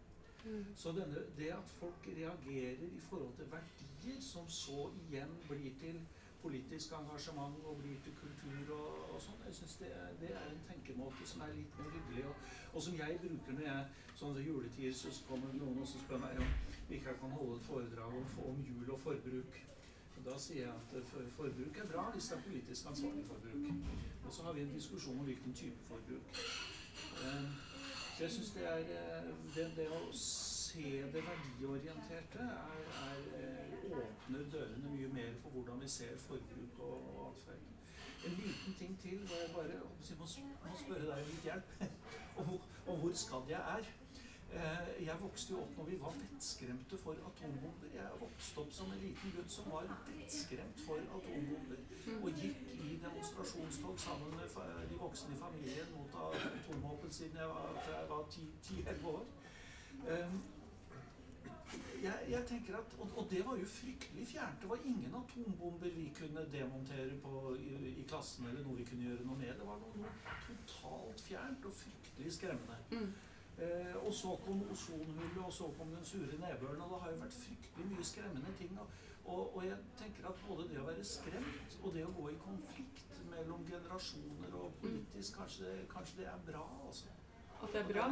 [0.76, 6.02] Så denne, det at folk reagerer i forhold til verdier, som så igjen blir til
[6.44, 9.90] politisk engasjement og til kultur og, og sånn, jeg synes det,
[10.20, 13.68] det er en tenkemåte som er litt mer hyggelig, og, og som jeg bruker når
[13.68, 13.84] jeg
[14.20, 16.50] sånn til juletider så kommer noen og spør meg om
[16.94, 19.60] ikke kan holde et foredrag om, om jul og forbruk.
[20.24, 23.88] Da sier jeg at eh, forbruk er bra hvis det er politisk ansvarlig forbruk.
[24.24, 26.42] Og så har vi en diskusjon om hvilken type forbruk.
[27.24, 27.72] Eh,
[28.14, 30.00] Så jeg syns det er eh, det, det å
[30.74, 30.82] se
[31.12, 37.18] det verdiorienterte er, er, eh, åpner dørene mye mer for hvordan vi ser forbruk og,
[37.18, 37.60] og atferd.
[38.26, 39.68] En liten ting til hvor jeg bare
[40.08, 40.26] jeg må,
[40.70, 41.76] må spørre deg om litt hjelp.
[42.40, 42.48] om,
[42.86, 43.92] om hvor skadd jeg er.
[44.54, 47.94] Eh, Jeg vokste jo opp når vi var vettskremte for atombomber.
[47.94, 51.86] Jeg vokste opp som en liten gutt som var vettskremt for atombomber.
[52.22, 57.80] Og gikk i demonstrasjonstog sammen med de voksne i familien mot atomvåpen siden jeg var,
[57.92, 59.24] jeg var 10-11 år.
[62.04, 64.60] Jeg, jeg tenker at, og, og det var jo fryktelig fjernt.
[64.62, 69.06] Det var ingen atombomber vi kunne demontere på i, i klassen, eller noe vi kunne
[69.08, 69.54] gjøre noe med.
[69.60, 72.76] Det var noe, noe totalt fjernt og fryktelig skremmende.
[72.90, 73.14] Mm.
[73.58, 76.84] Eh, og så kom ozonhullet, og så kom den sure nedbøren.
[76.84, 78.78] Og det har jo vært fryktelig mye skremmende ting.
[78.80, 78.86] Og,
[79.24, 82.40] og, og jeg tenker at både det å være skremt og det å gå i
[82.44, 87.14] konflikt mellom generasjoner og politisk, kanskje, kanskje det er bra, altså.
[87.62, 88.08] At det er bra?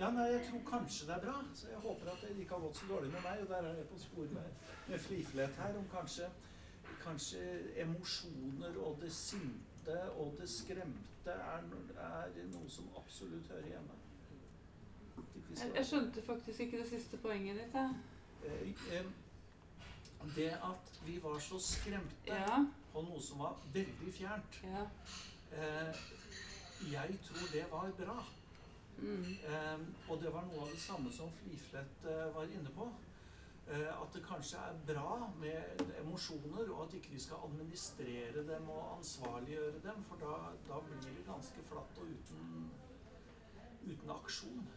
[0.00, 1.34] Ja, nei, jeg tror kanskje det er bra.
[1.54, 3.42] Så jeg håper at det ikke har gått så dårlig med meg.
[3.42, 4.46] Og der er jeg på spor med,
[4.88, 6.28] med Fliflet her om kanskje,
[7.04, 7.42] kanskje
[7.82, 11.66] emosjoner og det sinte og det skremte er,
[12.00, 13.98] er noe som absolutt hører hjemme.
[15.50, 17.74] Jeg, jeg skjønte faktisk ikke det siste poenget ditt.
[17.74, 18.74] Jeg.
[18.92, 19.04] Eh,
[20.36, 22.58] Det at vi var så skremte Ja.
[22.92, 24.82] på noe som var veldig fjernt, Ja.
[25.52, 25.96] eh,
[26.92, 28.18] jeg tror det var bra.
[29.00, 29.24] Mm.
[29.48, 32.88] Eh, og det var noe av det samme som Fliflett eh, var inne på.
[33.70, 38.68] Eh, at det kanskje er bra med emosjoner, og at ikke vi skal administrere dem
[38.68, 40.36] og ansvarliggjøre dem, for da,
[40.68, 42.70] da blir det ganske flatt og uten,
[43.86, 44.68] uten aksjon.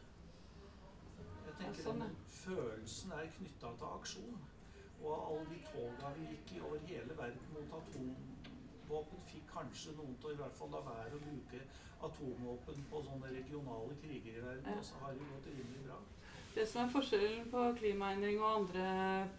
[1.45, 2.03] Jeg tenker sånn,
[2.43, 4.41] Følelsen er knytta til aksjon.
[5.03, 7.73] Og alle de toga vi gikk i over hele verden mot
[8.93, 11.61] atomvåpen, fikk kanskje noen til å i hvert fall la være å bruke
[12.03, 15.99] atomvåpen på sånne regionale kriger i verden, og så har det gått rimelig bra.
[16.53, 18.89] Det som er forskjellen på klimaendring og andre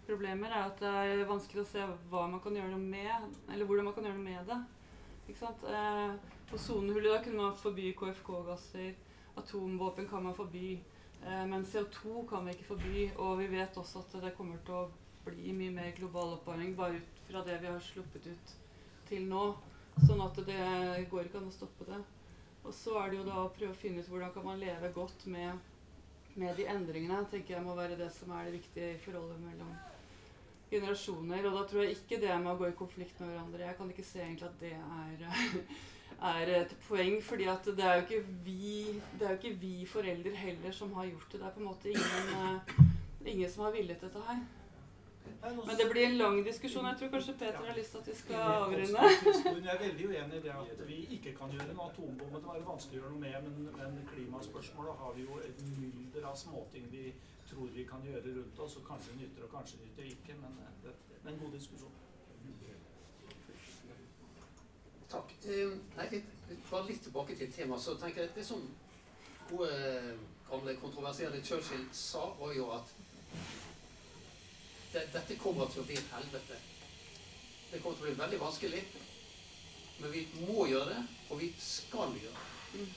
[0.06, 3.68] problemer, er at det er vanskelig å se hva man kan gjøre noe med, eller
[3.68, 4.58] hvordan man kan gjøre noe med det.
[5.28, 5.62] Ikke sant?
[5.70, 6.16] Eh,
[6.50, 8.98] på sonehullet da kunne man forby KFK-gasser,
[9.38, 10.80] atomvåpen kan man forby,
[11.22, 14.82] eh, men CO2 kan vi ikke forby, og vi vet også at det kommer til
[14.82, 14.90] å
[15.24, 18.58] bli mye mer global oppvarming bare ut fra det vi har sluppet ut
[19.14, 19.46] til nå.
[20.04, 22.00] Sånn at det går ikke an å stoppe det.
[22.64, 24.90] Og så er det jo da å prøve å finne ut hvordan kan man leve
[24.96, 25.70] godt med
[26.34, 29.68] med de endringene tenker jeg må være det som er det viktige i forholdet mellom
[30.70, 31.46] generasjoner.
[31.46, 33.92] Og da tror jeg ikke det med å gå i konflikt med hverandre Jeg kan
[33.92, 35.22] ikke se egentlig at det er,
[36.32, 37.20] er et poeng.
[37.22, 38.74] fordi det er jo ikke vi
[39.18, 41.40] det er jo ikke vi foreldre heller som har gjort det.
[41.40, 42.84] Det er på en måte ingen, eh,
[43.36, 44.42] ingen som har villet dette her.
[45.66, 46.86] Men det blir en lang diskusjon.
[46.86, 49.02] Jeg tror kanskje Peter har lyst til at vi skal avrunde.
[49.66, 52.40] Jeg er veldig uenig i det at vi ikke kan gjøre noe atombombe.
[52.40, 56.30] Det var vanskelig å gjøre noe med, men, men klimaspørsmålet har vi jo et mylder
[56.30, 57.04] av småting vi
[57.50, 60.72] tror vi kan gjøre rundt oss, og kanskje nytter og kanskje nytter ikke, men eh,
[60.84, 62.00] det, det er en god diskusjon.
[65.14, 65.34] Takk.
[65.46, 66.22] Eh, nei,
[66.70, 67.82] bare litt tilbake til temaet.
[67.82, 68.62] Så tenker jeg at Det som
[69.50, 69.70] gode,
[70.50, 72.94] gamle, kontroversielle Churchill sa, var jo at
[74.94, 76.60] det, dette kommer til å bli et helvete.
[77.70, 78.82] Det kommer til å bli veldig vanskelig.
[79.98, 82.94] Men vi må gjøre det, og vi skal gjøre det.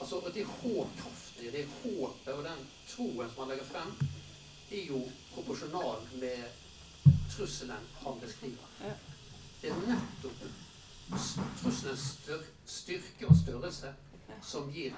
[0.00, 3.92] Altså, og Det håpkraftige, det håpet og den troen som han legger frem,
[4.70, 5.00] er jo
[5.32, 8.96] proporsjonal med trusselen han beskriver.
[9.62, 10.42] Det er nettopp
[11.60, 13.92] trusselens styr styrke og størrelse
[14.42, 14.94] som gir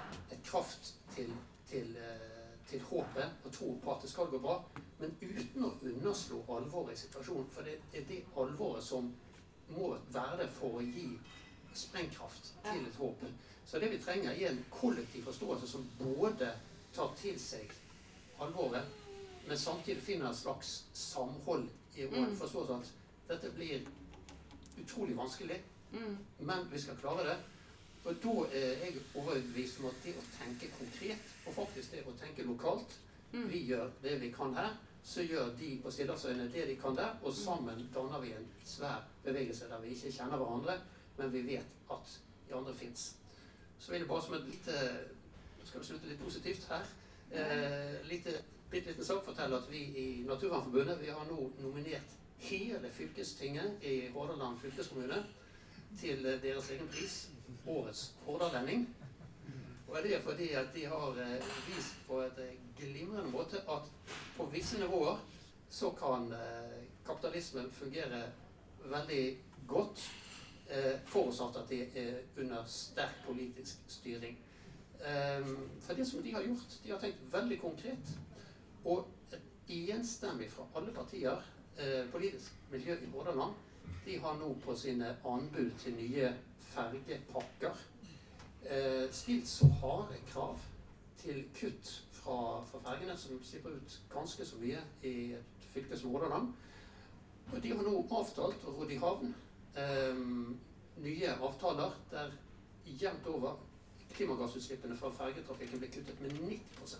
[0.48, 1.30] kraft til,
[1.70, 2.37] til, eh,
[2.70, 4.58] til håpet og tro på at det skal gå bra,
[4.98, 7.48] men uten å underslå alvoret i situasjonen.
[7.50, 9.12] For det er det alvoret som
[9.68, 11.18] må være der for å gi
[11.74, 13.24] sprengkraft til et håp.
[13.66, 16.52] Så det vi trenger, er en kollektiv forståelse som både
[16.94, 17.72] tar til seg
[18.40, 18.84] alvoret,
[19.46, 22.36] men samtidig finner et slags samhold i å Mm.
[22.36, 22.92] forstå at
[23.28, 23.86] dette blir
[24.78, 25.60] utrolig vanskelig,
[25.92, 26.18] Mm.
[26.38, 27.36] men vi skal klare det.
[28.08, 32.16] Og da er jeg overbevist om at det å tenke konkret, og faktisk det å
[32.16, 32.96] tenke lokalt
[33.32, 33.48] Mm.
[33.48, 37.18] Vi gjør det vi kan her, så gjør de på Stillehavsøyene det de kan der,
[37.22, 40.78] og sammen danner vi en svær bevegelse der vi ikke kjenner hverandre,
[41.18, 43.16] men vi vet at de andre fins.
[43.78, 44.72] Så vil jeg bare som et lite
[45.58, 46.84] Nå Skal vi slutte litt positivt her?
[47.30, 48.32] Eh, lite,
[48.70, 54.08] bitte liten sak fortelle at vi i Naturvernforbundet vi har nå nominert hele fylkestinget i
[54.14, 55.18] Hordaland fylkeskommune
[56.00, 57.28] til eh, deres egen pris,
[57.66, 58.88] Årets hordalending.
[59.88, 63.88] Og det er fordi at de har eh, vist på et eh, glimrende måte at
[64.36, 65.16] på visse nivåer
[65.70, 68.22] så kan eh, kapitalismen fungere
[68.84, 69.38] veldig
[69.68, 70.10] godt,
[71.08, 74.36] forutsatt at de er under sterk politisk styring.
[75.00, 78.10] Um, for det som de har gjort, de har tenkt veldig konkret.
[78.84, 79.08] Og
[79.68, 81.40] enstemmig fra alle partier,
[82.12, 83.54] politisk miljø i Hordaland,
[84.04, 86.32] de har nå på sine anbud til nye
[86.70, 87.80] fergepakker
[88.64, 90.58] eh, stilt så harde krav
[91.18, 96.10] til kutt fra, fra fergene, som slipper ut ganske så mye i et fylke som
[96.14, 96.52] Hordaland.
[97.52, 99.32] Og de har nå avtalt å rodde i havn
[99.76, 100.24] eh,
[101.04, 102.34] nye avtaler der
[102.88, 103.58] jevnt over
[104.14, 106.96] klimagassutslippene fra fergetrafikken blir kuttet med 90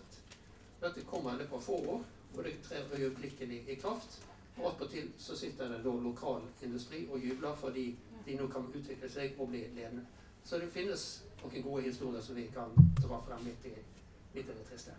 [0.83, 2.03] Dette kommer i av få år,
[2.37, 4.21] og det trer øyeblikkelig i kraft.
[4.59, 7.89] Og attpåtil så sitter det da lokal industri og jubler fordi
[8.27, 10.07] de nå kan utvikle seg og bli ledende.
[10.45, 11.05] Så det finnes
[11.43, 13.77] noen gode historier som vi kan dra frem midt i,
[14.35, 14.97] midt i det triste.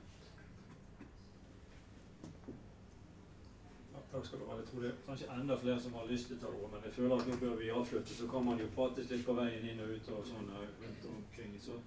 [4.11, 4.55] Takk skal du ha.
[4.57, 6.85] Jeg tror det er kanskje enda flere som har lyst til å ta ordet, men
[6.87, 8.15] jeg føler at nå bør vi avslutte.
[8.17, 11.51] Så kan man jo prate litt på veien inn og ut og sånn rundt omkring.
[11.61, 11.77] Så,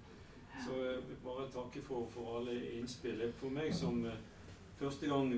[0.63, 3.25] så jeg vil bare takke for, for alle innspill.
[3.41, 4.15] For meg som uh,
[4.79, 5.33] første gang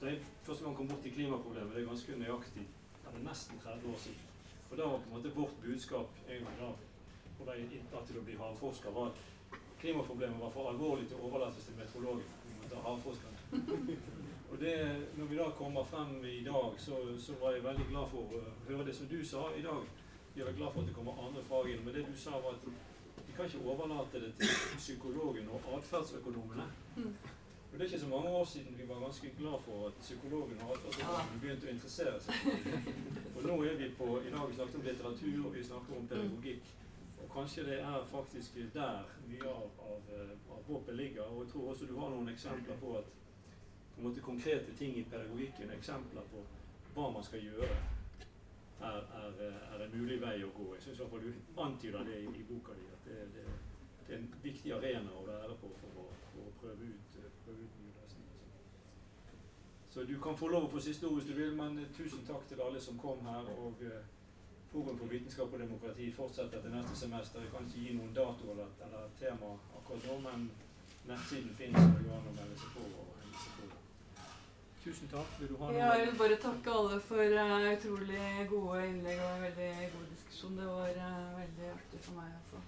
[0.00, 2.66] da jeg første gang kom bort til klimaproblemet, det er ganske nøyaktig
[3.14, 4.22] det er nesten 30 år siden.
[4.70, 6.70] Og da var på en måte vårt budskap egentlig da,
[7.38, 11.28] på vei inn til å bli havforsker, var at klimaproblemet var for alvorlig til å
[11.28, 12.32] overlates til meteorologen.
[12.46, 13.98] Vi måtte ha havforskerne.
[14.50, 14.74] Og det,
[15.18, 18.42] når vi da kommer frem i dag, så, så, var jeg veldig glad for å
[18.68, 19.86] høre det som du sa i dag.
[20.34, 21.86] Jeg er glad for at det kommer andre fag inn.
[21.86, 22.68] Men det du sa, var at
[23.26, 26.68] vi kan ikke overlate det til psykologen og atferdsøkonomene.
[27.74, 30.58] Og Det er ikke så mange år siden vi var ganske glad for at psykologen
[30.60, 32.34] har begynt begynte å interessere seg.
[33.36, 36.06] Og nå er vi på I dag vi snakket om litteratur, og vi snakker om
[36.12, 36.70] pedagogikk.
[37.24, 40.12] Og kanskje det er faktisk der mye av, av,
[40.54, 41.26] av håpet ligger.
[41.26, 43.10] Og jeg tror også du har noen eksempler på at
[43.96, 46.46] på måte konkrete ting i pedagogikken, eksempler på
[46.94, 47.74] hva man skal gjøre,
[48.80, 49.44] er, er,
[49.74, 50.68] er en mulig vei å gå.
[50.76, 52.86] Jeg syns iallfall du antyder det i, i boka di.
[52.94, 53.46] At det, det,
[54.06, 57.13] det, er en viktig arena å være på for å, for å prøve, ut,
[57.52, 57.84] nye.
[59.94, 62.48] Så du kan få lov å få siste ord hvis du vil, men tusen takk
[62.50, 63.46] til alle som kom her.
[63.62, 64.00] og uh,
[64.72, 67.40] Forum for vitenskap og demokrati fortsetter til neste semester.
[67.44, 70.48] Jeg kan ikke gi noen dato eller, eller tema akkurat nå, men
[71.06, 72.88] nettsiden finnes, og det går an å melde seg på.
[72.90, 73.70] og henge seg på.
[74.82, 75.38] Tusen takk.
[75.38, 75.78] Vil du ha noe?
[75.78, 80.58] Ja, jeg vil bare takke alle for uh, utrolig gode innlegg og veldig god diskusjon.
[80.58, 82.34] Det var uh, veldig artig for meg.
[82.42, 82.64] også.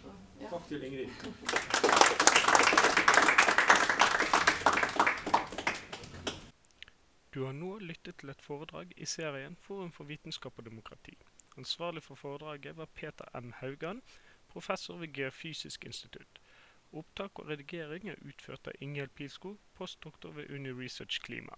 [0.00, 0.54] Så, ja.
[0.56, 2.38] Takk til Ingrid.
[7.34, 11.14] Du har nå lyttet til et foredrag i serien Forum for vitenskap og demokrati.
[11.56, 13.52] Ansvarlig for foredraget var Peter M.
[13.60, 14.02] Haugan,
[14.48, 16.40] professor ved Geofysisk institutt.
[16.92, 21.56] Opptak og redigering er utført av Ingjeld Pilskog, postdoktor ved Uni Research Klima.